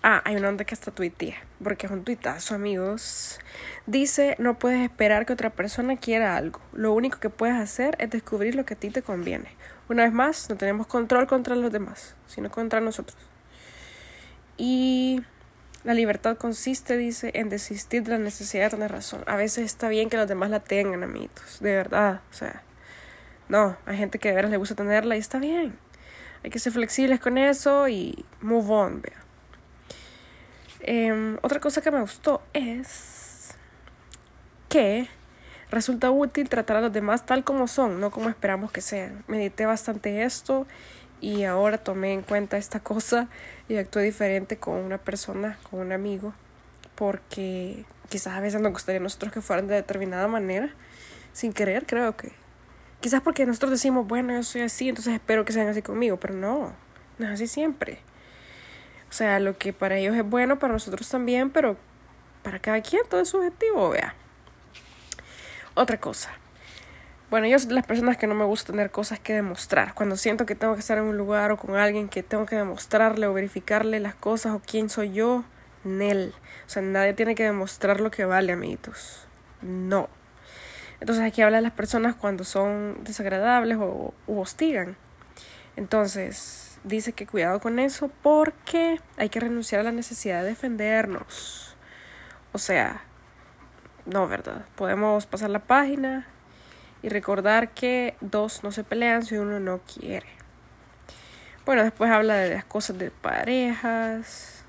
Ah, 0.06 0.22
hay 0.26 0.36
una 0.36 0.50
onda 0.50 0.66
que 0.66 0.74
hasta 0.74 0.92
tuitea, 0.92 1.38
porque 1.64 1.86
es 1.86 1.92
un 1.92 2.04
tuitazo, 2.04 2.56
amigos. 2.56 3.40
Dice, 3.86 4.36
no 4.38 4.60
puedes 4.60 4.82
esperar 4.82 5.26
que 5.26 5.32
otra 5.32 5.50
persona 5.50 5.96
quiera 5.96 6.36
algo. 6.36 6.60
Lo 6.74 6.92
único 6.94 7.22
que 7.22 7.30
puedes 7.30 7.56
hacer 7.56 7.96
es 8.00 8.10
descubrir 8.10 8.56
lo 8.56 8.66
que 8.66 8.74
a 8.74 8.78
ti 8.78 8.90
te 8.90 9.02
conviene. 9.02 9.48
Una 9.88 10.04
vez 10.04 10.12
más, 10.12 10.50
no 10.50 10.58
tenemos 10.58 10.88
control 10.88 11.26
contra 11.26 11.56
los 11.56 11.72
demás, 11.72 12.16
sino 12.28 12.52
contra 12.52 12.82
nosotros. 12.82 13.18
Y 14.58 15.24
la 15.86 15.94
libertad 15.94 16.38
consiste, 16.38 16.98
dice, 16.98 17.32
en 17.36 17.48
desistir 17.48 18.04
de 18.04 18.12
la 18.12 18.18
necesidad 18.18 18.66
de 18.66 18.70
tener 18.72 18.92
razón. 18.92 19.24
A 19.26 19.38
veces 19.38 19.64
está 19.66 19.88
bien 19.88 20.10
que 20.10 20.18
los 20.18 20.28
demás 20.28 20.50
la 20.50 20.60
tengan, 20.60 21.04
amiguitos, 21.04 21.62
de 21.62 21.76
verdad. 21.76 22.20
O 22.30 22.34
sea, 22.34 22.62
no, 23.50 23.78
hay 23.86 23.98
gente 23.98 24.20
que 24.20 24.30
de 24.30 24.36
veras 24.36 24.52
le 24.52 24.58
gusta 24.58 24.76
tenerla 24.76 25.16
y 25.16 25.20
está 25.20 25.40
bien. 25.40 25.78
Hay 26.44 26.50
que 26.50 26.60
ser 26.60 26.74
flexibles 26.74 27.20
con 27.20 27.38
eso 27.38 27.88
y 27.88 28.26
move 28.42 28.70
on, 28.70 29.02
vea. 29.02 29.24
Em, 30.82 31.38
otra 31.42 31.60
cosa 31.60 31.82
que 31.82 31.92
me 31.92 32.02
gustó 32.02 32.42
es 32.54 33.56
que 34.68 35.08
resulta 35.72 36.12
útil 36.12 36.50
tratar 36.50 36.78
a 36.78 36.82
los 36.82 36.92
demás 36.92 37.26
tal 37.26 37.44
como 37.44 37.68
son, 37.68 38.02
no 38.02 38.12
como 38.12 38.30
esperamos 38.30 38.72
que 38.72 38.82
sean. 38.82 39.24
Medité 39.28 39.66
bastante 39.66 40.24
esto 40.24 40.68
y 41.22 41.46
ahora 41.46 41.78
tomé 41.78 42.12
en 42.12 42.22
cuenta 42.22 42.58
esta 42.58 42.82
cosa 42.82 43.30
y 43.70 43.78
actué 43.78 44.04
diferente 44.04 44.58
con 44.58 44.76
una 44.76 44.98
persona, 44.98 45.58
con 45.70 45.80
un 45.80 45.94
amigo, 45.94 46.34
porque 46.96 47.86
quizás 48.10 48.34
a 48.34 48.42
veces 48.42 48.60
nos 48.60 48.74
gustaría 48.74 49.00
a 49.00 49.04
nosotros 49.04 49.32
que 49.32 49.40
fueran 49.40 49.68
de 49.68 49.76
determinada 49.76 50.28
manera, 50.28 50.70
sin 51.32 51.54
querer, 51.54 51.86
creo 51.86 52.18
que. 52.18 52.43
Quizás 53.04 53.20
porque 53.20 53.46
nosotros 53.46 53.72
decimos, 53.72 54.08
bueno, 54.08 54.32
yo 54.32 54.44
soy 54.44 54.62
así, 54.62 54.88
entonces 54.88 55.14
espero 55.14 55.44
que 55.44 55.52
sean 55.52 55.68
así 55.68 55.82
conmigo, 55.82 56.16
pero 56.22 56.36
no, 56.36 56.72
no 57.18 57.26
es 57.26 57.34
así 57.34 57.48
siempre. 57.48 58.00
O 59.10 59.12
sea, 59.12 59.42
lo 59.42 59.58
que 59.58 59.74
para 59.74 59.98
ellos 59.98 60.16
es 60.16 60.24
bueno, 60.24 60.58
para 60.58 60.72
nosotros 60.72 61.10
también, 61.10 61.50
pero 61.50 61.76
para 62.44 62.60
cada 62.60 62.80
quien 62.80 63.02
todo 63.10 63.20
es 63.20 63.28
subjetivo, 63.28 63.90
vea. 63.90 64.16
Otra 65.74 66.00
cosa, 66.00 66.30
bueno, 67.30 67.46
yo 67.46 67.60
soy 67.60 67.68
de 67.68 67.76
las 67.76 67.86
personas 67.86 68.16
que 68.16 68.26
no 68.26 68.36
me 68.36 68.46
gusta 68.46 68.72
tener 68.72 68.90
cosas 68.90 69.20
que 69.20 69.34
demostrar. 69.34 69.94
Cuando 69.96 70.16
siento 70.16 70.46
que 70.46 70.56
tengo 70.56 70.74
que 70.76 70.80
estar 70.80 70.98
en 70.98 71.04
un 71.04 71.18
lugar 71.18 71.52
o 71.52 71.58
con 71.58 71.76
alguien 71.76 72.08
que 72.08 72.24
tengo 72.24 72.46
que 72.46 72.56
demostrarle 72.56 73.28
o 73.28 73.34
verificarle 73.34 74.00
las 74.00 74.16
cosas 74.16 74.54
o 74.54 74.62
quién 74.66 74.90
soy 74.90 75.12
yo, 75.12 75.44
Nel. 75.84 76.34
O 76.66 76.70
sea, 76.70 76.82
nadie 76.82 77.14
tiene 77.14 77.36
que 77.36 77.44
demostrar 77.44 78.00
lo 78.00 78.12
que 78.12 78.24
vale, 78.24 78.54
amiguitos. 78.54 79.28
No. 79.62 80.08
Entonces 81.04 81.26
aquí 81.26 81.42
habla 81.42 81.58
de 81.58 81.64
las 81.64 81.74
personas 81.74 82.16
cuando 82.16 82.46
son 82.46 83.04
desagradables 83.04 83.78
o 83.78 84.14
hostigan. 84.26 84.96
Entonces, 85.76 86.80
dice 86.86 87.12
que 87.12 87.28
cuidado 87.28 87.60
con 87.60 87.78
eso 87.78 88.10
porque 88.22 89.02
hay 89.18 89.28
que 89.28 89.42
renunciar 89.42 89.82
a 89.82 89.84
la 89.84 89.92
necesidad 89.92 90.42
de 90.44 90.50
defendernos. 90.50 91.76
O 92.54 92.58
sea, 92.58 93.04
no, 94.06 94.30
¿verdad? 94.30 94.66
Podemos 94.76 95.26
pasar 95.26 95.50
la 95.50 95.60
página, 95.60 96.26
y 97.04 97.10
recordar 97.10 97.72
que 97.72 98.16
dos 98.22 98.64
no 98.64 98.72
se 98.72 98.86
pelean 98.86 99.24
si 99.26 99.36
uno 99.36 99.60
no 99.60 99.82
quiere. 99.82 100.26
Bueno, 101.66 101.84
después 101.84 102.10
habla 102.10 102.36
de 102.36 102.56
las 102.56 102.66
cosas 102.66 102.98
de 102.98 103.12
parejas 103.12 104.64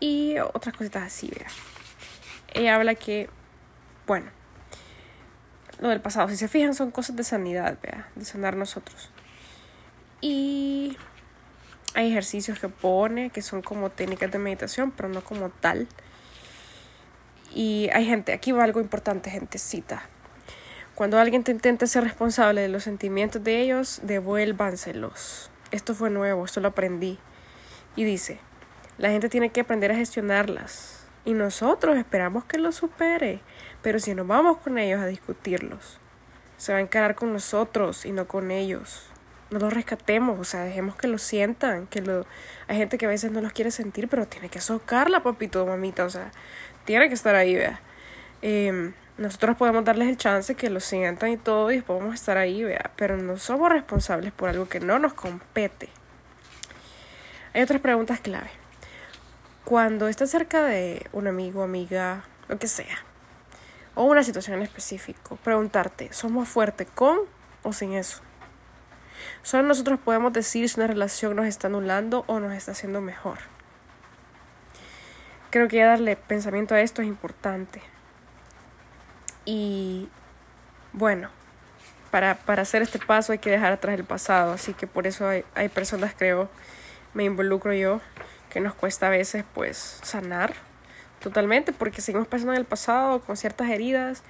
y 0.00 0.38
otras 0.38 0.74
cositas 0.74 1.04
así, 1.04 1.30
vea. 1.30 1.48
Ella 2.54 2.74
habla 2.74 2.94
que, 2.94 3.28
bueno, 4.06 4.30
lo 5.80 5.88
del 5.88 6.00
pasado, 6.00 6.28
si 6.28 6.36
se 6.36 6.48
fijan, 6.48 6.74
son 6.74 6.90
cosas 6.90 7.16
de 7.16 7.24
sanidad, 7.24 7.78
vea, 7.82 8.08
de 8.14 8.24
sanar 8.24 8.56
nosotros. 8.56 9.10
Y 10.20 10.96
hay 11.94 12.10
ejercicios 12.10 12.58
que 12.58 12.68
pone 12.68 13.30
que 13.30 13.42
son 13.42 13.62
como 13.62 13.90
técnicas 13.90 14.30
de 14.30 14.38
meditación, 14.38 14.90
pero 14.90 15.08
no 15.08 15.22
como 15.22 15.50
tal. 15.50 15.86
Y 17.54 17.88
hay 17.92 18.04
gente, 18.04 18.32
aquí 18.32 18.52
va 18.52 18.64
algo 18.64 18.80
importante, 18.80 19.30
gentecita. 19.30 20.02
Cuando 20.94 21.18
alguien 21.18 21.44
te 21.44 21.52
intente 21.52 21.86
ser 21.86 22.02
responsable 22.02 22.60
de 22.60 22.68
los 22.68 22.82
sentimientos 22.82 23.42
de 23.44 23.60
ellos, 23.60 24.00
devuélvanselos. 24.02 25.50
Esto 25.70 25.94
fue 25.94 26.10
nuevo, 26.10 26.44
esto 26.44 26.60
lo 26.60 26.68
aprendí. 26.68 27.18
Y 27.94 28.04
dice, 28.04 28.40
la 28.98 29.10
gente 29.10 29.28
tiene 29.28 29.50
que 29.50 29.60
aprender 29.60 29.92
a 29.92 29.96
gestionarlas. 29.96 30.97
Y 31.28 31.34
nosotros 31.34 31.98
esperamos 31.98 32.46
que 32.46 32.56
lo 32.56 32.72
supere. 32.72 33.40
Pero 33.82 33.98
si 33.98 34.14
nos 34.14 34.26
vamos 34.26 34.56
con 34.56 34.78
ellos 34.78 34.98
a 34.98 35.04
discutirlos, 35.04 36.00
se 36.56 36.72
va 36.72 36.78
a 36.78 36.80
encarar 36.80 37.16
con 37.16 37.34
nosotros 37.34 38.06
y 38.06 38.12
no 38.12 38.26
con 38.26 38.50
ellos. 38.50 39.10
No 39.50 39.58
los 39.58 39.70
rescatemos, 39.70 40.40
o 40.40 40.44
sea, 40.44 40.64
dejemos 40.64 40.96
que 40.96 41.06
lo 41.06 41.18
sientan, 41.18 41.86
que 41.88 42.00
lo... 42.00 42.24
Hay 42.66 42.78
gente 42.78 42.96
que 42.96 43.04
a 43.04 43.10
veces 43.10 43.30
no 43.30 43.42
los 43.42 43.52
quiere 43.52 43.70
sentir, 43.70 44.08
pero 44.08 44.26
tiene 44.26 44.48
que 44.48 44.62
socarla, 44.62 45.22
papito, 45.22 45.66
mamita, 45.66 46.06
o 46.06 46.08
sea, 46.08 46.32
tiene 46.86 47.08
que 47.08 47.14
estar 47.14 47.34
ahí, 47.34 47.54
vea. 47.54 47.78
Em, 48.40 48.94
nosotros 49.18 49.54
podemos 49.58 49.84
darles 49.84 50.08
el 50.08 50.16
chance 50.16 50.54
que 50.54 50.70
lo 50.70 50.80
sientan 50.80 51.28
y 51.28 51.36
todo 51.36 51.70
y 51.70 51.74
después 51.74 51.98
vamos 51.98 52.12
a 52.12 52.14
estar 52.14 52.38
ahí, 52.38 52.64
vea, 52.64 52.90
pero 52.96 53.18
no 53.18 53.36
somos 53.36 53.70
responsables 53.70 54.32
por 54.32 54.48
algo 54.48 54.66
que 54.66 54.80
no 54.80 54.98
nos 54.98 55.12
compete. 55.12 55.90
Hay 57.52 57.60
otras 57.60 57.82
preguntas 57.82 58.18
clave. 58.20 58.57
Cuando 59.68 60.08
estás 60.08 60.30
cerca 60.30 60.64
de 60.64 61.06
un 61.12 61.26
amigo, 61.26 61.62
amiga, 61.62 62.24
lo 62.48 62.58
que 62.58 62.66
sea, 62.66 63.04
o 63.94 64.04
una 64.04 64.22
situación 64.22 64.56
en 64.56 64.62
específico, 64.62 65.36
preguntarte, 65.44 66.10
¿somos 66.10 66.48
fuertes 66.48 66.88
con 66.94 67.18
o 67.62 67.74
sin 67.74 67.92
eso? 67.92 68.22
Solo 69.42 69.64
nosotros 69.64 70.00
podemos 70.02 70.32
decir 70.32 70.66
si 70.70 70.80
una 70.80 70.86
relación 70.86 71.36
nos 71.36 71.44
está 71.44 71.66
anulando 71.66 72.24
o 72.28 72.40
nos 72.40 72.54
está 72.54 72.72
haciendo 72.72 73.02
mejor. 73.02 73.40
Creo 75.50 75.68
que 75.68 75.76
ya 75.76 75.88
darle 75.88 76.16
pensamiento 76.16 76.74
a 76.74 76.80
esto 76.80 77.02
es 77.02 77.08
importante. 77.08 77.82
Y 79.44 80.08
bueno, 80.94 81.28
para, 82.10 82.36
para 82.36 82.62
hacer 82.62 82.80
este 82.80 83.00
paso 83.00 83.32
hay 83.32 83.38
que 83.38 83.50
dejar 83.50 83.72
atrás 83.72 83.98
el 83.98 84.06
pasado, 84.06 84.50
así 84.50 84.72
que 84.72 84.86
por 84.86 85.06
eso 85.06 85.28
hay, 85.28 85.44
hay 85.54 85.68
personas, 85.68 86.14
creo, 86.16 86.48
me 87.12 87.24
involucro 87.24 87.74
yo, 87.74 88.00
que 88.50 88.60
nos 88.60 88.74
cuesta 88.74 89.06
a 89.06 89.10
veces 89.10 89.44
pues 89.54 90.00
sanar 90.02 90.54
totalmente, 91.20 91.72
porque 91.72 92.00
seguimos 92.00 92.28
pasando 92.28 92.52
en 92.52 92.58
el 92.58 92.64
pasado 92.64 93.20
con 93.20 93.36
ciertas 93.36 93.68
heridas 93.70 94.22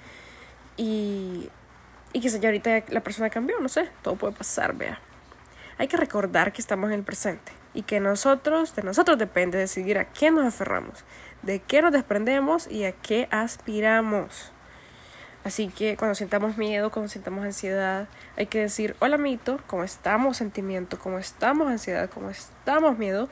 y, 0.77 1.49
y 2.13 2.21
que 2.21 2.29
ya 2.29 2.49
ahorita 2.49 2.83
la 2.89 3.01
persona 3.01 3.29
cambió, 3.29 3.59
no 3.59 3.69
sé, 3.69 3.89
todo 4.01 4.15
puede 4.15 4.33
pasar, 4.33 4.75
vea. 4.75 4.99
Hay 5.77 5.87
que 5.87 5.97
recordar 5.97 6.51
que 6.51 6.61
estamos 6.61 6.89
en 6.89 6.95
el 6.95 7.03
presente 7.03 7.51
y 7.73 7.83
que 7.83 7.99
nosotros, 7.99 8.75
de 8.75 8.83
nosotros 8.83 9.17
depende 9.17 9.57
decidir 9.57 9.97
a 9.97 10.05
qué 10.05 10.31
nos 10.31 10.45
aferramos, 10.45 11.05
de 11.41 11.59
qué 11.59 11.81
nos 11.81 11.91
desprendemos 11.93 12.69
y 12.69 12.83
a 12.83 12.91
qué 12.91 13.27
aspiramos. 13.31 14.51
Así 15.45 15.69
que 15.69 15.95
cuando 15.95 16.15
sintamos 16.15 16.57
miedo, 16.57 16.91
cuando 16.91 17.09
sintamos 17.09 17.45
ansiedad, 17.45 18.09
hay 18.35 18.47
que 18.47 18.59
decir, 18.59 18.95
hola 18.99 19.17
mito, 19.17 19.59
¿cómo 19.67 19.83
estamos 19.83 20.37
sentimiento? 20.37 20.99
¿Cómo 20.99 21.17
estamos 21.17 21.69
ansiedad? 21.69 22.09
¿Cómo 22.13 22.29
estamos 22.29 22.97
miedo? 22.97 23.29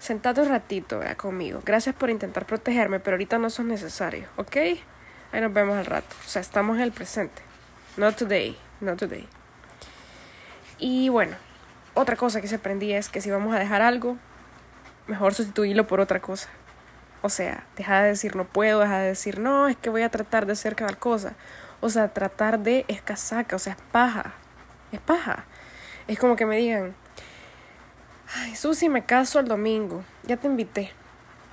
Sentate 0.00 0.40
un 0.40 0.48
ratito 0.48 0.98
conmigo. 1.18 1.60
Gracias 1.62 1.94
por 1.94 2.08
intentar 2.08 2.46
protegerme, 2.46 3.00
pero 3.00 3.16
ahorita 3.16 3.36
no 3.36 3.50
son 3.50 3.68
necesarios, 3.68 4.30
¿ok? 4.38 4.56
Ahí 4.56 5.40
nos 5.42 5.52
vemos 5.52 5.76
al 5.76 5.84
rato. 5.84 6.16
O 6.24 6.28
sea, 6.28 6.40
estamos 6.40 6.78
en 6.78 6.84
el 6.84 6.92
presente. 6.92 7.42
Not 7.98 8.16
today, 8.16 8.56
not 8.80 8.98
today. 8.98 9.28
Y 10.78 11.10
bueno, 11.10 11.36
otra 11.92 12.16
cosa 12.16 12.40
que 12.40 12.48
se 12.48 12.54
aprendí 12.54 12.94
es 12.94 13.10
que 13.10 13.20
si 13.20 13.30
vamos 13.30 13.54
a 13.54 13.58
dejar 13.58 13.82
algo, 13.82 14.16
mejor 15.06 15.34
sustituirlo 15.34 15.86
por 15.86 16.00
otra 16.00 16.18
cosa. 16.18 16.48
O 17.20 17.28
sea, 17.28 17.66
deja 17.76 18.00
de 18.00 18.08
decir 18.08 18.36
no 18.36 18.46
puedo, 18.46 18.80
deja 18.80 19.00
de 19.00 19.08
decir 19.08 19.38
no, 19.38 19.68
es 19.68 19.76
que 19.76 19.90
voy 19.90 20.00
a 20.00 20.08
tratar 20.08 20.46
de 20.46 20.52
hacer 20.52 20.76
cada 20.76 20.94
cosa. 20.94 21.34
O 21.82 21.90
sea, 21.90 22.08
tratar 22.08 22.60
de 22.60 22.86
es 22.88 23.02
casaca, 23.02 23.54
o 23.54 23.58
sea, 23.58 23.74
es 23.74 23.82
paja. 23.92 24.32
Es 24.92 25.00
paja. 25.00 25.44
Es 26.08 26.18
como 26.18 26.36
que 26.36 26.46
me 26.46 26.56
digan, 26.56 26.94
ay, 28.34 28.54
Susi, 28.56 28.88
me 28.88 29.04
caso 29.04 29.40
el 29.40 29.48
domingo, 29.48 30.04
ya 30.24 30.36
te 30.36 30.46
invité. 30.46 30.92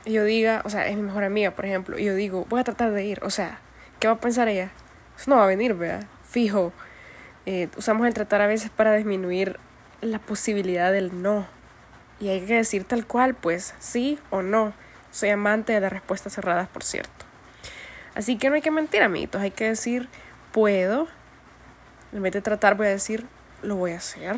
Y 0.06 0.14
yo 0.14 0.24
diga, 0.24 0.62
o 0.64 0.70
sea, 0.70 0.88
es 0.88 0.96
mi 0.96 1.02
mejor 1.02 1.24
amiga, 1.24 1.52
por 1.52 1.66
ejemplo, 1.66 1.98
y 2.00 2.06
yo 2.06 2.16
digo, 2.16 2.46
voy 2.50 2.62
a 2.62 2.64
tratar 2.64 2.92
de 2.92 3.06
ir. 3.06 3.20
O 3.24 3.30
sea, 3.30 3.60
¿qué 4.00 4.08
va 4.08 4.14
a 4.14 4.20
pensar 4.20 4.48
ella? 4.48 4.72
Eso 5.18 5.30
no 5.30 5.38
va 5.38 5.44
a 5.44 5.48
venir, 5.48 5.74
¿verdad? 5.74 6.06
Fijo. 6.24 6.72
Eh, 7.46 7.70
usamos 7.78 8.06
el 8.08 8.14
tratar 8.14 8.42
a 8.42 8.48
veces 8.48 8.70
para 8.70 8.96
disminuir 8.96 9.60
la 10.02 10.20
posibilidad 10.20 10.92
del 10.92 11.22
no. 11.22 11.48
Y 12.20 12.30
hay 12.30 12.42
que 12.42 12.56
decir 12.56 12.84
tal 12.84 13.06
cual, 13.06 13.36
pues, 13.36 13.74
sí 13.80 14.20
o 14.30 14.42
no. 14.42 14.74
Soy 15.12 15.30
amante 15.30 15.74
de 15.74 15.80
las 15.80 15.92
respuestas 15.92 16.34
cerradas, 16.34 16.68
por 16.68 16.84
cierto. 16.84 17.26
Así 18.16 18.38
que 18.38 18.50
no 18.50 18.56
hay 18.56 18.62
que 18.62 18.72
mentir, 18.72 19.02
amiguitos. 19.04 19.42
Hay 19.42 19.52
que 19.52 19.66
decir, 19.66 20.10
puedo. 20.52 21.08
En 22.14 22.22
vez 22.22 22.34
de 22.34 22.42
tratar, 22.42 22.76
voy 22.76 22.88
a 22.88 22.92
decir, 22.92 23.26
lo 23.62 23.76
voy 23.76 23.92
a 23.92 23.98
hacer. 23.98 24.36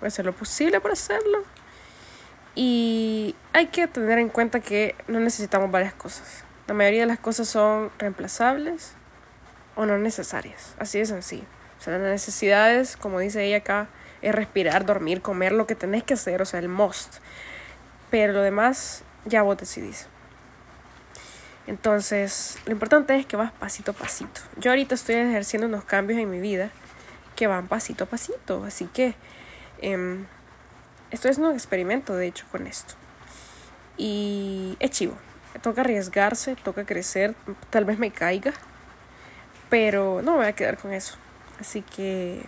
Voy 0.00 0.06
a 0.06 0.08
hacer 0.08 0.24
lo 0.24 0.32
posible 0.32 0.80
para 0.80 0.92
hacerlo. 0.92 1.44
Y 2.54 3.34
hay 3.52 3.66
que 3.66 3.86
tener 3.86 4.18
en 4.18 4.28
cuenta 4.28 4.60
que 4.60 4.94
no 5.06 5.20
necesitamos 5.20 5.70
varias 5.70 5.94
cosas. 5.94 6.44
La 6.66 6.74
mayoría 6.74 7.00
de 7.00 7.06
las 7.06 7.18
cosas 7.18 7.48
son 7.48 7.90
reemplazables 7.98 8.92
o 9.76 9.86
no 9.86 9.98
necesarias. 9.98 10.74
Así 10.78 10.98
de 10.98 11.06
sencillo. 11.06 11.44
O 11.78 11.82
sea, 11.82 11.96
las 11.98 12.10
necesidades, 12.10 12.96
como 12.96 13.20
dice 13.20 13.44
ella 13.44 13.58
acá, 13.58 13.88
es 14.22 14.34
respirar, 14.34 14.84
dormir, 14.84 15.22
comer, 15.22 15.52
lo 15.52 15.66
que 15.66 15.74
tenés 15.74 16.02
que 16.02 16.14
hacer, 16.14 16.42
o 16.42 16.44
sea, 16.44 16.60
el 16.60 16.68
must. 16.68 17.16
Pero 18.10 18.32
lo 18.32 18.42
demás, 18.42 19.02
ya 19.24 19.42
vos 19.42 19.56
decidís. 19.56 20.06
Entonces, 21.66 22.58
lo 22.66 22.72
importante 22.72 23.16
es 23.16 23.26
que 23.26 23.36
vas 23.36 23.52
pasito 23.52 23.92
a 23.92 23.94
pasito. 23.94 24.40
Yo 24.56 24.70
ahorita 24.70 24.94
estoy 24.94 25.14
ejerciendo 25.14 25.68
unos 25.68 25.84
cambios 25.84 26.18
en 26.18 26.30
mi 26.30 26.40
vida 26.40 26.70
que 27.36 27.46
van 27.46 27.68
pasito 27.68 28.04
a 28.04 28.06
pasito. 28.06 28.64
Así 28.64 28.86
que 28.86 29.14
eh, 29.80 30.18
estoy 31.10 31.30
haciendo 31.30 31.50
un 31.50 31.56
experimento, 31.56 32.14
de 32.14 32.26
hecho, 32.26 32.46
con 32.50 32.66
esto. 32.66 32.94
Y 33.96 34.76
es 34.80 34.90
chivo. 34.90 35.14
Toca 35.62 35.82
arriesgarse, 35.82 36.56
toca 36.56 36.84
crecer. 36.86 37.34
Tal 37.70 37.84
vez 37.84 37.98
me 37.98 38.10
caiga. 38.10 38.52
Pero 39.68 40.22
no 40.22 40.32
me 40.32 40.38
voy 40.38 40.46
a 40.46 40.52
quedar 40.52 40.78
con 40.78 40.92
eso. 40.92 41.16
Así 41.60 41.82
que 41.82 42.42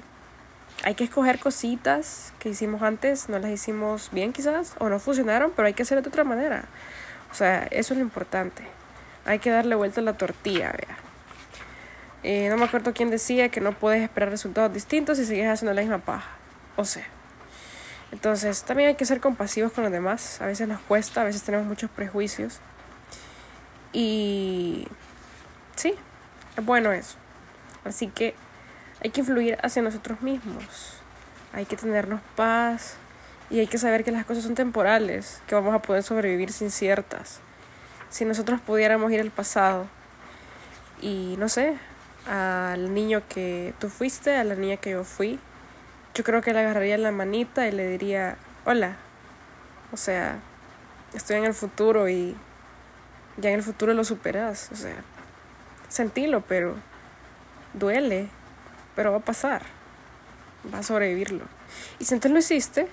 hay 0.85 0.95
que 0.95 1.05
escoger 1.05 1.39
cositas 1.39 2.33
que 2.39 2.49
hicimos 2.49 2.83
antes, 2.83 3.29
no 3.29 3.39
las 3.39 3.51
hicimos 3.51 4.09
bien 4.11 4.33
quizás, 4.33 4.75
o 4.79 4.89
no 4.89 4.99
funcionaron, 4.99 5.53
pero 5.55 5.67
hay 5.67 5.75
que 5.75 5.83
hacerlo 5.83 6.03
de 6.03 6.09
otra 6.09 6.25
manera. 6.25 6.65
O 7.31 7.35
sea, 7.35 7.69
eso 7.71 7.95
es 7.95 7.99
lo 7.99 8.05
importante. 8.05 8.63
Hay 9.25 9.39
que 9.39 9.51
darle 9.51 9.75
vuelta 9.75 10.01
a 10.01 10.05
la 10.05 10.15
tortilla, 10.15 10.73
vea. 10.73 10.97
Eh, 12.25 12.49
no 12.49 12.57
me 12.57 12.65
acuerdo 12.65 12.93
quién 12.93 13.11
decía 13.11 13.49
que 13.49 13.61
no 13.61 13.73
puedes 13.73 14.03
esperar 14.03 14.31
resultados 14.31 14.73
distintos 14.73 15.19
si 15.19 15.27
sigues 15.27 15.49
haciendo 15.49 15.75
la 15.75 15.83
misma 15.83 15.99
paja. 15.99 16.31
O 16.77 16.85
sea. 16.85 17.05
Entonces, 18.13 18.63
también 18.63 18.91
hay 18.91 18.95
que 18.95 19.07
ser 19.07 19.21
compasivos 19.21 19.73
con 19.73 19.85
los 19.85 19.93
demás. 19.93 20.41
A 20.41 20.47
veces 20.47 20.69
nos 20.69 20.81
cuesta, 20.81 21.23
a 21.23 21.25
veces 21.25 21.43
tenemos 21.43 21.67
muchos 21.67 21.91
prejuicios. 21.91 22.61
Y 23.93 24.87
sí, 25.77 25.95
es 26.57 26.65
bueno 26.65 26.93
eso. 26.93 27.17
Así 27.85 28.09
que 28.09 28.35
hay 29.03 29.11
que 29.11 29.21
influir 29.21 29.59
hacia 29.63 29.83
nosotros 29.83 30.21
mismos. 30.21 31.01
Hay 31.55 31.65
que 31.65 31.77
tenernos 31.77 32.21
paz 32.37 32.97
y 33.51 33.59
hay 33.59 33.67
que 33.67 33.79
saber 33.79 34.05
que 34.05 34.13
las 34.13 34.25
cosas 34.25 34.45
son 34.45 34.55
temporales, 34.55 35.43
que 35.47 35.55
vamos 35.55 35.75
a 35.75 35.81
poder 35.83 36.03
sobrevivir 36.03 36.53
sin 36.53 36.71
ciertas. 36.71 37.41
Si 38.11 38.25
nosotros 38.25 38.61
pudiéramos 38.61 39.11
ir 39.11 39.21
al 39.21 39.31
pasado 39.31 39.87
y 41.01 41.37
no 41.39 41.49
sé, 41.49 41.77
al 42.27 42.95
niño 42.95 43.23
que 43.29 43.75
tú 43.79 43.89
fuiste, 43.89 44.37
a 44.37 44.45
la 44.45 44.55
niña 44.55 44.77
que 44.77 44.91
yo 44.91 45.05
fui, 45.05 45.41
yo 46.15 46.25
creo 46.25 46.43
que 46.43 46.53
le 46.53 46.61
agarraría 46.61 46.99
la 46.99 47.11
manita 47.11 47.67
y 47.67 47.73
le 47.73 47.87
diría, 47.87 48.37
hola, 48.65 48.97
o 49.93 49.97
sea, 49.97 50.39
estoy 51.15 51.37
en 51.37 51.45
el 51.45 51.55
futuro 51.55 52.09
y 52.09 52.37
ya 53.37 53.51
en 53.51 53.57
el 53.57 53.63
futuro 53.63 53.95
lo 53.95 54.05
superas, 54.05 54.71
o 54.73 54.77
sea, 54.77 54.97
sentilo, 55.89 56.43
pero 56.43 56.75
duele, 57.75 58.29
pero 58.95 59.13
va 59.13 59.19
a 59.19 59.21
pasar. 59.21 59.63
Va 60.73 60.79
a 60.79 60.83
sobrevivirlo. 60.83 61.45
Y 61.99 62.05
si 62.05 62.15
antes 62.15 62.31
lo 62.31 62.39
hiciste, 62.39 62.87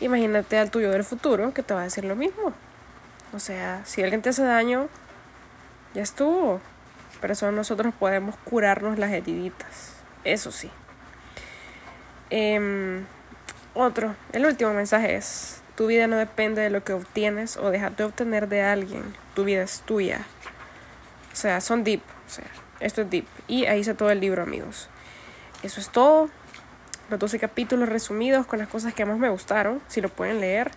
imagínate 0.00 0.58
al 0.58 0.70
tuyo 0.70 0.90
del 0.90 1.04
futuro 1.04 1.54
que 1.54 1.62
te 1.62 1.74
va 1.74 1.80
a 1.80 1.84
decir 1.84 2.04
lo 2.04 2.16
mismo. 2.16 2.52
O 3.32 3.38
sea, 3.38 3.82
si 3.84 4.02
alguien 4.02 4.20
te 4.20 4.30
hace 4.30 4.42
daño, 4.42 4.88
ya 5.94 6.02
estuvo. 6.02 6.60
Pero 7.20 7.34
solo 7.34 7.52
nosotros 7.52 7.94
podemos 7.98 8.36
curarnos 8.44 8.98
las 8.98 9.10
heriditas. 9.10 9.94
Eso 10.24 10.52
sí. 10.52 10.70
Em, 12.30 13.04
otro, 13.74 14.14
el 14.32 14.44
último 14.44 14.72
mensaje 14.72 15.16
es, 15.16 15.62
tu 15.76 15.86
vida 15.86 16.06
no 16.08 16.16
depende 16.16 16.60
de 16.60 16.70
lo 16.70 16.82
que 16.82 16.92
obtienes 16.92 17.56
o 17.56 17.70
dejas 17.70 17.96
de 17.96 18.04
obtener 18.04 18.48
de 18.48 18.62
alguien. 18.62 19.04
Tu 19.34 19.44
vida 19.44 19.62
es 19.62 19.80
tuya. 19.82 20.26
O 21.32 21.36
sea, 21.36 21.60
son 21.60 21.84
deep. 21.84 22.02
O 22.26 22.30
sea, 22.30 22.46
esto 22.80 23.02
es 23.02 23.10
deep. 23.10 23.26
Y 23.46 23.66
ahí 23.66 23.80
está 23.80 23.94
todo 23.94 24.10
el 24.10 24.20
libro, 24.20 24.42
amigos. 24.42 24.88
Eso 25.62 25.80
es 25.80 25.88
todo. 25.90 26.28
los 27.10 27.18
12 27.18 27.38
capítulos 27.38 27.88
resumidos 27.88 28.46
con 28.46 28.58
las 28.58 28.68
cosas 28.68 28.92
que 28.92 29.04
más 29.04 29.18
me 29.18 29.28
gustaron. 29.28 29.80
Si 29.86 30.00
lo 30.00 30.08
pueden 30.08 30.40
leer, 30.40 30.72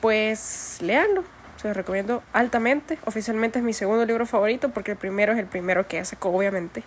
pues 0.00 0.78
léanlo. 0.80 1.24
Se 1.62 1.68
los 1.68 1.76
recomiendo 1.76 2.22
altamente. 2.32 2.98
Oficialmente 3.04 3.60
es 3.60 3.64
mi 3.64 3.72
segundo 3.72 4.04
libro 4.04 4.26
favorito 4.26 4.70
porque 4.70 4.90
el 4.90 4.96
primero 4.96 5.32
es 5.32 5.38
el 5.38 5.46
primero 5.46 5.86
que 5.86 6.04
sacó, 6.04 6.30
obviamente. 6.30 6.82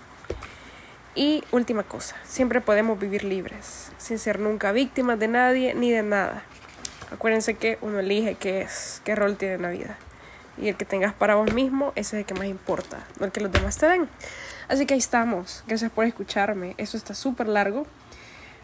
Y 1.18 1.44
última 1.50 1.82
cosa, 1.82 2.16
siempre 2.24 2.62
podemos 2.62 3.00
vivir 3.00 3.24
libres, 3.24 3.92
sin 3.98 4.20
ser 4.20 4.38
nunca 4.38 4.72
víctimas 4.72 5.18
de 5.18 5.28
nadie 5.28 5.74
ni 5.74 5.90
de 5.90 6.04
nada. 6.04 6.44
Acuérdense 7.12 7.56
que 7.56 7.80
uno 7.82 8.02
elige 8.02 8.36
qué 8.36 8.62
es, 8.62 9.02
qué 9.04 9.16
rol 9.16 9.36
tiene 9.36 9.56
en 9.56 9.64
la 9.64 9.70
vida. 9.70 9.98
Y 10.60 10.68
el 10.68 10.76
que 10.76 10.86
tengas 10.86 11.16
para 11.16 11.34
vos 11.34 11.52
mismo, 11.52 11.92
ese 11.96 12.18
es 12.18 12.20
el 12.20 12.26
que 12.28 12.36
más 12.36 12.46
importa, 12.46 13.04
no 13.20 13.26
el 13.26 13.32
que 13.32 13.42
los 13.42 13.52
demás 13.52 13.78
te 13.80 13.88
den. 13.88 14.08
Así 14.68 14.86
que 14.86 14.94
ahí 14.94 15.00
estamos. 15.00 15.64
Gracias 15.66 15.90
por 15.92 16.06
escucharme. 16.06 16.76
Eso 16.78 16.98
está 16.98 17.16
súper 17.16 17.48
largo, 17.48 17.88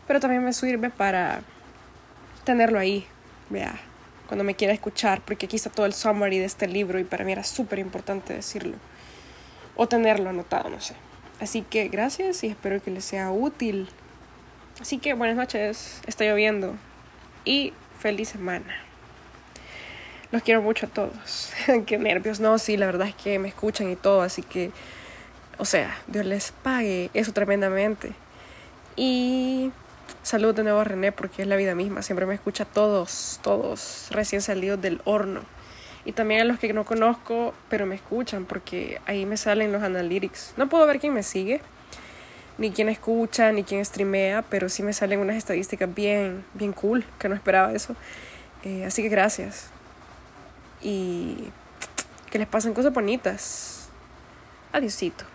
pero 0.06 0.20
también 0.20 0.45
me 0.45 0.54
sirve 0.54 0.91
para 0.91 1.41
tenerlo 2.43 2.78
ahí. 2.78 3.08
Vea, 3.49 3.74
cuando 4.28 4.43
me 4.43 4.54
quiera 4.54 4.76
escuchar, 4.76 5.22
porque 5.26 5.47
aquí 5.47 5.56
está 5.56 5.72
todo 5.72 5.88
el 5.88 5.93
summary 5.93 6.38
de 6.38 6.45
este 6.45 6.68
libro 6.68 6.99
y 6.99 7.04
para 7.04 7.26
mí 7.26 7.32
era 7.32 7.43
súper 7.43 7.80
importante 7.80 8.32
decirlo. 8.32 8.78
O 9.76 9.88
tenerlo 9.88 10.30
anotado, 10.30 10.70
no 10.70 10.80
sé. 10.80 10.93
Así 11.39 11.61
que 11.61 11.88
gracias 11.88 12.43
y 12.43 12.47
espero 12.47 12.81
que 12.81 12.91
les 12.91 13.05
sea 13.05 13.31
útil. 13.31 13.89
Así 14.81 14.97
que 14.97 15.13
buenas 15.13 15.36
noches, 15.36 16.01
está 16.07 16.25
lloviendo 16.25 16.75
y 17.45 17.73
feliz 17.99 18.29
semana. 18.29 18.75
Los 20.31 20.41
quiero 20.41 20.61
mucho 20.61 20.88
a 20.88 20.89
todos. 20.89 21.53
Qué 21.86 21.97
nervios. 21.97 22.39
No, 22.39 22.57
sí, 22.57 22.77
la 22.77 22.88
verdad 22.88 23.07
es 23.07 23.15
que 23.15 23.38
me 23.39 23.47
escuchan 23.47 23.91
y 23.91 23.95
todo, 23.95 24.21
así 24.21 24.41
que, 24.41 24.71
o 25.57 25.65
sea, 25.65 25.95
Dios 26.07 26.25
les 26.25 26.51
pague 26.51 27.11
eso 27.13 27.34
tremendamente. 27.34 28.13
Y 28.95 29.71
salud 30.23 30.55
de 30.55 30.63
nuevo 30.63 30.79
a 30.79 30.84
René 30.84 31.11
porque 31.11 31.43
es 31.43 31.47
la 31.47 31.55
vida 31.55 31.75
misma. 31.75 32.01
Siempre 32.01 32.25
me 32.25 32.34
escucha 32.34 32.63
a 32.63 32.67
todos, 32.67 33.39
todos 33.43 34.07
recién 34.11 34.41
salidos 34.41 34.81
del 34.81 35.01
horno 35.05 35.41
y 36.06 36.12
también 36.12 36.41
a 36.41 36.43
los 36.43 36.60
que 36.60 36.74
no 36.74 36.86
conozco, 36.86 37.54
pero 37.70 37.86
me 37.86 37.95
escuchan, 37.95 38.45
porque 38.45 38.99
ahí 39.06 39.26
me 39.26 39.38
salen 39.38 39.72
los 39.72 39.84
analytics. 39.84 40.54
No 40.58 40.68
puedo 40.70 40.86
ver 40.86 40.99
quién 40.99 41.14
me 41.14 41.24
sigue, 41.24 41.62
ni 42.58 42.72
quién 42.72 42.89
escucha, 42.89 43.51
ni 43.51 43.64
quién 43.64 43.84
streamea, 43.84 44.41
pero 44.43 44.70
sí 44.70 44.84
me 44.84 44.93
salen 44.93 45.20
unas 45.20 45.38
estadísticas 45.38 45.93
bien, 45.93 46.43
bien 46.54 46.74
cool, 46.74 47.06
que 47.20 47.30
no 47.30 47.36
esperaba 47.36 47.72
eso. 47.74 47.95
Eh, 48.64 48.86
así 48.86 49.01
que 49.01 49.10
gracias. 49.10 49.70
Y 50.82 51.49
que 52.30 52.39
les 52.39 52.47
pasen 52.47 52.74
cosas 52.74 52.93
bonitas. 52.93 53.89
Adiosito. 54.72 55.32